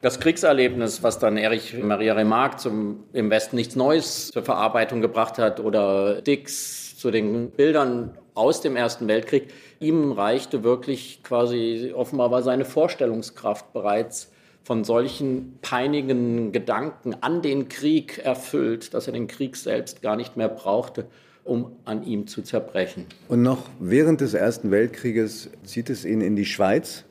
das 0.00 0.18
Kriegserlebnis, 0.18 1.04
was 1.04 1.20
dann 1.20 1.36
Erich 1.36 1.80
Maria 1.80 2.14
Remarque 2.14 2.56
zum, 2.56 3.04
im 3.12 3.30
Westen 3.30 3.54
nichts 3.54 3.76
Neues 3.76 4.32
zur 4.32 4.42
Verarbeitung 4.42 5.00
gebracht 5.00 5.38
hat 5.38 5.60
oder 5.60 6.20
Dix 6.22 6.98
zu 6.98 7.12
den 7.12 7.50
Bildern 7.50 8.18
aus 8.34 8.60
dem 8.62 8.74
Ersten 8.74 9.06
Weltkrieg, 9.06 9.52
ihm 9.78 10.10
reichte 10.10 10.64
wirklich 10.64 11.22
quasi, 11.22 11.92
offenbar 11.94 12.32
war 12.32 12.42
seine 12.42 12.64
Vorstellungskraft 12.64 13.72
bereits 13.72 14.32
von 14.64 14.84
solchen 14.84 15.58
peinigen 15.60 16.52
Gedanken 16.52 17.14
an 17.20 17.42
den 17.42 17.68
Krieg 17.68 18.18
erfüllt, 18.18 18.94
dass 18.94 19.06
er 19.06 19.12
den 19.12 19.26
Krieg 19.26 19.56
selbst 19.56 20.02
gar 20.02 20.16
nicht 20.16 20.36
mehr 20.36 20.48
brauchte, 20.48 21.06
um 21.44 21.72
an 21.84 22.04
ihm 22.04 22.26
zu 22.26 22.42
zerbrechen. 22.42 23.06
Und 23.28 23.42
noch 23.42 23.68
während 23.80 24.20
des 24.20 24.34
Ersten 24.34 24.70
Weltkrieges 24.70 25.50
zieht 25.64 25.90
es 25.90 26.04
ihn 26.04 26.20
in 26.20 26.36
die 26.36 26.44
Schweiz. 26.44 27.04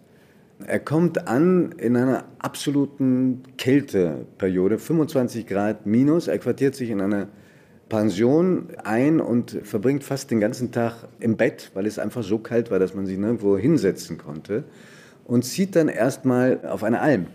Er 0.65 0.79
kommt 0.79 1.27
an 1.27 1.73
in 1.77 1.97
einer 1.97 2.25
absoluten 2.39 3.41
Kälteperiode, 3.57 4.77
25 4.77 5.47
Grad 5.47 5.85
minus. 5.85 6.27
Er 6.27 6.37
quartiert 6.37 6.75
sich 6.75 6.91
in 6.91 7.01
einer 7.01 7.27
Pension 7.89 8.67
ein 8.83 9.19
und 9.19 9.59
verbringt 9.63 10.05
fast 10.05 10.31
den 10.31 10.39
ganzen 10.39 10.71
Tag 10.71 11.09
im 11.19 11.35
Bett, 11.35 11.71
weil 11.73 11.85
es 11.85 11.99
einfach 11.99 12.23
so 12.23 12.37
kalt 12.37 12.71
war, 12.71 12.79
dass 12.79 12.93
man 12.93 13.05
sich 13.05 13.17
nirgendwo 13.17 13.57
hinsetzen 13.57 14.17
konnte. 14.17 14.63
Und 15.25 15.43
zieht 15.43 15.75
dann 15.75 15.89
erstmal 15.89 16.65
auf 16.65 16.83
eine 16.83 17.01
Alm 17.01 17.27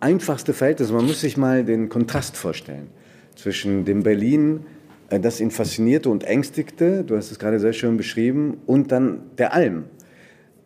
einfachste 0.00 0.52
Verhältnis. 0.52 0.90
Man 0.90 1.06
muss 1.06 1.20
sich 1.20 1.36
mal 1.36 1.64
den 1.64 1.88
Kontrast 1.88 2.36
vorstellen 2.36 2.88
zwischen 3.34 3.84
dem 3.84 4.02
Berlin, 4.02 4.60
äh, 5.10 5.20
das 5.20 5.40
ihn 5.40 5.50
faszinierte 5.50 6.08
und 6.08 6.24
ängstigte, 6.24 7.04
du 7.04 7.16
hast 7.16 7.30
es 7.30 7.38
gerade 7.38 7.60
sehr 7.60 7.72
schön 7.72 7.96
beschrieben, 7.96 8.58
und 8.66 8.92
dann 8.92 9.20
der 9.38 9.52
Alm. 9.52 9.84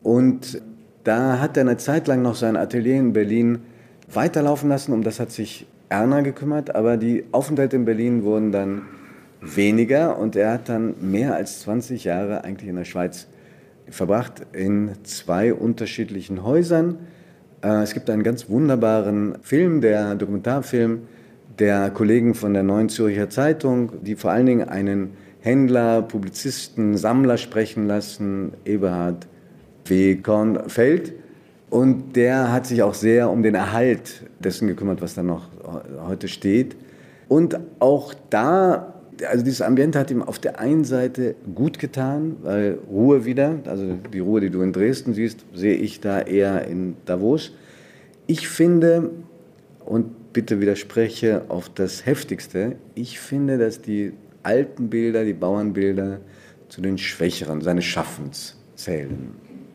Und 0.02 0.62
da 1.04 1.40
hat 1.40 1.56
er 1.56 1.62
eine 1.62 1.76
Zeit 1.76 2.06
lang 2.06 2.22
noch 2.22 2.34
sein 2.34 2.56
Atelier 2.56 2.96
in 2.96 3.12
Berlin 3.12 3.60
weiterlaufen 4.12 4.68
lassen, 4.68 4.92
um 4.92 5.02
das 5.02 5.20
hat 5.20 5.30
sich 5.30 5.66
Erna 5.88 6.20
gekümmert, 6.20 6.74
aber 6.74 6.96
die 6.96 7.24
Aufenthalte 7.32 7.76
in 7.76 7.84
Berlin 7.84 8.22
wurden 8.22 8.52
dann 8.52 8.82
weniger 9.40 10.18
und 10.18 10.36
er 10.36 10.52
hat 10.52 10.68
dann 10.68 10.94
mehr 11.00 11.34
als 11.34 11.60
20 11.60 12.04
Jahre 12.04 12.44
eigentlich 12.44 12.68
in 12.68 12.76
der 12.76 12.84
Schweiz 12.84 13.26
verbracht, 13.88 14.46
in 14.52 14.92
zwei 15.02 15.52
unterschiedlichen 15.52 16.44
Häusern 16.44 16.98
es 17.62 17.92
gibt 17.92 18.08
einen 18.08 18.22
ganz 18.22 18.48
wunderbaren 18.48 19.36
Film, 19.42 19.80
der 19.80 20.14
Dokumentarfilm 20.14 21.02
der 21.60 21.90
Kollegen 21.90 22.34
von 22.34 22.54
der 22.54 22.62
Neuen 22.62 22.88
Zürcher 22.88 23.28
Zeitung, 23.28 23.92
die 24.02 24.16
vor 24.16 24.30
allen 24.30 24.46
Dingen 24.46 24.68
einen 24.68 25.10
Händler, 25.40 26.02
Publizisten, 26.02 26.96
Sammler 26.96 27.36
sprechen 27.36 27.86
lassen, 27.86 28.52
Eberhard 28.64 29.26
W. 29.84 30.16
Kornfeld. 30.16 31.12
Und 31.68 32.16
der 32.16 32.52
hat 32.52 32.66
sich 32.66 32.82
auch 32.82 32.94
sehr 32.94 33.30
um 33.30 33.42
den 33.42 33.54
Erhalt 33.54 34.24
dessen 34.38 34.68
gekümmert, 34.68 35.02
was 35.02 35.14
da 35.14 35.22
noch 35.22 35.48
heute 36.06 36.28
steht. 36.28 36.76
Und 37.28 37.60
auch 37.78 38.14
da 38.30 38.94
also 39.28 39.44
dieses 39.44 39.62
Ambiente 39.62 39.98
hat 39.98 40.10
ihm 40.10 40.22
auf 40.22 40.38
der 40.38 40.58
einen 40.58 40.84
Seite 40.84 41.34
gut 41.54 41.78
getan, 41.78 42.36
weil 42.42 42.78
Ruhe 42.88 43.24
wieder, 43.24 43.60
also 43.66 43.96
die 44.12 44.18
Ruhe, 44.20 44.40
die 44.40 44.50
du 44.50 44.62
in 44.62 44.72
Dresden 44.72 45.14
siehst, 45.14 45.44
sehe 45.54 45.74
ich 45.74 46.00
da 46.00 46.20
eher 46.20 46.66
in 46.66 46.96
Davos. 47.04 47.52
Ich 48.26 48.48
finde, 48.48 49.10
und 49.84 50.32
bitte 50.32 50.60
widerspreche 50.60 51.42
auf 51.48 51.68
das 51.68 52.06
Heftigste, 52.06 52.76
ich 52.94 53.18
finde, 53.20 53.58
dass 53.58 53.82
die 53.82 54.12
alten 54.42 54.88
Bilder, 54.88 55.24
die 55.24 55.34
Bauernbilder 55.34 56.20
zu 56.68 56.80
den 56.80 56.98
Schwächeren 56.98 57.60
seines 57.60 57.84
Schaffens 57.84 58.56
zählen. 58.76 59.34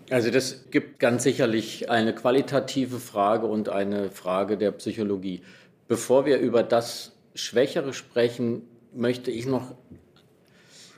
Also 0.09 0.29
das 0.29 0.65
gibt 0.69 0.99
ganz 0.99 1.23
sicherlich 1.23 1.89
eine 1.89 2.13
qualitative 2.13 2.99
Frage 2.99 3.47
und 3.47 3.69
eine 3.69 4.09
Frage 4.11 4.57
der 4.57 4.71
Psychologie. 4.71 5.41
Bevor 5.87 6.25
wir 6.25 6.37
über 6.37 6.63
das 6.63 7.13
Schwächere 7.33 7.93
sprechen, 7.93 8.61
möchte 8.95 9.31
ich 9.31 9.45
noch 9.45 9.75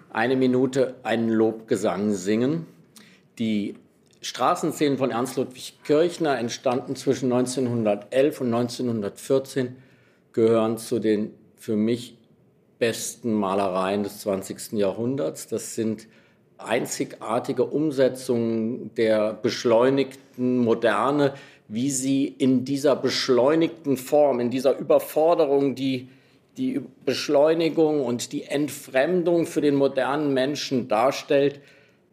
eine 0.09 0.35
Minute 0.35 0.95
einen 1.03 1.29
Lobgesang 1.29 2.13
singen. 2.13 2.65
Die 3.39 3.75
Straßenszenen 4.21 4.97
von 4.97 5.11
Ernst 5.11 5.37
Ludwig 5.37 5.79
Kirchner 5.83 6.37
entstanden 6.37 6.95
zwischen 6.95 7.31
1911 7.31 8.41
und 8.41 8.53
1914, 8.53 9.75
gehören 10.33 10.77
zu 10.77 10.99
den 10.99 11.33
für 11.55 11.75
mich 11.75 12.17
besten 12.79 13.33
Malereien 13.33 14.03
des 14.03 14.19
20. 14.21 14.73
Jahrhunderts. 14.73 15.47
Das 15.47 15.75
sind 15.75 16.07
einzigartige 16.57 17.65
Umsetzungen 17.65 18.93
der 18.95 19.33
beschleunigten 19.33 20.59
Moderne, 20.59 21.33
wie 21.67 21.91
sie 21.91 22.25
in 22.27 22.65
dieser 22.65 22.95
beschleunigten 22.95 23.97
Form, 23.97 24.39
in 24.39 24.49
dieser 24.49 24.77
Überforderung, 24.77 25.75
die 25.75 26.09
die 26.57 26.81
Beschleunigung 27.05 28.03
und 28.03 28.31
die 28.31 28.43
Entfremdung 28.43 29.45
für 29.45 29.61
den 29.61 29.75
modernen 29.75 30.33
Menschen 30.33 30.87
darstellt, 30.87 31.61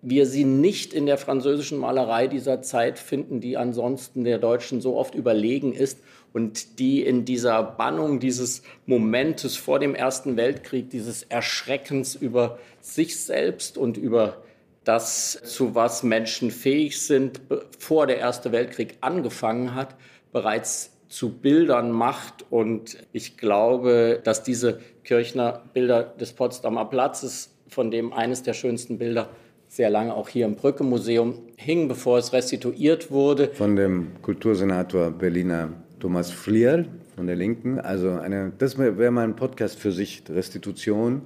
wir 0.02 0.26
sie 0.26 0.44
nicht 0.44 0.92
in 0.92 1.06
der 1.06 1.16
französischen 1.16 1.78
Malerei 1.78 2.26
dieser 2.26 2.60
Zeit 2.60 2.98
finden, 2.98 3.40
die 3.40 3.56
ansonsten 3.56 4.24
der 4.24 4.38
deutschen 4.38 4.80
so 4.80 4.96
oft 4.96 5.14
überlegen 5.14 5.72
ist 5.72 5.98
und 6.34 6.78
die 6.78 7.02
in 7.02 7.24
dieser 7.24 7.62
Bannung 7.62 8.20
dieses 8.20 8.62
Momentes 8.86 9.56
vor 9.56 9.78
dem 9.78 9.94
Ersten 9.94 10.36
Weltkrieg, 10.36 10.90
dieses 10.90 11.22
Erschreckens 11.22 12.14
über 12.14 12.58
sich 12.80 13.22
selbst 13.22 13.78
und 13.78 13.96
über 13.96 14.42
das, 14.84 15.40
zu 15.44 15.74
was 15.74 16.02
Menschen 16.02 16.50
fähig 16.50 17.00
sind, 17.00 17.48
bevor 17.48 18.06
der 18.06 18.18
Erste 18.18 18.52
Weltkrieg 18.52 18.98
angefangen 19.00 19.74
hat, 19.74 19.94
bereits 20.32 20.93
zu 21.14 21.30
Bildern 21.30 21.92
macht. 21.92 22.44
Und 22.50 22.98
ich 23.12 23.36
glaube, 23.36 24.20
dass 24.24 24.42
diese 24.42 24.80
Kirchner 25.04 25.62
Bilder 25.72 26.02
des 26.02 26.32
Potsdamer 26.32 26.86
Platzes, 26.86 27.50
von 27.68 27.90
dem 27.90 28.12
eines 28.12 28.42
der 28.42 28.52
schönsten 28.52 28.98
Bilder 28.98 29.28
sehr 29.68 29.90
lange 29.90 30.14
auch 30.14 30.28
hier 30.28 30.44
im 30.44 30.56
Brücke-Museum 30.56 31.38
hing, 31.56 31.88
bevor 31.88 32.18
es 32.18 32.32
restituiert 32.32 33.10
wurde. 33.10 33.48
Von 33.54 33.76
dem 33.76 34.20
Kultursenator 34.22 35.10
Berliner 35.10 35.70
Thomas 36.00 36.30
Flier 36.30 36.84
von 37.14 37.26
der 37.26 37.36
Linken. 37.36 37.78
Also 37.78 38.10
eine, 38.10 38.52
das 38.58 38.76
wäre 38.76 39.10
mal 39.10 39.24
ein 39.24 39.36
Podcast 39.36 39.78
für 39.78 39.92
sich, 39.92 40.22
Restitution 40.28 41.22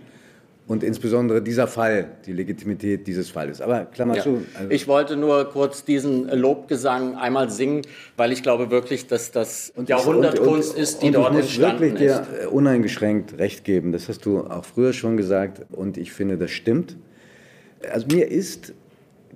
und 0.68 0.84
insbesondere 0.84 1.40
dieser 1.42 1.66
Fall, 1.66 2.10
die 2.26 2.32
Legitimität 2.32 3.06
dieses 3.06 3.30
Falles. 3.30 3.62
Aber 3.62 3.86
Klammer 3.86 4.16
ja. 4.16 4.22
zu. 4.22 4.42
Also 4.54 4.70
ich 4.70 4.86
wollte 4.86 5.16
nur 5.16 5.46
kurz 5.46 5.82
diesen 5.82 6.28
Lobgesang 6.28 7.16
einmal 7.16 7.50
singen, 7.50 7.82
weil 8.18 8.32
ich 8.32 8.42
glaube 8.42 8.70
wirklich, 8.70 9.06
dass 9.06 9.32
das 9.32 9.72
und 9.74 9.88
Jahrhundertkunst 9.88 10.74
und, 10.74 10.80
ist, 10.80 11.02
die 11.02 11.06
und 11.06 11.14
dort 11.14 11.34
ich 11.34 11.58
muss 11.58 11.58
wirklich 11.58 11.94
dir 11.94 12.26
uneingeschränkt 12.52 13.38
recht 13.38 13.64
geben. 13.64 13.92
Das 13.92 14.08
hast 14.08 14.26
du 14.26 14.40
auch 14.40 14.64
früher 14.64 14.92
schon 14.92 15.16
gesagt 15.16 15.62
und 15.70 15.96
ich 15.96 16.12
finde, 16.12 16.36
das 16.36 16.50
stimmt. 16.50 16.96
Also 17.90 18.06
mir 18.08 18.28
ist 18.28 18.74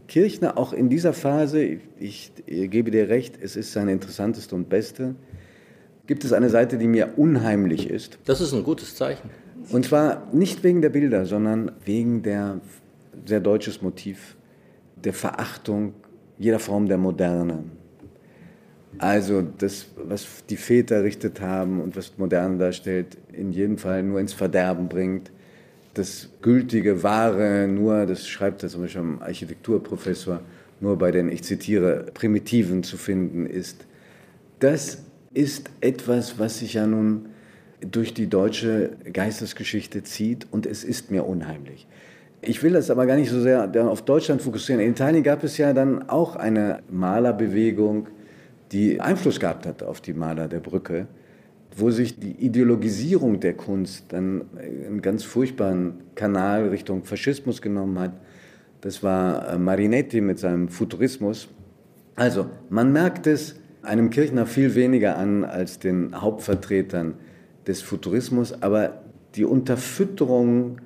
Kirchner 0.08 0.58
auch 0.58 0.74
in 0.74 0.90
dieser 0.90 1.14
Phase, 1.14 1.62
ich, 1.98 2.30
ich 2.44 2.70
gebe 2.70 2.90
dir 2.90 3.08
recht, 3.08 3.38
es 3.40 3.56
ist 3.56 3.72
seine 3.72 3.92
interessanteste 3.92 4.54
und 4.54 4.68
beste, 4.68 5.14
gibt 6.06 6.24
es 6.24 6.34
eine 6.34 6.50
Seite, 6.50 6.76
die 6.76 6.88
mir 6.88 7.14
unheimlich 7.16 7.88
ist. 7.88 8.18
Das 8.26 8.42
ist 8.42 8.52
ein 8.52 8.64
gutes 8.64 8.94
Zeichen. 8.96 9.30
Und 9.70 9.84
zwar 9.86 10.28
nicht 10.32 10.62
wegen 10.64 10.82
der 10.82 10.90
Bilder, 10.90 11.26
sondern 11.26 11.72
wegen 11.84 12.22
der 12.22 12.60
sehr 13.24 13.40
deutsches 13.40 13.82
Motiv 13.82 14.36
der 14.96 15.12
Verachtung 15.12 15.94
jeder 16.38 16.58
Form 16.58 16.88
der 16.88 16.98
Moderne. 16.98 17.64
Also 18.98 19.42
das, 19.42 19.86
was 19.96 20.44
die 20.48 20.56
Väter 20.56 20.96
errichtet 20.96 21.40
haben 21.40 21.80
und 21.80 21.96
was 21.96 22.18
Moderne 22.18 22.58
darstellt, 22.58 23.16
in 23.32 23.52
jedem 23.52 23.78
Fall 23.78 24.02
nur 24.02 24.20
ins 24.20 24.32
Verderben 24.32 24.88
bringt. 24.88 25.30
Das 25.94 26.28
gültige, 26.40 27.02
wahre 27.02 27.68
nur, 27.68 28.06
das 28.06 28.28
schreibt 28.28 28.62
er 28.62 28.68
zum 28.68 28.82
Beispiel 28.82 29.02
ein 29.02 29.22
Architekturprofessor, 29.22 30.40
nur 30.80 30.98
bei 30.98 31.10
den, 31.10 31.28
ich 31.28 31.42
zitiere, 31.42 32.06
Primitiven 32.14 32.82
zu 32.82 32.96
finden 32.96 33.46
ist. 33.46 33.86
Das 34.58 35.04
ist 35.34 35.70
etwas, 35.80 36.38
was 36.38 36.58
sich 36.58 36.74
ja 36.74 36.86
nun 36.86 37.26
durch 37.90 38.14
die 38.14 38.28
deutsche 38.28 38.90
Geistesgeschichte 39.12 40.02
zieht 40.02 40.46
und 40.50 40.66
es 40.66 40.84
ist 40.84 41.10
mir 41.10 41.26
unheimlich. 41.26 41.86
Ich 42.40 42.62
will 42.62 42.72
das 42.72 42.90
aber 42.90 43.06
gar 43.06 43.16
nicht 43.16 43.30
so 43.30 43.40
sehr 43.40 43.70
auf 43.88 44.02
Deutschland 44.02 44.42
fokussieren. 44.42 44.82
In 44.82 44.90
Italien 44.90 45.22
gab 45.22 45.44
es 45.44 45.58
ja 45.58 45.72
dann 45.72 46.08
auch 46.08 46.34
eine 46.34 46.82
Malerbewegung, 46.90 48.08
die 48.72 49.00
Einfluss 49.00 49.38
gehabt 49.38 49.66
hat 49.66 49.82
auf 49.82 50.00
die 50.00 50.12
Maler 50.12 50.48
der 50.48 50.60
Brücke, 50.60 51.06
wo 51.76 51.90
sich 51.90 52.18
die 52.18 52.32
Ideologisierung 52.32 53.38
der 53.38 53.54
Kunst 53.54 54.06
dann 54.08 54.46
einen 54.58 55.02
ganz 55.02 55.22
furchtbaren 55.22 55.94
Kanal 56.14 56.68
Richtung 56.68 57.04
Faschismus 57.04 57.62
genommen 57.62 57.98
hat. 57.98 58.12
Das 58.80 59.02
war 59.02 59.48
äh, 59.48 59.58
Marinetti 59.58 60.20
mit 60.20 60.38
seinem 60.38 60.68
Futurismus. 60.68 61.48
Also, 62.16 62.46
man 62.68 62.92
merkt 62.92 63.26
es 63.26 63.54
einem 63.82 64.10
Kirchner 64.10 64.46
viel 64.46 64.74
weniger 64.74 65.16
an 65.16 65.44
als 65.44 65.78
den 65.78 66.20
Hauptvertretern 66.20 67.14
des 67.66 67.82
Futurismus, 67.82 68.52
aber 68.62 69.02
die 69.34 69.44
Unterfütterung, 69.44 70.80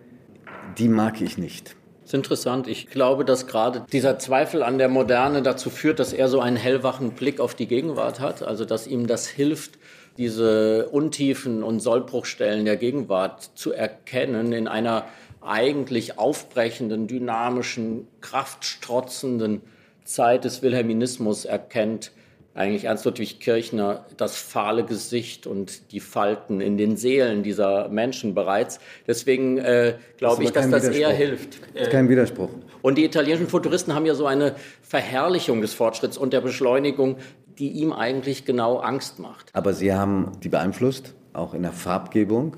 die 0.79 0.89
mag 0.89 1.21
ich 1.21 1.39
nicht. 1.39 1.77
Das 2.03 2.11
ist 2.11 2.15
interessant. 2.15 2.69
Ich 2.69 2.89
glaube, 2.89 3.25
dass 3.25 3.49
gerade 3.49 3.85
dieser 3.93 4.19
Zweifel 4.19 4.63
an 4.63 4.79
der 4.79 4.89
Moderne 4.89 5.43
dazu 5.43 5.71
führt, 5.71 5.99
dass 5.99 6.13
er 6.13 6.29
so 6.29 6.41
einen 6.41 6.57
hellwachen 6.57 7.13
Blick 7.13 7.41
auf 7.41 7.57
die 7.57 7.67
Gegenwart 7.67 8.21
hat. 8.21 8.45
Also, 8.45 8.65
dass 8.65 8.87
ihm 8.87 9.09
das 9.09 9.27
hilft, 9.27 9.79
diese 10.17 10.89
Untiefen 10.91 11.65
und 11.65 11.81
Sollbruchstellen 11.81 12.65
der 12.65 12.77
Gegenwart 12.77 13.51
zu 13.57 13.73
erkennen 13.73 14.53
in 14.53 14.69
einer 14.69 15.07
eigentlich 15.41 16.19
aufbrechenden, 16.19 17.07
dynamischen, 17.07 18.07
kraftstrotzenden 18.21 19.63
Zeit 20.05 20.45
des 20.45 20.63
Wilhelminismus 20.63 21.45
erkennt 21.45 22.13
eigentlich 22.57 22.85
Ernst 22.85 23.05
Ludwig 23.05 23.39
Kirchner 23.39 24.07
das 24.17 24.37
fahle 24.37 24.85
Gesicht 24.85 25.47
und 25.47 25.93
die 25.93 26.01
Falten 26.01 26.61
in 26.61 26.77
den 26.77 26.97
Seelen 26.97 27.43
dieser 27.43 27.89
Menschen 27.89 28.35
bereits. 28.35 28.81
Deswegen 29.07 29.59
äh, 29.59 29.95
glaube 30.17 30.43
ich, 30.43 30.51
dass 30.51 30.69
das 30.71 30.89
eher 30.89 31.11
hilft. 31.11 31.61
Das 31.75 31.83
ist 31.83 31.91
kein 31.91 32.09
Widerspruch. 32.09 32.49
Und 32.83 32.97
die 32.97 33.05
italienischen 33.05 33.49
Futuristen 33.49 33.95
haben 33.95 34.07
ja 34.07 34.15
so 34.15 34.27
eine 34.27 34.55
Verherrlichung 34.83 35.61
des 35.61 35.75
Fortschritts 35.75 36.17
und 36.17 36.33
der 36.33 36.41
Beschleunigung, 36.41 37.17
die 37.59 37.73
ihm 37.73 37.93
eigentlich 37.93 38.45
genau 38.45 38.79
Angst 38.79 39.19
macht. 39.19 39.51
Aber 39.53 39.75
sie 39.75 39.93
haben 39.95 40.33
die 40.43 40.49
beeinflusst, 40.49 41.15
auch 41.33 41.53
in 41.53 41.63
der 41.63 41.73
Farbgebung. 41.73 42.57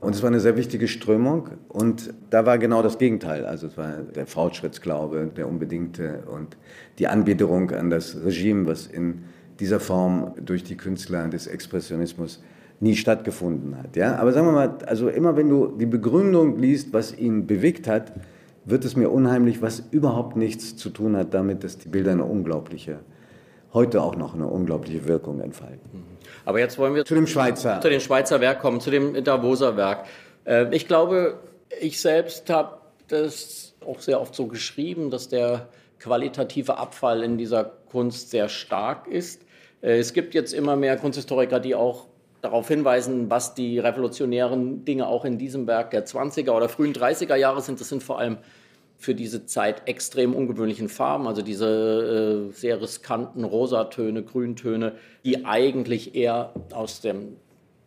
Und 0.00 0.14
es 0.14 0.22
war 0.22 0.28
eine 0.28 0.40
sehr 0.40 0.56
wichtige 0.56 0.88
Strömung 0.88 1.48
und 1.68 2.12
da 2.30 2.44
war 2.44 2.58
genau 2.58 2.82
das 2.82 2.98
Gegenteil. 2.98 3.46
Also 3.46 3.66
es 3.68 3.78
war 3.78 4.02
der 4.14 4.26
Fortschrittsglaube, 4.26 5.30
der 5.34 5.48
unbedingte 5.48 6.22
und 6.30 6.56
die 6.98 7.08
Anbiederung 7.08 7.70
an 7.70 7.88
das 7.88 8.16
Regime, 8.24 8.66
was 8.66 8.86
in 8.86 9.24
dieser 9.58 9.80
Form 9.80 10.34
durch 10.44 10.64
die 10.64 10.76
Künstler 10.76 11.28
des 11.28 11.46
Expressionismus 11.46 12.42
nie 12.80 12.94
stattgefunden 12.94 13.78
hat. 13.78 13.96
Ja? 13.96 14.16
Aber 14.16 14.32
sagen 14.32 14.46
wir 14.46 14.52
mal, 14.52 14.78
also 14.86 15.08
immer 15.08 15.36
wenn 15.36 15.48
du 15.48 15.68
die 15.68 15.86
Begründung 15.86 16.58
liest, 16.58 16.92
was 16.92 17.16
ihn 17.16 17.46
bewegt 17.46 17.88
hat, 17.88 18.12
wird 18.66 18.84
es 18.84 18.96
mir 18.96 19.10
unheimlich, 19.10 19.62
was 19.62 19.82
überhaupt 19.92 20.36
nichts 20.36 20.76
zu 20.76 20.90
tun 20.90 21.16
hat 21.16 21.32
damit, 21.32 21.64
dass 21.64 21.78
die 21.78 21.88
Bilder 21.88 22.12
eine 22.12 22.24
unglaubliche, 22.24 22.98
heute 23.72 24.02
auch 24.02 24.16
noch 24.16 24.34
eine 24.34 24.46
unglaubliche 24.46 25.06
Wirkung 25.06 25.40
entfalten. 25.40 26.15
Aber 26.46 26.60
jetzt 26.60 26.78
wollen 26.78 26.94
wir 26.94 27.04
zu 27.04 27.14
dem 27.14 27.26
Schweizer, 27.26 27.80
zu 27.80 27.90
dem 27.90 28.00
Schweizer 28.00 28.40
Werk 28.40 28.60
kommen, 28.60 28.80
zu 28.80 28.90
dem 28.90 29.22
Davoser 29.22 29.76
Werk. 29.76 30.06
Äh, 30.46 30.74
ich 30.74 30.86
glaube, 30.86 31.40
ich 31.80 32.00
selbst 32.00 32.48
habe 32.48 32.78
das 33.08 33.74
auch 33.84 34.00
sehr 34.00 34.20
oft 34.20 34.34
so 34.34 34.46
geschrieben, 34.46 35.10
dass 35.10 35.28
der 35.28 35.68
qualitative 35.98 36.78
Abfall 36.78 37.22
in 37.22 37.36
dieser 37.36 37.64
Kunst 37.64 38.30
sehr 38.30 38.48
stark 38.48 39.08
ist. 39.08 39.42
Äh, 39.82 39.98
es 39.98 40.12
gibt 40.12 40.34
jetzt 40.34 40.54
immer 40.54 40.76
mehr 40.76 40.96
Kunsthistoriker, 40.96 41.58
die 41.58 41.74
auch 41.74 42.06
darauf 42.42 42.68
hinweisen, 42.68 43.28
was 43.28 43.54
die 43.54 43.80
revolutionären 43.80 44.84
Dinge 44.84 45.08
auch 45.08 45.24
in 45.24 45.38
diesem 45.38 45.66
Werk 45.66 45.90
der 45.90 46.06
20er 46.06 46.52
oder 46.52 46.68
frühen 46.68 46.92
30er 46.92 47.34
Jahre 47.34 47.60
sind. 47.60 47.80
Das 47.80 47.88
sind 47.88 48.04
vor 48.04 48.20
allem 48.20 48.38
für 48.98 49.14
diese 49.14 49.46
Zeit 49.46 49.82
extrem 49.86 50.34
ungewöhnlichen 50.34 50.88
Farben, 50.88 51.26
also 51.26 51.42
diese 51.42 52.48
äh, 52.48 52.52
sehr 52.52 52.80
riskanten 52.80 53.44
Rosatöne, 53.44 54.22
Grüntöne, 54.22 54.92
die 55.24 55.44
eigentlich 55.44 56.14
eher 56.14 56.52
aus 56.72 57.00
der 57.00 57.16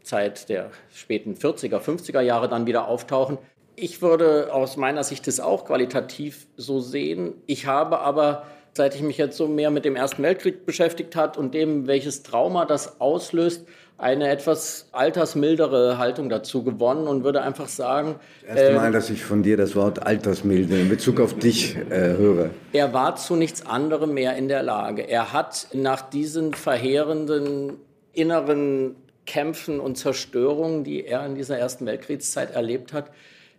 Zeit 0.04 0.50
der 0.50 0.72
späten 0.94 1.36
40er, 1.36 1.80
50er 1.80 2.22
Jahre 2.22 2.48
dann 2.48 2.68
wieder 2.68 2.88
auftauchen. 2.88 3.38
Ich 3.76 4.02
würde 4.02 4.54
aus 4.54 4.78
meiner 4.78 5.04
Sicht 5.04 5.28
das 5.28 5.40
auch 5.40 5.66
qualitativ 5.66 6.48
so 6.58 6.80
sehen. 6.80 7.34
Ich 7.46 7.66
habe 7.66 8.00
aber 8.00 8.46
seit 8.74 8.96
ich 8.96 9.02
mich 9.02 9.18
jetzt 9.18 9.38
so 9.38 9.48
mehr 9.48 9.72
mit 9.72 9.86
dem 9.86 9.96
Ersten 9.96 10.24
Weltkrieg 10.24 10.66
beschäftigt 10.66 11.16
hat 11.16 11.38
und 11.38 11.54
dem, 11.54 11.88
welches 11.88 12.24
Trauma 12.24 12.66
das 12.66 13.02
auslöst, 13.02 13.68
eine 14.00 14.30
etwas 14.30 14.88
altersmildere 14.94 15.98
Haltung 15.98 16.30
dazu 16.30 16.64
gewonnen 16.64 17.08
und 17.08 17.24
würde 17.26 17.42
einfach 17.42 17.68
sagen. 17.68 18.16
Das 18.48 18.58
erste 18.58 18.76
Mal, 18.76 18.90
äh, 18.90 18.92
dass 18.94 19.10
ich 19.10 19.24
von 19.24 19.44
dir 19.44 19.58
das 19.58 19.76
Wort 19.76 20.06
altersmilde 20.06 20.80
in 20.80 20.90
Bezug 20.90 21.20
auf 21.20 21.38
dich 21.38 21.76
äh, 21.76 22.16
höre. 22.18 22.50
Er 22.72 22.94
war 22.94 23.18
zu 23.18 23.36
nichts 23.36 23.66
anderem 23.66 24.14
mehr 24.14 24.38
in 24.38 24.48
der 24.48 24.64
Lage. 24.64 25.02
Er 25.02 25.34
hat 25.34 25.68
nach 25.74 26.10
diesen 26.10 26.54
verheerenden 26.54 27.74
inneren 28.14 28.96
Kämpfen 29.26 29.80
und 29.82 29.98
Zerstörungen, 29.98 30.84
die 30.84 31.06
er 31.06 31.26
in 31.26 31.36
dieser 31.36 31.60
Ersten 31.60 31.86
Weltkriegszeit 31.86 32.52
erlebt 32.52 32.94
hat, 32.94 33.12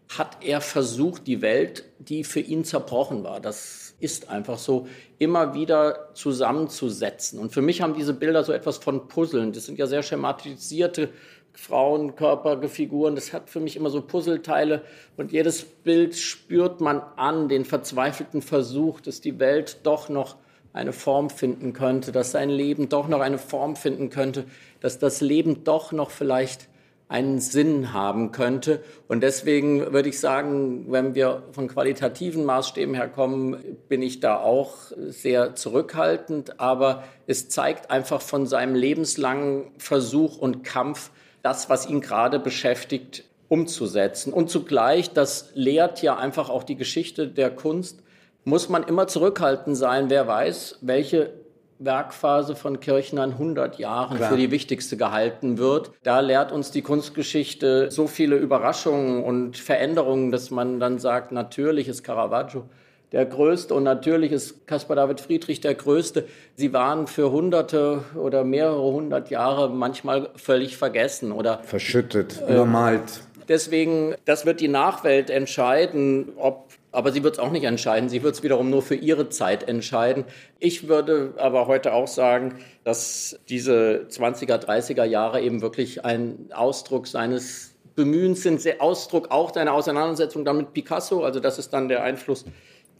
hat 0.09 0.39
er 0.43 0.61
versucht, 0.61 1.27
die 1.27 1.43
Welt, 1.43 1.85
die 1.99 2.25
für 2.25 2.41
ihn 2.41 2.65
zerbrochen 2.65 3.23
war, 3.23 3.41
das 3.41 3.80
ist 4.01 4.29
einfach 4.29 4.59
so, 4.59 4.89
immer 5.19 5.55
wieder 5.55 6.11
zusammenzusetzen. 6.15 7.39
Und 7.39 7.53
für 7.53 7.63
mich 7.63 7.83
haben 7.83 7.95
diese 7.95 8.15
Bilder 8.15 8.43
so 8.43 8.53
etwas 8.53 8.79
von 8.79 9.09
Puzzeln. 9.09 9.53
Das 9.53 9.67
sind 9.67 9.79
ja 9.79 9.87
sehr 9.87 10.03
schematisierte 10.03 11.11
Frauenkörperfiguren. 11.53 13.15
Das 13.15 13.33
hat 13.33 13.51
für 13.51 13.61
mich 13.61 13.77
immer 13.77 13.91
so 13.91 14.01
Puzzleteile. 14.01 14.83
Und 15.17 15.33
jedes 15.33 15.65
Bild 15.65 16.17
spürt 16.17 16.81
man 16.81 17.03
an, 17.17 17.49
den 17.49 17.65
verzweifelten 17.65 18.43
Versuch, 18.43 19.01
dass 19.01 19.21
die 19.21 19.39
Welt 19.39 19.81
doch 19.85 20.09
noch 20.09 20.37
eine 20.73 20.93
Form 20.93 21.31
finden 21.31 21.73
könnte, 21.73 22.13
dass 22.13 22.31
sein 22.31 22.49
Leben 22.49 22.89
doch 22.89 23.09
noch 23.09 23.21
eine 23.21 23.39
Form 23.39 23.77
finden 23.77 24.09
könnte, 24.09 24.45
dass 24.81 24.99
das 24.99 25.21
Leben 25.21 25.65
doch 25.65 25.93
noch 25.93 26.11
vielleicht 26.11 26.70
einen 27.11 27.41
Sinn 27.41 27.93
haben 27.93 28.31
könnte. 28.31 28.81
Und 29.09 29.23
deswegen 29.23 29.93
würde 29.93 30.09
ich 30.09 30.21
sagen, 30.21 30.87
wenn 30.93 31.17
wir 31.17 31.43
von 31.51 31.67
qualitativen 31.67 32.45
Maßstäben 32.45 32.95
herkommen, 32.95 33.57
bin 33.89 34.01
ich 34.01 34.21
da 34.21 34.39
auch 34.39 34.77
sehr 34.97 35.57
zurückhaltend. 35.57 36.61
Aber 36.61 37.03
es 37.27 37.49
zeigt 37.49 37.91
einfach 37.91 38.23
von 38.23 38.47
seinem 38.47 38.77
lebenslangen 38.77 39.73
Versuch 39.77 40.39
und 40.39 40.63
Kampf, 40.63 41.11
das, 41.43 41.69
was 41.69 41.89
ihn 41.89 42.01
gerade 42.01 42.39
beschäftigt, 42.39 43.25
umzusetzen. 43.49 44.33
Und 44.33 44.49
zugleich, 44.49 45.13
das 45.13 45.51
lehrt 45.55 46.03
ja 46.03 46.17
einfach 46.17 46.49
auch 46.49 46.63
die 46.63 46.77
Geschichte 46.77 47.27
der 47.27 47.51
Kunst, 47.51 48.05
muss 48.45 48.69
man 48.69 48.85
immer 48.85 49.09
zurückhaltend 49.09 49.77
sein. 49.77 50.11
Wer 50.11 50.29
weiß, 50.29 50.79
welche 50.81 51.33
Werkphase 51.81 52.55
von 52.55 52.79
Kirchner 52.79 53.25
in 53.25 53.33
100 53.33 53.79
Jahren 53.79 54.19
Klar. 54.19 54.31
für 54.31 54.37
die 54.37 54.51
wichtigste 54.51 54.97
gehalten 54.97 55.59
wird. 55.59 55.91
Da 56.03 56.21
lehrt 56.21 56.53
uns 56.53 56.71
die 56.71 56.83
Kunstgeschichte 56.83 57.91
so 57.91 58.07
viele 58.07 58.37
Überraschungen 58.37 59.25
und 59.25 59.57
Veränderungen, 59.57 60.31
dass 60.31 60.51
man 60.51 60.79
dann 60.79 60.99
sagt, 60.99 61.33
natürlich 61.33 61.89
ist 61.89 62.05
Caravaggio 62.05 62.65
der 63.13 63.27
Größte 63.27 63.75
und 63.75 63.83
natürlich 63.83 64.31
ist 64.31 64.67
Caspar 64.67 64.95
David 64.95 65.21
Friedrich 65.21 65.61
der 65.61 65.75
Größte. 65.75 66.27
Sie 66.55 66.73
waren 66.73 67.07
für 67.07 67.31
hunderte 67.33 68.05
oder 68.15 68.45
mehrere 68.45 68.93
hundert 68.93 69.31
Jahre 69.31 69.69
manchmal 69.69 70.31
völlig 70.37 70.77
vergessen 70.77 71.33
oder 71.33 71.59
verschüttet, 71.65 72.41
äh, 72.47 72.55
übermalt. 72.55 73.23
Deswegen, 73.49 74.15
das 74.27 74.47
wird 74.47 74.61
die 74.61 74.69
Nachwelt 74.69 75.29
entscheiden, 75.29 76.29
ob 76.37 76.69
aber 76.93 77.13
sie 77.13 77.23
wird 77.23 77.35
es 77.35 77.39
auch 77.39 77.51
nicht 77.51 77.65
entscheiden. 77.65 78.09
Sie 78.09 78.23
wird 78.23 78.35
es 78.35 78.43
wiederum 78.43 78.71
nur 78.71 78.83
für 78.83 78.95
ihre 78.95 79.29
Zeit 79.29 79.69
entscheiden. 79.69 80.25
Ich 80.59 80.89
würde 80.89 81.35
aber 81.37 81.67
heute 81.67 81.93
auch 81.93 82.09
sagen, 82.09 82.59
dass 82.85 83.39
diese 83.49 84.07
20er, 84.09 84.57
30er 84.57 85.05
Jahre 85.05 85.41
eben 85.41 85.63
wirklich 85.63 86.05
ein 86.05 86.51
Ausdruck 86.53 87.07
seines 87.07 87.75
Bemühens 87.95 88.43
sind, 88.43 88.63
Ausdruck 88.81 89.31
auch 89.31 89.53
seiner 89.53 89.75
Auseinandersetzung 89.75 90.45
dann 90.45 90.57
mit 90.57 90.73
Picasso. 90.73 91.23
Also 91.23 91.41
das 91.41 91.59
ist 91.59 91.71
dann 91.71 91.89
der 91.89 92.03
Einfluss, 92.03 92.45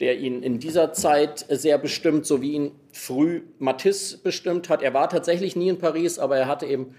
der 0.01 0.19
ihn 0.19 0.43
in 0.43 0.59
dieser 0.59 0.93
Zeit 0.93 1.45
sehr 1.49 1.79
bestimmt, 1.79 2.27
so 2.27 2.41
wie 2.43 2.53
ihn 2.53 2.73
früh 2.93 3.43
Matisse 3.59 4.19
bestimmt 4.19 4.69
hat. 4.69 4.83
Er 4.83 4.95
war 4.95 5.09
tatsächlich 5.09 5.57
nie 5.57 5.69
in 5.69 5.79
Paris, 5.79 6.19
aber 6.19 6.37
er 6.37 6.49
hatte 6.49 6.67
eben 6.67 6.95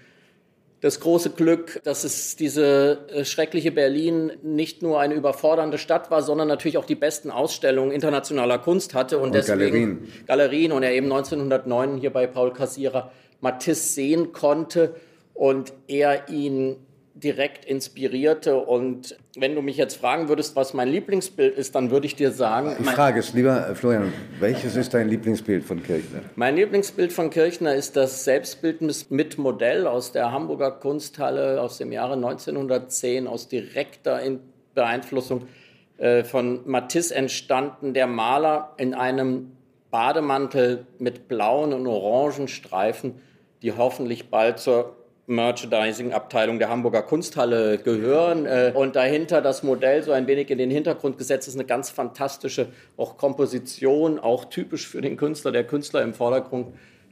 das 0.82 0.98
große 0.98 1.30
Glück, 1.30 1.80
dass 1.84 2.02
es 2.02 2.34
diese 2.34 3.06
äh, 3.08 3.24
schreckliche 3.24 3.70
Berlin 3.70 4.32
nicht 4.42 4.82
nur 4.82 5.00
eine 5.00 5.14
überfordernde 5.14 5.78
Stadt 5.78 6.10
war, 6.10 6.22
sondern 6.22 6.48
natürlich 6.48 6.76
auch 6.76 6.84
die 6.84 6.96
besten 6.96 7.30
Ausstellungen 7.30 7.92
internationaler 7.92 8.58
Kunst 8.58 8.92
hatte 8.92 9.18
und, 9.18 9.26
und 9.26 9.34
deswegen 9.34 9.58
Galerien. 9.58 10.12
Galerien 10.26 10.72
und 10.72 10.82
er 10.82 10.92
eben 10.92 11.06
1909 11.06 11.98
hier 11.98 12.10
bei 12.10 12.26
Paul 12.26 12.52
Cassirer 12.52 13.12
Matisse 13.40 13.92
sehen 13.92 14.32
konnte 14.32 14.96
und 15.34 15.72
er 15.86 16.28
ihn 16.28 16.76
direkt 17.22 17.64
inspirierte. 17.64 18.56
Und 18.56 19.16
wenn 19.36 19.54
du 19.54 19.62
mich 19.62 19.76
jetzt 19.76 19.96
fragen 19.96 20.28
würdest, 20.28 20.56
was 20.56 20.74
mein 20.74 20.88
Lieblingsbild 20.88 21.56
ist, 21.56 21.74
dann 21.74 21.90
würde 21.90 22.06
ich 22.06 22.16
dir 22.16 22.32
sagen. 22.32 22.76
Die 22.78 22.84
Frage 22.84 23.20
ist, 23.20 23.34
lieber 23.34 23.68
äh, 23.68 23.74
Florian, 23.74 24.12
welches 24.40 24.76
ist 24.76 24.94
dein 24.94 25.08
Lieblingsbild 25.08 25.64
von 25.64 25.82
Kirchner? 25.82 26.20
Mein 26.36 26.56
Lieblingsbild 26.56 27.12
von 27.12 27.30
Kirchner 27.30 27.74
ist 27.74 27.96
das 27.96 28.24
Selbstbildnis 28.24 29.10
mit 29.10 29.38
Modell 29.38 29.86
aus 29.86 30.12
der 30.12 30.32
Hamburger 30.32 30.72
Kunsthalle 30.72 31.60
aus 31.60 31.78
dem 31.78 31.92
Jahre 31.92 32.14
1910, 32.14 33.26
aus 33.26 33.48
direkter 33.48 34.20
Beeinflussung 34.74 35.46
äh, 35.98 36.24
von 36.24 36.60
Matisse 36.68 37.14
entstanden. 37.14 37.94
Der 37.94 38.06
Maler 38.06 38.74
in 38.76 38.94
einem 38.94 39.52
Bademantel 39.90 40.86
mit 40.98 41.28
blauen 41.28 41.72
und 41.72 41.86
orangen 41.86 42.48
Streifen, 42.48 43.20
die 43.62 43.72
hoffentlich 43.72 44.30
bald 44.30 44.58
zur 44.58 44.96
Merchandising-Abteilung 45.34 46.58
der 46.58 46.68
Hamburger 46.68 47.02
Kunsthalle 47.02 47.78
gehören. 47.78 48.46
Äh, 48.46 48.72
und 48.74 48.96
dahinter 48.96 49.40
das 49.40 49.62
Modell 49.62 50.02
so 50.02 50.12
ein 50.12 50.26
wenig 50.26 50.50
in 50.50 50.58
den 50.58 50.70
Hintergrund 50.70 51.18
gesetzt 51.18 51.48
ist 51.48 51.54
eine 51.54 51.64
ganz 51.64 51.90
fantastische 51.90 52.68
auch 52.96 53.16
Komposition, 53.16 54.18
auch 54.18 54.46
typisch 54.46 54.86
für 54.86 55.00
den 55.00 55.16
Künstler, 55.16 55.52
der 55.52 55.64
Künstler 55.64 56.02
im 56.02 56.14
Vordergrund, 56.14 56.68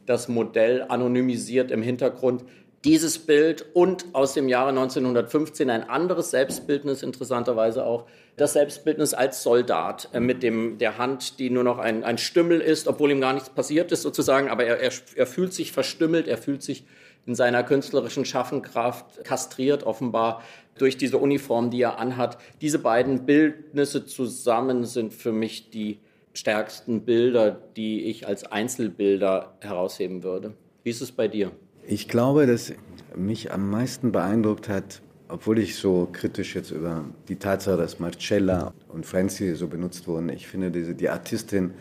das 0.06 0.28
Modell 0.28 0.84
anonymisiert 0.88 1.70
im 1.70 1.82
Hintergrund. 1.82 2.44
Dieses 2.84 3.18
Bild 3.18 3.66
und 3.74 4.06
aus 4.14 4.32
dem 4.32 4.48
Jahre 4.48 4.70
1915 4.70 5.68
ein 5.68 5.88
anderes 5.90 6.30
Selbstbildnis, 6.30 7.02
interessanterweise 7.02 7.84
auch, 7.84 8.06
das 8.38 8.54
Selbstbildnis 8.54 9.12
als 9.12 9.42
Soldat 9.42 10.08
äh, 10.12 10.20
mit 10.20 10.42
dem, 10.42 10.78
der 10.78 10.96
Hand, 10.96 11.38
die 11.38 11.50
nur 11.50 11.62
noch 11.64 11.78
ein, 11.78 12.04
ein 12.04 12.16
Stümmel 12.16 12.60
ist, 12.60 12.88
obwohl 12.88 13.10
ihm 13.10 13.20
gar 13.20 13.34
nichts 13.34 13.50
passiert 13.50 13.92
ist 13.92 14.00
sozusagen, 14.02 14.48
aber 14.48 14.64
er, 14.64 14.80
er, 14.80 14.92
er 15.14 15.26
fühlt 15.26 15.52
sich 15.52 15.72
verstümmelt, 15.72 16.26
er 16.26 16.38
fühlt 16.38 16.62
sich 16.62 16.84
in 17.26 17.34
seiner 17.34 17.62
künstlerischen 17.62 18.24
Schaffenkraft 18.24 19.24
kastriert, 19.24 19.84
offenbar 19.84 20.42
durch 20.78 20.96
diese 20.96 21.18
Uniform, 21.18 21.70
die 21.70 21.82
er 21.82 21.98
anhat. 21.98 22.38
Diese 22.60 22.78
beiden 22.78 23.26
Bildnisse 23.26 24.06
zusammen 24.06 24.84
sind 24.84 25.12
für 25.12 25.32
mich 25.32 25.70
die 25.70 26.00
stärksten 26.32 27.02
Bilder, 27.02 27.50
die 27.76 28.04
ich 28.04 28.26
als 28.26 28.44
Einzelbilder 28.44 29.56
herausheben 29.60 30.22
würde. 30.22 30.54
Wie 30.82 30.90
ist 30.90 31.02
es 31.02 31.12
bei 31.12 31.28
dir? 31.28 31.50
Ich 31.86 32.08
glaube, 32.08 32.46
dass 32.46 32.72
mich 33.16 33.52
am 33.52 33.68
meisten 33.68 34.12
beeindruckt 34.12 34.68
hat, 34.68 35.02
obwohl 35.28 35.58
ich 35.58 35.76
so 35.76 36.08
kritisch 36.10 36.54
jetzt 36.54 36.70
über 36.70 37.04
die 37.28 37.36
Tatsache, 37.36 37.76
dass 37.76 37.98
Marcella 37.98 38.72
und 38.88 39.06
Franzi 39.06 39.54
so 39.54 39.68
benutzt 39.68 40.06
wurden, 40.08 40.28
ich 40.28 40.46
finde 40.46 40.70
diese, 40.70 40.94
die 40.94 41.08
Artistin, 41.08 41.72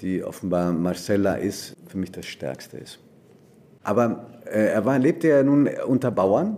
die 0.00 0.22
offenbar 0.22 0.72
Marcella 0.72 1.34
ist, 1.34 1.74
für 1.86 1.98
mich 1.98 2.12
das 2.12 2.26
Stärkste 2.26 2.78
ist. 2.78 2.98
Aber 3.82 4.26
äh, 4.44 4.72
er 4.72 4.84
war, 4.84 4.98
lebte 4.98 5.28
ja 5.28 5.42
nun 5.42 5.68
unter 5.86 6.10
Bauern 6.10 6.56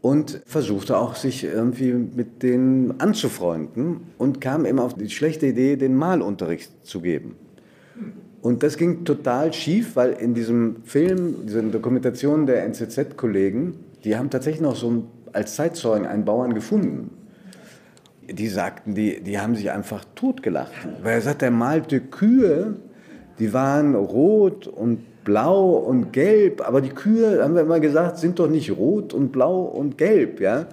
und 0.00 0.40
versuchte 0.46 0.96
auch 0.96 1.14
sich 1.14 1.44
irgendwie 1.44 1.92
mit 1.92 2.42
denen 2.42 3.00
anzufreunden 3.00 4.00
und 4.16 4.40
kam 4.40 4.64
immer 4.64 4.84
auf 4.84 4.94
die 4.94 5.10
schlechte 5.10 5.46
Idee, 5.46 5.76
den 5.76 5.96
Malunterricht 5.96 6.86
zu 6.86 7.00
geben. 7.00 7.36
Und 8.40 8.62
das 8.62 8.76
ging 8.76 9.04
total 9.04 9.52
schief, 9.52 9.96
weil 9.96 10.12
in 10.12 10.34
diesem 10.34 10.76
Film, 10.84 11.46
dieser 11.46 11.62
Dokumentation 11.62 12.46
der 12.46 12.64
NZZ-Kollegen, 12.64 13.74
die 14.04 14.16
haben 14.16 14.30
tatsächlich 14.30 14.62
noch 14.62 14.76
so 14.76 15.04
als 15.32 15.56
Zeitzeugen 15.56 16.06
einen 16.06 16.24
Bauern 16.24 16.54
gefunden. 16.54 17.10
Die 18.30 18.48
sagten, 18.48 18.94
die, 18.94 19.20
die 19.22 19.38
haben 19.40 19.56
sich 19.56 19.70
einfach 19.70 20.04
totgelacht. 20.14 20.72
Weil 21.02 21.14
er 21.14 21.20
sagt, 21.22 21.42
er 21.42 21.50
malte 21.50 22.00
Kühe, 22.00 22.76
die 23.38 23.52
waren 23.52 23.94
rot 23.94 24.66
und 24.66 25.00
blau 25.28 25.72
und 25.72 26.14
gelb, 26.14 26.66
aber 26.66 26.80
die 26.80 26.88
Kühe, 26.88 27.44
haben 27.44 27.54
wir 27.54 27.60
immer 27.60 27.80
gesagt, 27.80 28.16
sind 28.16 28.38
doch 28.38 28.48
nicht 28.48 28.74
rot 28.74 29.12
und 29.12 29.30
blau 29.30 29.60
und 29.60 29.98
gelb, 29.98 30.40
ja. 30.40 30.68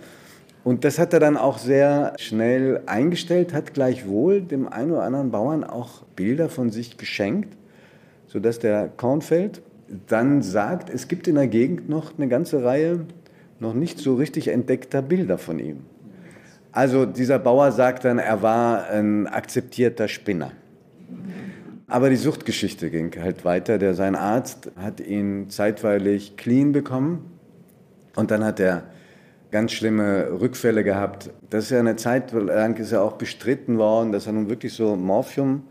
Und 0.63 0.85
das 0.85 0.97
hat 0.97 1.11
er 1.11 1.19
dann 1.19 1.35
auch 1.35 1.57
sehr 1.57 2.13
schnell 2.17 2.79
eingestellt, 2.85 3.53
hat 3.53 3.73
gleichwohl 3.73 4.41
dem 4.41 4.69
einen 4.69 4.91
oder 4.91 5.03
anderen 5.03 5.29
Bauern 5.29 5.65
auch 5.65 6.03
Bilder 6.15 6.47
von 6.47 6.69
sich 6.69 6.95
geschenkt, 6.95 7.57
sodass 8.27 8.57
der 8.57 8.87
Kornfeld 8.95 9.61
dann 10.07 10.41
sagt, 10.41 10.89
es 10.89 11.09
gibt 11.09 11.27
in 11.27 11.35
der 11.35 11.47
Gegend 11.47 11.89
noch 11.89 12.17
eine 12.17 12.29
ganze 12.29 12.63
Reihe 12.63 13.01
noch 13.59 13.73
nicht 13.73 13.99
so 13.99 14.15
richtig 14.15 14.47
entdeckter 14.47 15.01
Bilder 15.01 15.37
von 15.37 15.59
ihm. 15.59 15.81
Also 16.71 17.05
dieser 17.05 17.39
Bauer 17.39 17.73
sagt 17.73 18.05
dann, 18.05 18.19
er 18.19 18.41
war 18.41 18.87
ein 18.89 19.27
akzeptierter 19.27 20.07
Spinner. 20.07 20.53
Aber 21.87 22.09
die 22.09 22.15
Suchtgeschichte 22.15 22.89
ging 22.89 23.11
halt 23.21 23.45
weiter. 23.45 23.77
Der, 23.77 23.93
sein 23.93 24.15
Arzt 24.15 24.71
hat 24.75 24.99
ihn 24.99 25.49
zeitweilig 25.49 26.35
clean 26.35 26.71
bekommen 26.71 27.31
und 28.15 28.31
dann 28.31 28.43
hat 28.43 28.59
er 28.59 28.83
ganz 29.51 29.71
schlimme 29.71 30.39
Rückfälle 30.41 30.83
gehabt. 30.83 31.29
Das 31.49 31.65
ist 31.65 31.69
ja 31.69 31.79
eine 31.79 31.95
Zeit 31.95 32.31
lang 32.31 32.75
ist 32.77 32.91
ja 32.91 33.01
auch 33.01 33.13
bestritten 33.13 33.77
worden, 33.77 34.11
dass 34.11 34.25
er 34.25 34.33
nun 34.33 34.49
wirklich 34.49 34.73
so 34.73 34.95
Morphium 34.95 35.63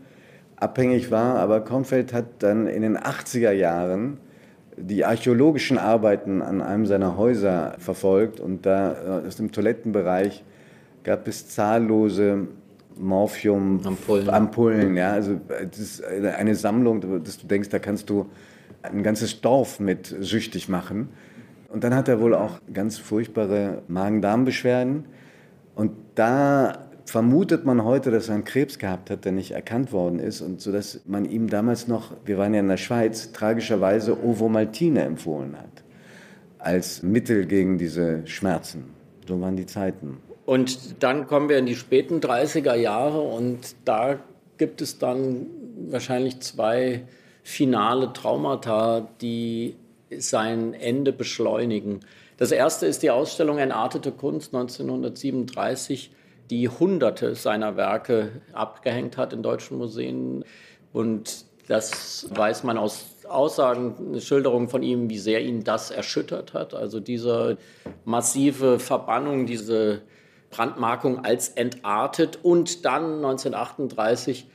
abhängig 0.55 1.11
war. 1.11 1.35
Aber 1.35 1.59
Kornfeld 1.61 2.13
hat 2.13 2.25
dann 2.39 2.67
in 2.67 2.81
den 2.81 2.97
80er 2.97 3.51
Jahren 3.51 4.17
die 4.77 5.03
archäologischen 5.03 5.77
Arbeiten 5.77 6.41
an 6.41 6.61
einem 6.61 6.85
seiner 6.85 7.17
Häuser 7.17 7.75
verfolgt 7.77 8.39
und 8.39 8.65
da 8.65 9.21
äh, 9.23 9.27
aus 9.27 9.35
dem 9.35 9.51
Toilettenbereich 9.51 10.43
gab 11.03 11.27
es 11.27 11.47
zahllose 11.49 12.47
Morphium, 12.97 13.81
Ampullen. 13.83 14.29
Ampullen 14.29 14.95
ja, 14.95 15.11
also 15.11 15.39
das 15.47 15.79
ist 15.79 16.03
eine 16.03 16.55
Sammlung, 16.55 17.23
dass 17.23 17.37
du 17.37 17.47
denkst, 17.47 17.69
da 17.69 17.79
kannst 17.79 18.09
du 18.09 18.27
ein 18.83 19.03
ganzes 19.03 19.41
Dorf 19.41 19.79
mit 19.79 20.15
süchtig 20.19 20.69
machen. 20.69 21.09
Und 21.69 21.83
dann 21.83 21.93
hat 21.93 22.07
er 22.07 22.19
wohl 22.21 22.33
auch 22.33 22.59
ganz 22.73 22.97
furchtbare 22.97 23.81
Magen-Darm-Beschwerden. 23.87 25.05
Und 25.75 25.91
da 26.15 26.85
vermutet 27.05 27.65
man 27.65 27.83
heute, 27.83 28.11
dass 28.11 28.29
er 28.29 28.35
einen 28.35 28.45
Krebs 28.45 28.79
gehabt 28.79 29.09
hat, 29.09 29.25
der 29.25 29.31
nicht 29.31 29.51
erkannt 29.51 29.91
worden 29.91 30.19
ist. 30.19 30.41
Und 30.41 30.61
so 30.61 30.71
dass 30.71 31.01
man 31.05 31.25
ihm 31.25 31.49
damals 31.49 31.87
noch, 31.87 32.13
wir 32.23 32.37
waren 32.37 32.53
ja 32.53 32.61
in 32.61 32.67
der 32.67 32.77
Schweiz, 32.77 33.31
tragischerweise 33.31 34.23
Ovomaltine 34.23 35.01
empfohlen 35.01 35.57
hat. 35.57 35.83
Als 36.59 37.03
Mittel 37.03 37.45
gegen 37.45 37.77
diese 37.77 38.25
Schmerzen. 38.25 38.85
So 39.27 39.39
waren 39.41 39.55
die 39.55 39.65
Zeiten. 39.65 40.17
Und 40.45 41.01
dann 41.03 41.27
kommen 41.27 41.49
wir 41.49 41.57
in 41.57 41.65
die 41.65 41.75
späten 41.75 42.19
30er 42.19 42.75
Jahre 42.75 43.19
und 43.19 43.75
da 43.83 44.19
gibt 44.57 44.81
es 44.81 44.99
dann 44.99 45.47
wahrscheinlich 45.89 46.39
zwei 46.41 47.03
finale 47.43 48.13
Traumata, 48.13 49.07
die 49.21 49.75
sein 50.17 50.73
Ende 50.73 51.11
beschleunigen. 51.11 52.01
Das 52.37 52.51
erste 52.51 52.85
ist 52.85 53.01
die 53.01 53.11
Ausstellung 53.11 53.57
Entartete 53.57 54.11
Kunst 54.11 54.53
1937, 54.53 56.11
die 56.49 56.69
Hunderte 56.69 57.33
seiner 57.33 57.75
Werke 57.75 58.41
abgehängt 58.53 59.17
hat 59.17 59.33
in 59.33 59.41
deutschen 59.41 59.77
Museen. 59.77 60.45
Und 60.93 61.45
das 61.67 62.27
weiß 62.31 62.63
man 62.63 62.77
aus 62.77 63.15
Aussagen, 63.27 64.19
Schilderungen 64.21 64.69
von 64.69 64.83
ihm, 64.83 65.09
wie 65.09 65.17
sehr 65.17 65.41
ihn 65.41 65.63
das 65.63 65.89
erschüttert 65.89 66.53
hat. 66.53 66.75
Also 66.75 66.99
diese 66.99 67.57
massive 68.03 68.77
Verbannung, 68.77 69.47
diese 69.47 70.01
Brandmarkung 70.49 71.25
als 71.25 71.49
entartet 71.49 72.39
und 72.43 72.85
dann 72.85 73.15
1938 73.15 74.47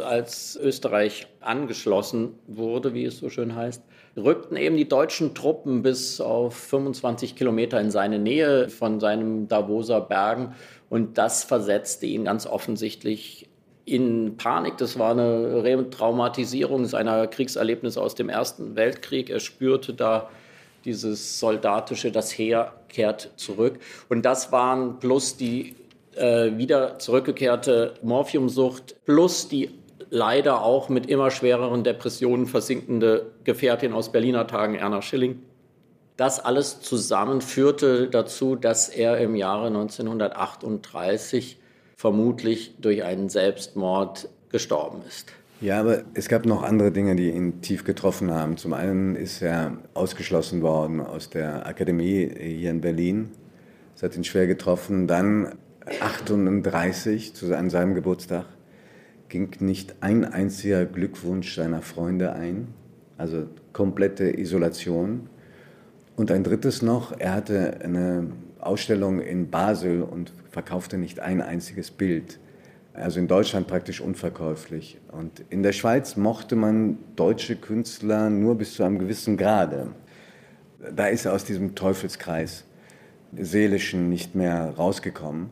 als 0.00 0.56
Österreich 0.56 1.26
angeschlossen 1.40 2.38
wurde, 2.46 2.94
wie 2.94 3.04
es 3.04 3.18
so 3.18 3.28
schön 3.28 3.54
heißt, 3.54 3.82
rückten 4.16 4.56
eben 4.56 4.76
die 4.76 4.88
deutschen 4.88 5.34
Truppen 5.34 5.82
bis 5.82 6.20
auf 6.20 6.54
25 6.54 7.36
Kilometer 7.36 7.80
in 7.80 7.90
seine 7.90 8.18
Nähe 8.18 8.68
von 8.68 9.00
seinem 9.00 9.48
Davoser 9.48 10.00
Bergen. 10.00 10.54
Und 10.88 11.18
das 11.18 11.44
versetzte 11.44 12.06
ihn 12.06 12.24
ganz 12.24 12.46
offensichtlich 12.46 13.48
in 13.84 14.36
Panik. 14.36 14.76
Das 14.78 14.98
war 14.98 15.12
eine 15.12 15.64
Retraumatisierung 15.64 16.84
seiner 16.84 17.26
Kriegserlebnisse 17.26 18.00
aus 18.00 18.14
dem 18.14 18.28
Ersten 18.28 18.76
Weltkrieg. 18.76 19.30
Er 19.30 19.40
spürte 19.40 19.94
da 19.94 20.28
dieses 20.84 21.38
soldatische, 21.38 22.12
das 22.12 22.36
Heer 22.36 22.72
kehrt 22.88 23.30
zurück. 23.36 23.78
Und 24.08 24.22
das 24.22 24.52
waren 24.52 24.98
plus 24.98 25.36
die 25.36 25.74
äh, 26.14 26.56
wieder 26.56 26.98
zurückgekehrte 26.98 27.94
Morphiumsucht 28.02 28.96
plus 29.04 29.48
die 29.48 29.70
leider 30.10 30.62
auch 30.62 30.90
mit 30.90 31.06
immer 31.06 31.30
schwereren 31.30 31.84
Depressionen 31.84 32.46
versinkende 32.46 33.32
Gefährtin 33.44 33.94
aus 33.94 34.12
Berliner 34.12 34.46
Tagen, 34.46 34.74
Erna 34.74 35.00
Schilling. 35.00 35.40
Das 36.18 36.38
alles 36.38 36.82
zusammen 36.82 37.40
führte 37.40 38.08
dazu, 38.08 38.54
dass 38.54 38.90
er 38.90 39.16
im 39.18 39.34
Jahre 39.34 39.68
1938 39.68 41.58
vermutlich 41.96 42.74
durch 42.78 43.04
einen 43.04 43.30
Selbstmord 43.30 44.28
gestorben 44.50 45.00
ist. 45.08 45.32
Ja, 45.62 45.78
aber 45.78 46.02
es 46.14 46.28
gab 46.28 46.44
noch 46.44 46.64
andere 46.64 46.90
Dinge, 46.90 47.14
die 47.14 47.30
ihn 47.30 47.60
tief 47.60 47.84
getroffen 47.84 48.32
haben. 48.32 48.56
Zum 48.56 48.72
einen 48.72 49.14
ist 49.14 49.40
er 49.42 49.78
ausgeschlossen 49.94 50.60
worden 50.60 51.00
aus 51.00 51.30
der 51.30 51.68
Akademie 51.68 52.28
hier 52.36 52.72
in 52.72 52.80
Berlin. 52.80 53.30
Das 53.94 54.02
hat 54.02 54.16
ihn 54.16 54.24
schwer 54.24 54.48
getroffen. 54.48 55.06
Dann 55.06 55.54
38, 56.00 57.32
an 57.52 57.70
seinem 57.70 57.94
Geburtstag, 57.94 58.46
ging 59.28 59.50
nicht 59.60 59.94
ein 60.00 60.24
einziger 60.24 60.84
Glückwunsch 60.84 61.54
seiner 61.54 61.80
Freunde 61.80 62.32
ein, 62.32 62.74
also 63.16 63.46
komplette 63.72 64.36
Isolation. 64.36 65.28
Und 66.16 66.32
ein 66.32 66.42
drittes 66.42 66.82
noch, 66.82 67.16
er 67.16 67.34
hatte 67.34 67.78
eine 67.84 68.32
Ausstellung 68.58 69.20
in 69.20 69.48
Basel 69.48 70.02
und 70.02 70.32
verkaufte 70.50 70.98
nicht 70.98 71.20
ein 71.20 71.40
einziges 71.40 71.92
Bild. 71.92 72.40
Also 72.94 73.20
in 73.20 73.28
Deutschland 73.28 73.66
praktisch 73.66 74.00
unverkäuflich. 74.00 74.98
Und 75.10 75.44
in 75.48 75.62
der 75.62 75.72
Schweiz 75.72 76.16
mochte 76.16 76.56
man 76.56 76.98
deutsche 77.16 77.56
Künstler 77.56 78.28
nur 78.28 78.56
bis 78.56 78.74
zu 78.74 78.82
einem 78.82 78.98
gewissen 78.98 79.36
Grade. 79.36 79.88
Da 80.94 81.06
ist 81.06 81.24
er 81.24 81.32
aus 81.32 81.44
diesem 81.44 81.74
Teufelskreis 81.74 82.64
seelischen 83.34 84.08
nicht 84.08 84.34
mehr 84.34 84.74
rausgekommen. 84.76 85.50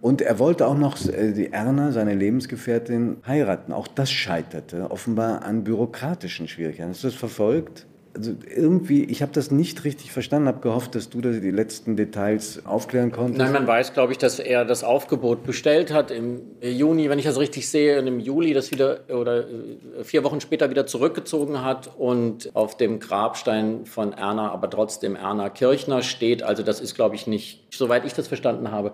Und 0.00 0.20
er 0.22 0.38
wollte 0.38 0.66
auch 0.66 0.76
noch 0.76 0.96
äh, 1.06 1.32
die 1.32 1.52
Erna, 1.52 1.92
seine 1.92 2.14
Lebensgefährtin, 2.14 3.18
heiraten. 3.26 3.72
Auch 3.72 3.88
das 3.88 4.10
scheiterte 4.10 4.90
offenbar 4.90 5.42
an 5.42 5.64
bürokratischen 5.64 6.48
Schwierigkeiten. 6.48 6.90
Hast 6.90 7.04
du 7.04 7.08
das 7.08 7.16
verfolgt? 7.16 7.86
Also 8.16 8.32
irgendwie, 8.54 9.04
ich 9.04 9.20
habe 9.20 9.32
das 9.32 9.50
nicht 9.50 9.84
richtig 9.84 10.10
verstanden, 10.10 10.48
habe 10.48 10.60
gehofft, 10.60 10.94
dass 10.94 11.10
du 11.10 11.20
da 11.20 11.30
die 11.30 11.50
letzten 11.50 11.96
Details 11.96 12.64
aufklären 12.64 13.12
konntest. 13.12 13.38
Nein, 13.38 13.52
man 13.52 13.66
weiß, 13.66 13.92
glaube 13.92 14.12
ich, 14.12 14.18
dass 14.18 14.38
er 14.38 14.64
das 14.64 14.84
Aufgebot 14.84 15.44
bestellt 15.44 15.92
hat 15.92 16.10
im 16.10 16.40
Juni, 16.62 17.10
wenn 17.10 17.18
ich 17.18 17.26
das 17.26 17.38
richtig 17.38 17.68
sehe, 17.68 17.98
und 17.98 18.06
im 18.06 18.18
Juli 18.18 18.54
das 18.54 18.70
wieder 18.70 19.00
oder 19.10 19.40
äh, 19.40 20.02
vier 20.02 20.24
Wochen 20.24 20.40
später 20.40 20.70
wieder 20.70 20.86
zurückgezogen 20.86 21.62
hat 21.62 21.90
und 21.98 22.50
auf 22.54 22.76
dem 22.76 23.00
Grabstein 23.00 23.84
von 23.84 24.12
Erna, 24.12 24.50
aber 24.50 24.70
trotzdem 24.70 25.14
Erna 25.14 25.50
Kirchner 25.50 26.02
steht. 26.02 26.42
Also 26.42 26.62
das 26.62 26.80
ist, 26.80 26.94
glaube 26.94 27.16
ich, 27.16 27.26
nicht, 27.26 27.66
soweit 27.70 28.06
ich 28.06 28.14
das 28.14 28.28
verstanden 28.28 28.70
habe, 28.70 28.92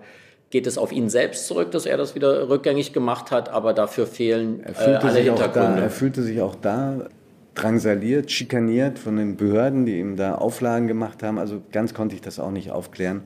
geht 0.49 0.67
es 0.67 0.77
auf 0.77 0.91
ihn 0.91 1.09
selbst 1.09 1.47
zurück, 1.47 1.71
dass 1.71 1.85
er 1.85 1.97
das 1.97 2.13
wieder 2.13 2.49
rückgängig 2.49 2.93
gemacht 2.93 3.31
hat, 3.31 3.49
aber 3.49 3.73
dafür 3.73 4.05
fehlen 4.05 4.63
äh, 4.63 4.73
alle 4.75 5.19
Hintergründe. 5.19 5.77
Da, 5.77 5.83
er 5.83 5.89
fühlte 5.89 6.21
sich 6.21 6.41
auch 6.41 6.55
da 6.55 7.07
drangsaliert, 7.55 8.31
schikaniert 8.31 8.99
von 8.99 9.15
den 9.15 9.37
Behörden, 9.37 9.85
die 9.85 9.99
ihm 9.99 10.15
da 10.15 10.35
Auflagen 10.35 10.87
gemacht 10.87 11.23
haben. 11.23 11.37
Also 11.37 11.61
ganz 11.71 11.93
konnte 11.93 12.15
ich 12.15 12.21
das 12.21 12.39
auch 12.39 12.51
nicht 12.51 12.71
aufklären. 12.71 13.23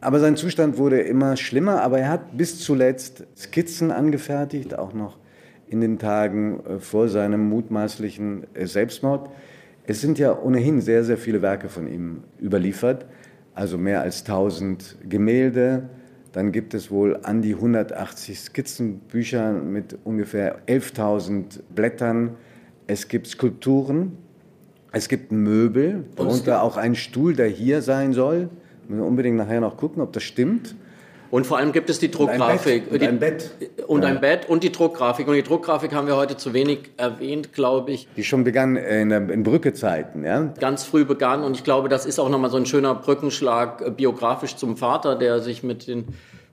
Aber 0.00 0.18
sein 0.18 0.36
Zustand 0.36 0.78
wurde 0.78 1.00
immer 1.00 1.36
schlimmer, 1.36 1.82
aber 1.82 1.98
er 1.98 2.08
hat 2.08 2.36
bis 2.36 2.58
zuletzt 2.58 3.26
Skizzen 3.36 3.90
angefertigt, 3.90 4.78
auch 4.78 4.94
noch 4.94 5.18
in 5.68 5.80
den 5.80 5.98
Tagen 5.98 6.60
äh, 6.64 6.78
vor 6.78 7.08
seinem 7.08 7.48
mutmaßlichen 7.48 8.46
äh, 8.54 8.66
Selbstmord. 8.66 9.30
Es 9.86 10.00
sind 10.00 10.18
ja 10.18 10.38
ohnehin 10.38 10.80
sehr, 10.80 11.04
sehr 11.04 11.18
viele 11.18 11.42
Werke 11.42 11.68
von 11.68 11.86
ihm 11.86 12.24
überliefert, 12.40 13.06
also 13.54 13.76
mehr 13.76 14.00
als 14.00 14.20
1000 14.20 14.96
Gemälde. 15.08 15.90
Dann 16.32 16.52
gibt 16.52 16.74
es 16.74 16.90
wohl 16.90 17.18
an 17.22 17.42
die 17.42 17.54
180 17.54 18.40
Skizzenbücher 18.40 19.52
mit 19.52 19.98
ungefähr 20.04 20.60
11.000 20.66 21.60
Blättern. 21.74 22.36
Es 22.90 23.06
gibt 23.06 23.28
Skulpturen, 23.28 24.18
es 24.90 25.08
gibt 25.08 25.30
Möbel, 25.30 26.06
darunter 26.16 26.64
auch 26.64 26.76
ein 26.76 26.96
Stuhl, 26.96 27.36
der 27.36 27.46
hier 27.46 27.82
sein 27.82 28.12
soll. 28.12 28.48
Müssen 28.88 29.02
wir 29.02 29.06
unbedingt 29.06 29.36
nachher 29.36 29.60
noch 29.60 29.76
gucken, 29.76 30.02
ob 30.02 30.12
das 30.12 30.24
stimmt. 30.24 30.74
Und 31.30 31.46
vor 31.46 31.58
allem 31.58 31.70
gibt 31.70 31.88
es 31.88 32.00
die 32.00 32.10
Druckgrafik. 32.10 32.90
Und 32.90 33.00
ein 33.00 33.20
Bett. 33.20 33.52
Und 33.86 34.04
ein 34.04 34.20
Bett 34.20 34.48
und 34.48 34.64
die 34.64 34.72
Druckgrafik. 34.72 35.28
Und 35.28 35.34
die 35.34 35.44
Druckgrafik 35.44 35.94
haben 35.94 36.08
wir 36.08 36.16
heute 36.16 36.36
zu 36.36 36.52
wenig 36.52 36.90
erwähnt, 36.96 37.52
glaube 37.52 37.92
ich. 37.92 38.08
Die 38.16 38.24
schon 38.24 38.42
begann 38.42 38.74
in, 38.74 39.12
in 39.12 39.44
Brücke-Zeiten, 39.44 40.24
ja? 40.24 40.52
Ganz 40.58 40.82
früh 40.82 41.04
begann. 41.04 41.44
Und 41.44 41.56
ich 41.56 41.62
glaube, 41.62 41.88
das 41.88 42.06
ist 42.06 42.18
auch 42.18 42.28
nochmal 42.28 42.50
so 42.50 42.56
ein 42.56 42.66
schöner 42.66 42.96
Brückenschlag 42.96 43.82
äh, 43.82 43.90
biografisch 43.92 44.56
zum 44.56 44.76
Vater, 44.76 45.14
der 45.14 45.38
sich 45.38 45.62
mit 45.62 45.86
den 45.86 46.06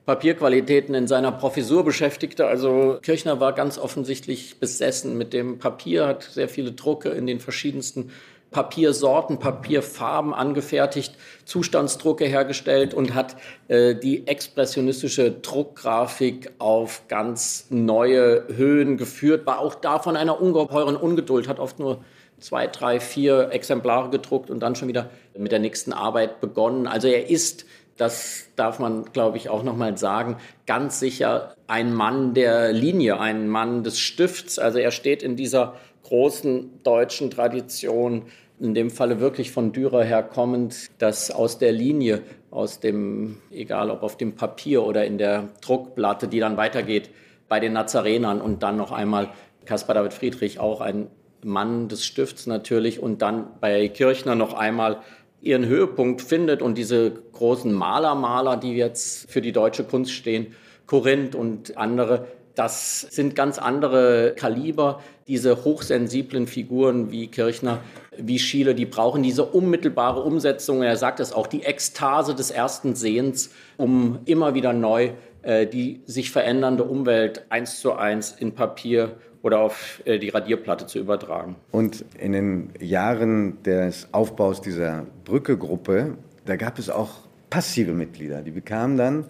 Papierqualitäten 0.07 0.95
in 0.95 1.05
seiner 1.05 1.33
Professur 1.33 1.83
beschäftigte. 1.83 2.47
Also 2.47 2.97
Kirchner 3.01 3.41
war 3.41 3.51
ganz 3.51 3.77
offensichtlich 3.77 4.57
besessen 4.57 5.17
mit 5.17 5.33
dem 5.33 5.59
Papier, 5.59 6.07
hat 6.07 6.23
sehr 6.23 6.47
viele 6.47 6.71
Drucke 6.71 7.09
in 7.09 7.27
den 7.27 7.41
verschiedensten 7.41 8.11
Papiersorten, 8.49 9.37
Papierfarben 9.37 10.33
angefertigt, 10.33 11.13
Zustandsdrucke 11.43 12.23
hergestellt 12.23 12.93
und 12.93 13.15
hat 13.15 13.35
äh, 13.67 13.95
die 13.95 14.27
expressionistische 14.27 15.29
Druckgrafik 15.29 16.53
auf 16.57 17.09
ganz 17.09 17.67
neue 17.69 18.47
Höhen 18.55 18.95
geführt, 18.95 19.45
war 19.45 19.59
auch 19.59 19.75
da 19.75 19.99
von 19.99 20.15
einer 20.15 20.41
ungeheuren 20.41 20.95
Ungeduld, 20.95 21.49
hat 21.49 21.59
oft 21.59 21.79
nur 21.79 21.99
zwei, 22.39 22.67
drei, 22.67 23.01
vier 23.01 23.49
Exemplare 23.51 24.09
gedruckt 24.09 24.49
und 24.49 24.61
dann 24.61 24.75
schon 24.75 24.87
wieder 24.87 25.09
mit 25.37 25.51
der 25.51 25.59
nächsten 25.59 25.91
Arbeit 25.91 26.39
begonnen. 26.39 26.87
Also 26.87 27.09
er 27.09 27.29
ist 27.29 27.65
das 27.97 28.49
darf 28.55 28.79
man, 28.79 29.05
glaube 29.11 29.37
ich, 29.37 29.49
auch 29.49 29.63
noch 29.63 29.75
mal 29.75 29.97
sagen, 29.97 30.37
ganz 30.65 30.99
sicher 30.99 31.55
ein 31.67 31.93
Mann 31.93 32.33
der 32.33 32.71
Linie, 32.71 33.19
ein 33.19 33.47
Mann 33.47 33.83
des 33.83 33.99
Stifts. 33.99 34.59
Also 34.59 34.79
er 34.79 34.91
steht 34.91 35.23
in 35.23 35.35
dieser 35.35 35.75
großen 36.03 36.83
deutschen 36.83 37.31
Tradition, 37.31 38.23
in 38.59 38.73
dem 38.73 38.89
Falle 38.89 39.19
wirklich 39.19 39.51
von 39.51 39.71
Dürer 39.71 40.03
herkommend, 40.03 40.89
dass 40.99 41.31
aus 41.31 41.59
der 41.59 41.71
Linie, 41.71 42.21
aus 42.49 42.79
dem, 42.79 43.37
egal 43.51 43.91
ob 43.91 44.03
auf 44.03 44.17
dem 44.17 44.35
Papier 44.35 44.83
oder 44.83 45.05
in 45.05 45.17
der 45.17 45.49
Druckplatte, 45.61 46.27
die 46.27 46.39
dann 46.39 46.57
weitergeht 46.57 47.09
bei 47.49 47.59
den 47.59 47.73
Nazarenern 47.73 48.41
und 48.41 48.63
dann 48.63 48.77
noch 48.77 48.91
einmal 48.91 49.29
Caspar 49.65 49.95
David 49.95 50.13
Friedrich, 50.13 50.59
auch 50.59 50.81
ein 50.81 51.07
Mann 51.43 51.87
des 51.87 52.05
Stifts 52.05 52.47
natürlich 52.47 53.01
und 53.01 53.21
dann 53.21 53.47
bei 53.59 53.87
Kirchner 53.89 54.35
noch 54.35 54.53
einmal 54.53 55.01
ihren 55.47 55.65
Höhepunkt 55.65 56.21
findet 56.21 56.61
und 56.61 56.77
diese 56.77 57.11
großen 57.33 57.71
Malermaler, 57.71 58.57
die 58.57 58.73
jetzt 58.73 59.31
für 59.31 59.41
die 59.41 59.51
deutsche 59.51 59.83
Kunst 59.83 60.11
stehen, 60.11 60.55
Korinth 60.85 61.35
und 61.35 61.77
andere, 61.77 62.27
das 62.55 63.01
sind 63.01 63.35
ganz 63.35 63.59
andere 63.59 64.33
Kaliber. 64.35 65.01
Diese 65.27 65.63
hochsensiblen 65.65 66.47
Figuren 66.47 67.11
wie 67.11 67.27
Kirchner, 67.27 67.79
wie 68.17 68.39
Schiele, 68.39 68.73
die 68.73 68.85
brauchen 68.85 69.21
diese 69.21 69.45
unmittelbare 69.45 70.21
Umsetzung. 70.21 70.81
Er 70.81 70.95
sagt 70.95 71.19
es 71.19 71.33
auch, 71.33 71.47
die 71.47 71.63
Ekstase 71.63 72.33
des 72.33 72.49
ersten 72.49 72.95
Sehens, 72.95 73.51
um 73.77 74.19
immer 74.25 74.53
wieder 74.53 74.73
neu 74.73 75.11
äh, 75.47 75.65
die 75.65 76.01
sich 76.05 76.29
verändernde 76.29 76.83
Umwelt 76.83 77.45
eins 77.47 77.79
zu 77.79 77.93
eins 77.93 78.35
in 78.37 78.53
Papier 78.53 79.15
oder 79.47 79.59
auf 79.61 80.01
äh, 80.03 80.19
die 80.19 80.27
Radierplatte 80.27 80.87
zu 80.87 80.99
übertragen. 80.99 81.55
Und 81.71 82.03
in 82.19 82.33
den 82.33 82.69
Jahren 82.81 83.63
des 83.63 84.09
Aufbaus 84.11 84.59
dieser 84.61 85.05
Brücke-Gruppe, 85.23 86.17
da 86.45 86.57
gab 86.57 86.77
es 86.77 86.89
auch 86.89 87.11
passive 87.49 87.93
Mitglieder. 87.93 88.41
Die 88.41 88.51
bekamen 88.51 88.97
dann 88.97 89.25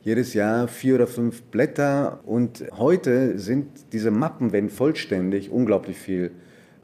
jedes 0.00 0.32
Jahr 0.32 0.68
vier 0.68 0.94
oder 0.94 1.06
fünf 1.06 1.42
Blätter 1.42 2.20
und 2.24 2.64
heute 2.78 3.38
sind 3.38 3.66
diese 3.92 4.10
Mappen, 4.10 4.52
wenn 4.52 4.70
vollständig, 4.70 5.50
unglaublich 5.50 5.98
viel 5.98 6.30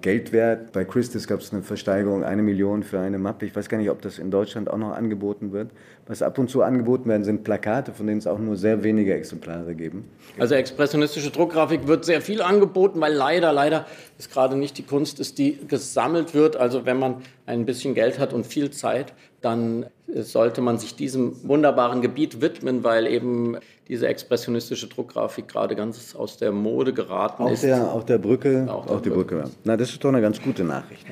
Geld 0.05 0.33
wert. 0.33 0.73
Bei 0.73 0.85
Christus 0.85 1.27
gab 1.27 1.41
es 1.41 1.51
eine 1.51 1.63
Versteigerung, 1.63 2.25
eine 2.25 2.43
Million 2.43 2.83
für 2.83 3.01
eine 3.01 3.19
Mappe. 3.19 3.47
Ich 3.47 3.57
weiß 3.57 3.71
gar 3.71 3.79
nicht, 3.79 3.89
ob 3.89 4.03
das 4.03 4.19
in 4.19 4.31
Deutschland 4.31 4.69
auch 4.69 4.77
noch 4.77 4.93
angeboten 4.93 5.51
wird. 5.51 5.71
Was 6.07 6.21
ab 6.21 6.37
und 6.37 6.51
zu 6.51 6.61
angeboten 6.61 7.09
werden, 7.09 7.25
sind 7.25 7.43
Plakate, 7.43 7.95
von 7.95 8.07
denen 8.07 8.19
es 8.19 8.27
auch 8.27 8.39
nur 8.39 8.59
sehr 8.59 8.85
wenige 8.85 9.15
Exemplare 9.15 9.75
geben. 9.75 10.05
Also 10.39 10.57
expressionistische 10.57 11.31
Druckgrafik 11.31 11.87
wird 11.87 12.05
sehr 12.05 12.21
viel 12.21 12.43
angeboten, 12.43 13.01
weil 13.01 13.15
leider, 13.15 13.51
leider 13.55 13.87
ist 14.19 14.31
gerade 14.31 14.57
nicht 14.57 14.77
die 14.77 14.83
Kunst 14.83 15.21
ist, 15.21 15.39
die 15.39 15.59
gesammelt 15.67 16.35
wird. 16.35 16.57
Also 16.57 16.85
wenn 16.85 16.99
man 16.99 17.23
ein 17.47 17.65
bisschen 17.65 17.95
Geld 17.95 18.19
hat 18.19 18.35
und 18.35 18.47
viel 18.47 18.71
Zeit, 18.71 19.15
dann 19.41 19.87
sollte 20.07 20.61
man 20.61 20.79
sich 20.79 20.95
diesem 20.97 21.33
wunderbaren 21.49 22.03
Gebiet 22.03 22.41
widmen, 22.43 22.85
weil 22.85 23.07
eben 23.07 23.57
diese 23.89 24.07
expressionistische 24.07 24.87
Druckgrafik 24.87 25.49
gerade 25.49 25.75
ganz 25.77 26.15
aus 26.15 26.37
der 26.37 26.53
Mode 26.53 26.93
geraten 26.93 27.43
auch 27.43 27.51
ist. 27.51 27.65
Der, 27.65 27.91
auch 27.93 28.03
der 28.03 28.19
Brücke, 28.19 28.67
Auch 28.69 28.87
auch, 28.87 29.01
die 29.01 29.11
Brücke. 29.11 29.39
ja. 29.39 29.45
Na, 29.65 29.77
das 29.77 29.91
ist 29.91 30.03
doch 30.05 30.11
eine 30.11 30.21
ganz 30.21 30.41
gute 30.43 30.63
Nachricht. 30.65 31.05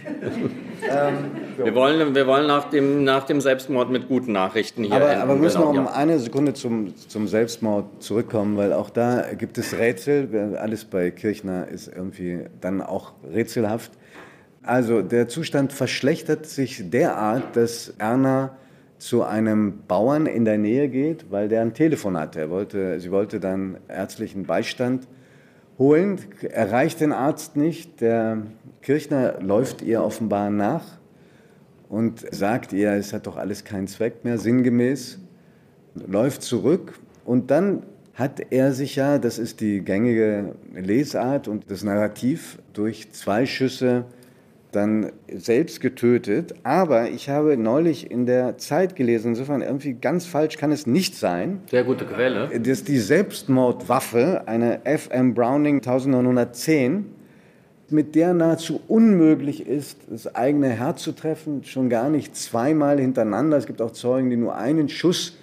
Wir 1.56 1.74
wollen, 1.74 2.14
wir 2.14 2.26
wollen 2.26 2.46
nach, 2.46 2.70
dem, 2.70 3.04
nach 3.04 3.24
dem 3.24 3.40
Selbstmord 3.40 3.90
mit 3.90 4.08
guten 4.08 4.32
Nachrichten 4.32 4.84
hier 4.84 4.94
Aber, 4.96 5.08
enden. 5.10 5.22
aber 5.22 5.34
wir 5.34 5.40
müssen 5.40 5.60
noch 5.60 5.70
Genau, 5.72 5.80
um 5.82 5.86
ja. 5.86 5.92
eine 5.94 6.18
Sekunde 6.18 6.54
zum, 6.54 6.94
zum 6.96 7.28
Selbstmord 7.28 8.02
zurückkommen, 8.02 8.56
weil 8.56 8.72
auch 8.72 8.90
da 8.90 9.32
gibt 9.34 9.58
es 9.58 9.76
Rätsel. 9.76 10.56
Alles 10.60 10.84
bei 10.84 11.10
Kirchner 11.10 11.68
ist 11.68 11.88
irgendwie 11.88 12.40
dann 12.60 12.80
auch 12.82 13.12
rätselhaft. 13.32 13.92
Also 14.62 15.02
der 15.02 15.28
Zustand 15.28 15.72
verschlechtert 15.72 16.46
sich 16.46 16.88
derart, 16.90 17.56
dass 17.56 17.94
Erna 17.98 18.56
zu 19.02 19.24
einem 19.24 19.82
Bauern 19.88 20.26
in 20.26 20.44
der 20.44 20.58
Nähe 20.58 20.88
geht, 20.88 21.32
weil 21.32 21.48
der 21.48 21.62
ein 21.62 21.74
Telefon 21.74 22.16
hatte. 22.16 22.38
Er 22.38 22.50
wollte, 22.50 23.00
sie 23.00 23.10
wollte 23.10 23.40
dann 23.40 23.78
ärztlichen 23.88 24.44
Beistand 24.44 25.08
holen, 25.76 26.20
erreicht 26.48 27.00
den 27.00 27.12
Arzt 27.12 27.56
nicht. 27.56 28.00
Der 28.00 28.42
Kirchner 28.80 29.40
läuft 29.40 29.82
ihr 29.82 30.04
offenbar 30.04 30.50
nach 30.50 30.84
und 31.88 32.24
sagt 32.32 32.72
ihr, 32.72 32.92
es 32.92 33.12
hat 33.12 33.26
doch 33.26 33.36
alles 33.36 33.64
keinen 33.64 33.88
Zweck 33.88 34.22
mehr, 34.22 34.38
sinngemäß, 34.38 35.18
läuft 36.06 36.42
zurück 36.42 37.00
und 37.24 37.50
dann 37.50 37.82
hat 38.14 38.40
er 38.50 38.72
sich 38.72 38.94
ja, 38.94 39.18
das 39.18 39.36
ist 39.36 39.60
die 39.60 39.80
gängige 39.80 40.54
Lesart 40.76 41.48
und 41.48 41.72
das 41.72 41.82
Narrativ, 41.82 42.60
durch 42.72 43.10
zwei 43.10 43.46
Schüsse 43.46 44.04
dann 44.72 45.12
selbst 45.32 45.80
getötet. 45.80 46.54
Aber 46.64 47.08
ich 47.10 47.28
habe 47.28 47.56
neulich 47.56 48.10
in 48.10 48.26
der 48.26 48.58
Zeit 48.58 48.96
gelesen, 48.96 49.28
insofern 49.28 49.62
irgendwie 49.62 49.92
ganz 49.94 50.26
falsch 50.26 50.56
kann 50.56 50.72
es 50.72 50.86
nicht 50.86 51.14
sein, 51.14 51.60
Sehr 51.70 51.84
gute 51.84 52.06
Quelle. 52.06 52.48
dass 52.58 52.84
die 52.84 52.98
Selbstmordwaffe, 52.98 54.42
eine 54.46 54.80
FM 54.84 55.34
Browning 55.34 55.76
1910, 55.76 57.06
mit 57.90 58.14
der 58.14 58.32
nahezu 58.32 58.80
unmöglich 58.88 59.66
ist, 59.66 59.98
das 60.10 60.34
eigene 60.34 60.70
Herz 60.70 61.02
zu 61.02 61.12
treffen, 61.12 61.62
schon 61.64 61.90
gar 61.90 62.08
nicht 62.08 62.34
zweimal 62.34 62.98
hintereinander. 62.98 63.58
Es 63.58 63.66
gibt 63.66 63.82
auch 63.82 63.90
Zeugen, 63.92 64.30
die 64.30 64.36
nur 64.36 64.56
einen 64.56 64.88
Schuss 64.88 65.36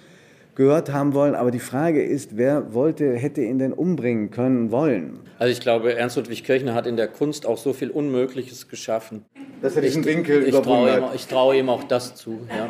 gehört 0.60 0.92
haben 0.92 1.14
wollen. 1.14 1.34
Aber 1.34 1.50
die 1.50 1.58
Frage 1.58 2.02
ist, 2.04 2.36
wer 2.36 2.74
wollte, 2.74 3.14
hätte 3.16 3.40
ihn 3.40 3.58
denn 3.58 3.72
umbringen 3.72 4.30
können 4.30 4.70
wollen? 4.70 5.20
Also 5.38 5.50
ich 5.50 5.60
glaube, 5.60 5.94
Ernst 5.96 6.18
Ludwig 6.18 6.44
Kirchner 6.44 6.74
hat 6.74 6.86
in 6.86 6.98
der 6.98 7.08
Kunst 7.08 7.46
auch 7.46 7.56
so 7.56 7.72
viel 7.72 7.88
Unmögliches 7.90 8.68
geschaffen. 8.68 9.24
Dass 9.62 9.74
er 9.74 9.80
diesen 9.80 10.04
Winkel 10.04 10.42
Ich 10.42 10.50
traue 10.50 10.60
überwunden 10.60 10.98
ihm, 10.98 11.04
hat. 11.04 11.14
ich 11.14 11.26
traue 11.26 11.56
ihm 11.56 11.70
auch 11.70 11.84
das 11.84 12.14
zu. 12.14 12.40
Ja. 12.50 12.68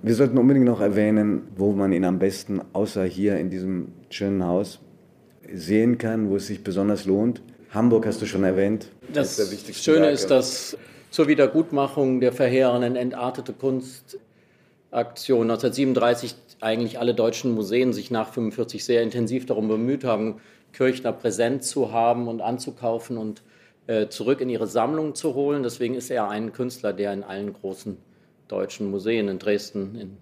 Wir 0.00 0.14
sollten 0.14 0.38
unbedingt 0.38 0.64
noch 0.64 0.80
erwähnen, 0.80 1.42
wo 1.56 1.72
man 1.72 1.92
ihn 1.92 2.06
am 2.06 2.18
besten, 2.18 2.62
außer 2.72 3.04
hier 3.04 3.36
in 3.36 3.50
diesem 3.50 3.88
schönen 4.08 4.46
Haus, 4.46 4.80
sehen 5.52 5.98
kann, 5.98 6.30
wo 6.30 6.36
es 6.36 6.46
sich 6.46 6.64
besonders 6.64 7.04
lohnt. 7.04 7.42
Hamburg 7.68 8.06
hast 8.06 8.22
du 8.22 8.24
schon 8.26 8.44
erwähnt. 8.44 8.88
Das 9.12 9.36
der 9.36 9.50
wichtigsten 9.50 9.84
Schöne 9.84 10.06
Werke. 10.06 10.14
ist, 10.14 10.30
dass 10.30 10.74
zur 11.10 11.28
Wiedergutmachung 11.28 12.20
der 12.20 12.32
verheerenden 12.32 12.96
entartete 12.96 13.52
Kunstaktion 14.92 15.50
1937 15.50 16.34
eigentlich 16.60 16.98
alle 16.98 17.14
deutschen 17.14 17.52
Museen 17.54 17.94
sich 17.94 18.10
nach 18.10 18.28
45 18.32 18.84
sehr 18.84 19.02
intensiv 19.02 19.46
darum 19.46 19.66
bemüht 19.66 20.04
haben, 20.04 20.40
Kirchner 20.72 21.12
präsent 21.12 21.64
zu 21.64 21.92
haben 21.92 22.28
und 22.28 22.42
anzukaufen 22.42 23.16
und 23.16 23.42
äh, 23.86 24.08
zurück 24.08 24.42
in 24.42 24.50
ihre 24.50 24.66
Sammlung 24.66 25.14
zu 25.14 25.34
holen. 25.34 25.62
Deswegen 25.62 25.94
ist 25.94 26.10
er 26.10 26.28
ein 26.28 26.52
Künstler, 26.52 26.92
der 26.92 27.12
in 27.14 27.22
allen 27.22 27.54
großen 27.54 27.96
deutschen 28.48 28.90
Museen, 28.90 29.28
in 29.28 29.38
Dresden, 29.38 29.96
in 29.98 30.16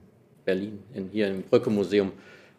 Berlin, 0.45 0.79
in, 0.95 1.09
hier 1.11 1.29
im 1.29 1.43
Brücke-Museum 1.43 2.12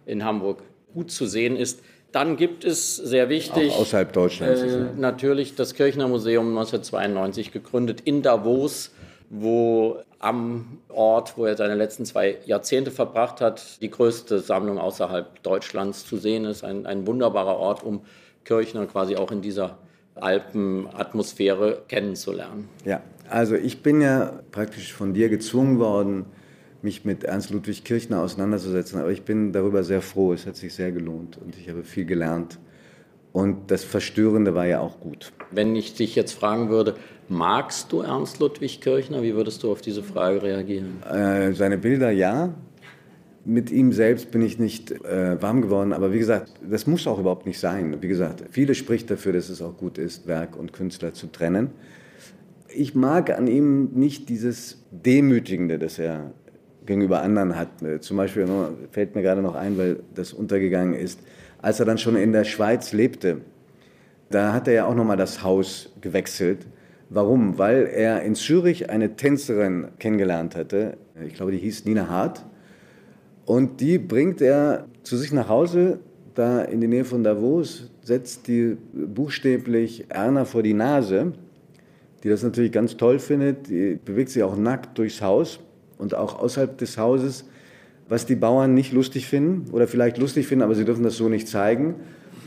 in 0.05 0.25
Hamburg 0.25 0.63
gut 0.93 1.11
zu 1.11 1.25
sehen 1.25 1.55
ist. 1.55 1.81
Dann 2.11 2.35
gibt 2.35 2.65
es 2.65 2.97
sehr 2.97 3.29
wichtig 3.29 3.71
Auch 3.71 3.79
außerhalb 3.79 4.11
Deutschlands. 4.11 4.61
äh, 4.61 4.85
natürlich 4.97 5.55
das 5.55 5.75
Kirchner 5.75 6.09
Museum 6.09 6.49
1992 6.49 7.53
gegründet 7.53 8.01
in 8.01 8.21
Davos, 8.21 8.91
wo 9.33 9.97
am 10.19 10.79
Ort, 10.89 11.37
wo 11.37 11.45
er 11.45 11.55
seine 11.55 11.75
letzten 11.75 12.05
zwei 12.05 12.37
Jahrzehnte 12.45 12.91
verbracht 12.91 13.39
hat, 13.39 13.81
die 13.81 13.89
größte 13.89 14.39
Sammlung 14.39 14.77
außerhalb 14.77 15.41
Deutschlands 15.41 16.05
zu 16.05 16.17
sehen 16.17 16.43
ist. 16.43 16.63
Ein, 16.63 16.85
ein 16.85 17.07
wunderbarer 17.07 17.55
Ort, 17.55 17.81
um 17.81 18.01
Kirchner 18.43 18.85
quasi 18.87 19.15
auch 19.15 19.31
in 19.31 19.41
dieser 19.41 19.77
Alpenatmosphäre 20.15 21.83
kennenzulernen. 21.87 22.67
Ja, 22.83 23.01
also 23.29 23.55
ich 23.55 23.81
bin 23.81 24.01
ja 24.01 24.41
praktisch 24.51 24.93
von 24.93 25.13
dir 25.13 25.29
gezwungen 25.29 25.79
worden, 25.79 26.25
mich 26.81 27.05
mit 27.05 27.23
Ernst 27.23 27.51
Ludwig 27.51 27.85
Kirchner 27.85 28.21
auseinanderzusetzen. 28.21 28.99
Aber 28.99 29.11
ich 29.11 29.23
bin 29.23 29.53
darüber 29.53 29.83
sehr 29.83 30.01
froh. 30.01 30.33
Es 30.33 30.45
hat 30.45 30.57
sich 30.57 30.73
sehr 30.73 30.91
gelohnt 30.91 31.37
und 31.37 31.55
ich 31.57 31.69
habe 31.69 31.83
viel 31.83 32.05
gelernt. 32.05 32.59
Und 33.31 33.71
das 33.71 33.85
Verstörende 33.85 34.55
war 34.55 34.65
ja 34.65 34.81
auch 34.81 34.99
gut. 34.99 35.31
Wenn 35.51 35.73
ich 35.75 35.93
dich 35.93 36.15
jetzt 36.15 36.33
fragen 36.33 36.69
würde, 36.69 36.95
magst 37.31 37.91
du 37.91 38.01
Ernst 38.01 38.39
Ludwig 38.39 38.81
Kirchner? 38.81 39.23
Wie 39.23 39.33
würdest 39.33 39.63
du 39.63 39.71
auf 39.71 39.81
diese 39.81 40.03
Frage 40.03 40.43
reagieren? 40.43 41.01
Äh, 41.03 41.53
seine 41.53 41.77
Bilder 41.77 42.11
ja. 42.11 42.53
Mit 43.43 43.71
ihm 43.71 43.91
selbst 43.91 44.29
bin 44.29 44.43
ich 44.43 44.59
nicht 44.59 44.91
äh, 44.91 45.41
warm 45.41 45.63
geworden, 45.63 45.93
aber 45.93 46.13
wie 46.13 46.19
gesagt, 46.19 46.51
das 46.69 46.85
muss 46.85 47.07
auch 47.07 47.17
überhaupt 47.17 47.47
nicht 47.47 47.59
sein. 47.59 47.97
Wie 47.99 48.07
gesagt, 48.07 48.43
viele 48.51 48.75
spricht 48.75 49.09
dafür, 49.09 49.33
dass 49.33 49.49
es 49.49 49.63
auch 49.63 49.77
gut 49.77 49.97
ist, 49.97 50.27
Werk 50.27 50.55
und 50.55 50.73
Künstler 50.73 51.13
zu 51.15 51.25
trennen. 51.25 51.71
Ich 52.67 52.93
mag 52.93 53.31
an 53.31 53.47
ihm 53.47 53.93
nicht 53.93 54.29
dieses 54.29 54.83
Demütigende, 54.91 55.79
das 55.79 55.97
er 55.97 56.33
gegenüber 56.85 57.23
anderen 57.23 57.55
hat. 57.55 57.81
Äh, 57.81 57.99
Zum 57.99 58.17
Beispiel 58.17 58.47
fällt 58.91 59.15
mir 59.15 59.23
gerade 59.23 59.41
noch 59.41 59.55
ein, 59.55 59.75
weil 59.77 60.01
das 60.13 60.33
untergegangen 60.33 60.93
ist, 60.93 61.19
als 61.63 61.79
er 61.79 61.87
dann 61.87 61.97
schon 61.97 62.15
in 62.15 62.33
der 62.33 62.43
Schweiz 62.43 62.91
lebte. 62.93 63.41
Da 64.29 64.53
hat 64.53 64.67
er 64.67 64.73
ja 64.73 64.85
auch 64.85 64.95
noch 64.95 65.05
mal 65.05 65.17
das 65.17 65.43
Haus 65.43 65.91
gewechselt. 65.99 66.67
Warum? 67.13 67.57
Weil 67.57 67.87
er 67.93 68.21
in 68.21 68.35
Zürich 68.35 68.89
eine 68.89 69.17
Tänzerin 69.17 69.89
kennengelernt 69.99 70.55
hatte. 70.55 70.97
Ich 71.27 71.33
glaube, 71.33 71.51
die 71.51 71.57
hieß 71.57 71.83
Nina 71.83 72.07
Hart. 72.07 72.45
Und 73.45 73.81
die 73.81 73.97
bringt 73.97 74.39
er 74.39 74.85
zu 75.03 75.17
sich 75.17 75.33
nach 75.33 75.49
Hause, 75.49 75.99
da 76.35 76.61
in 76.61 76.79
die 76.79 76.87
Nähe 76.87 77.03
von 77.03 77.21
Davos, 77.21 77.91
setzt 78.01 78.47
die 78.47 78.77
buchstäblich 78.93 80.05
Erna 80.07 80.45
vor 80.45 80.63
die 80.63 80.73
Nase, 80.73 81.33
die 82.23 82.29
das 82.29 82.43
natürlich 82.43 82.71
ganz 82.71 82.95
toll 82.95 83.19
findet. 83.19 83.67
Die 83.67 83.99
bewegt 84.05 84.29
sich 84.29 84.41
auch 84.43 84.55
nackt 84.55 84.97
durchs 84.97 85.21
Haus 85.21 85.59
und 85.97 86.15
auch 86.15 86.39
außerhalb 86.39 86.77
des 86.77 86.97
Hauses, 86.97 87.43
was 88.07 88.25
die 88.25 88.35
Bauern 88.35 88.73
nicht 88.73 88.93
lustig 88.93 89.27
finden 89.27 89.69
oder 89.73 89.85
vielleicht 89.85 90.17
lustig 90.17 90.47
finden, 90.47 90.63
aber 90.63 90.75
sie 90.75 90.85
dürfen 90.85 91.03
das 91.03 91.17
so 91.17 91.27
nicht 91.27 91.49
zeigen. 91.49 91.95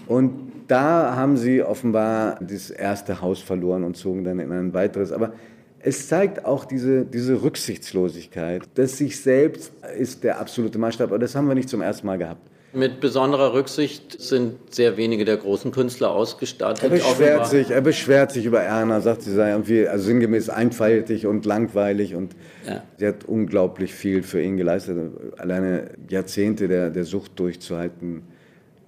Und 0.07 0.54
da 0.69 1.15
haben 1.17 1.37
sie 1.37 1.63
offenbar 1.63 2.39
das 2.41 2.71
erste 2.71 3.21
Haus 3.21 3.41
verloren 3.41 3.85
und 3.85 3.97
zogen 3.97 4.25
dann 4.25 4.39
in 4.39 4.51
ein 4.53 4.75
weiteres. 4.75 5.13
Aber 5.13 5.33
es 5.81 6.09
zeigt 6.09 6.45
auch 6.47 6.65
diese, 6.65 7.05
diese 7.05 7.43
Rücksichtslosigkeit. 7.43 8.63
Das 8.75 8.97
sich 8.99 9.21
selbst 9.21 9.73
ist 9.99 10.25
der 10.25 10.41
absolute 10.41 10.79
Maßstab, 10.79 11.09
aber 11.11 11.19
das 11.19 11.35
haben 11.35 11.47
wir 11.49 11.55
nicht 11.55 11.69
zum 11.69 11.83
ersten 11.83 12.07
Mal 12.07 12.19
gehabt. 12.19 12.41
Mit 12.73 12.99
besonderer 13.01 13.55
Rücksicht 13.55 14.21
sind 14.21 14.57
sehr 14.75 14.97
wenige 14.97 15.25
der 15.25 15.37
großen 15.37 15.71
Künstler 15.71 16.11
ausgestattet. 16.11 16.83
Er 16.83 16.89
beschwert 16.91 17.47
sich, 17.47 17.71
er 17.71 17.81
beschwert 17.83 18.33
sich 18.33 18.47
über 18.47 18.63
Erna, 18.63 19.01
sagt, 19.01 19.23
sie 19.23 19.33
sei 19.33 19.51
irgendwie 19.53 19.87
also 19.87 20.07
sinngemäß 20.07 20.49
einfältig 20.49 21.27
und 21.27 21.47
langweilig 21.47 22.17
und 22.17 22.35
Ja. 22.67 22.83
sie 22.99 23.07
hat 23.07 23.27
unglaublich 23.27 23.95
viel 23.95 24.25
für 24.25 24.43
ihn 24.43 24.57
geleistet. 24.57 24.99
Alleine 25.37 25.91
Jahrzehnte 26.09 26.67
der, 26.67 26.91
der 26.91 27.05
Sucht 27.05 27.39
durchzuhalten. 27.39 28.23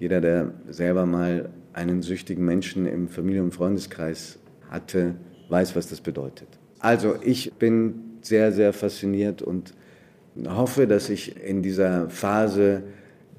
Jeder, 0.00 0.20
der 0.20 0.50
selber 0.68 1.06
mal 1.06 1.48
einen 1.76 2.02
süchtigen 2.02 2.44
Menschen 2.44 2.86
im 2.86 3.08
Familien- 3.08 3.44
und 3.44 3.54
Freundeskreis 3.54 4.38
hatte, 4.70 5.14
weiß, 5.50 5.76
was 5.76 5.88
das 5.88 6.00
bedeutet. 6.00 6.48
Also 6.80 7.16
ich 7.22 7.52
bin 7.54 8.18
sehr, 8.22 8.50
sehr 8.50 8.72
fasziniert 8.72 9.42
und 9.42 9.74
hoffe, 10.48 10.86
dass 10.86 11.10
ich 11.10 11.40
in 11.42 11.62
dieser 11.62 12.08
Phase 12.08 12.82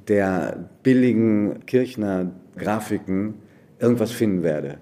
der 0.08 0.70
billigen 0.84 1.66
Kirchner 1.66 2.32
Grafiken 2.58 3.36
irgendwas 3.80 4.12
finden 4.12 4.44
werde, 4.44 4.78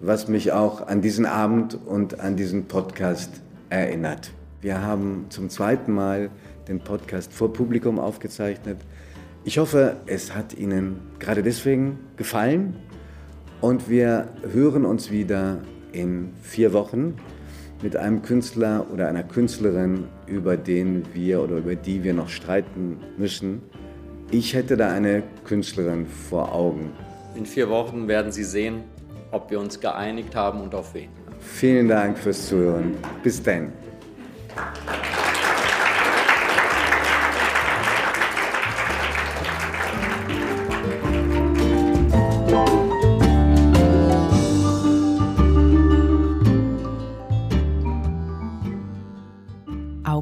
was 0.00 0.28
mich 0.28 0.52
auch 0.52 0.86
an 0.86 1.02
diesen 1.02 1.26
Abend 1.26 1.78
und 1.86 2.20
an 2.20 2.36
diesen 2.36 2.66
Podcast 2.66 3.42
erinnert. 3.68 4.30
Wir 4.60 4.82
haben 4.82 5.26
zum 5.30 5.50
zweiten 5.50 5.92
Mal 5.92 6.30
den 6.68 6.80
Podcast 6.80 7.32
vor 7.32 7.52
Publikum 7.52 7.98
aufgezeichnet. 7.98 8.78
Ich 9.44 9.58
hoffe, 9.58 9.96
es 10.06 10.34
hat 10.34 10.54
Ihnen 10.54 11.00
gerade 11.18 11.42
deswegen 11.42 11.98
gefallen 12.16 12.76
und 13.60 13.88
wir 13.88 14.28
hören 14.52 14.84
uns 14.84 15.10
wieder 15.10 15.58
in 15.92 16.32
vier 16.42 16.72
Wochen 16.72 17.16
mit 17.82 17.96
einem 17.96 18.22
Künstler 18.22 18.86
oder 18.92 19.08
einer 19.08 19.22
Künstlerin, 19.22 20.04
über 20.26 20.56
den 20.56 21.04
wir 21.14 21.42
oder 21.42 21.56
über 21.56 21.74
die 21.74 22.02
wir 22.02 22.14
noch 22.14 22.28
streiten 22.28 22.98
müssen. 23.16 23.62
Ich 24.30 24.54
hätte 24.54 24.76
da 24.76 24.90
eine 24.90 25.22
Künstlerin 25.44 26.06
vor 26.06 26.54
Augen. 26.54 26.92
In 27.34 27.46
vier 27.46 27.68
Wochen 27.68 28.06
werden 28.06 28.32
Sie 28.32 28.44
sehen, 28.44 28.82
ob 29.30 29.50
wir 29.50 29.60
uns 29.60 29.80
geeinigt 29.80 30.34
haben 30.34 30.60
und 30.60 30.74
auf 30.74 30.94
wen. 30.94 31.08
Vielen 31.40 31.88
Dank 31.88 32.18
fürs 32.18 32.48
Zuhören. 32.48 32.94
Bis 33.22 33.42
dann. 33.42 33.72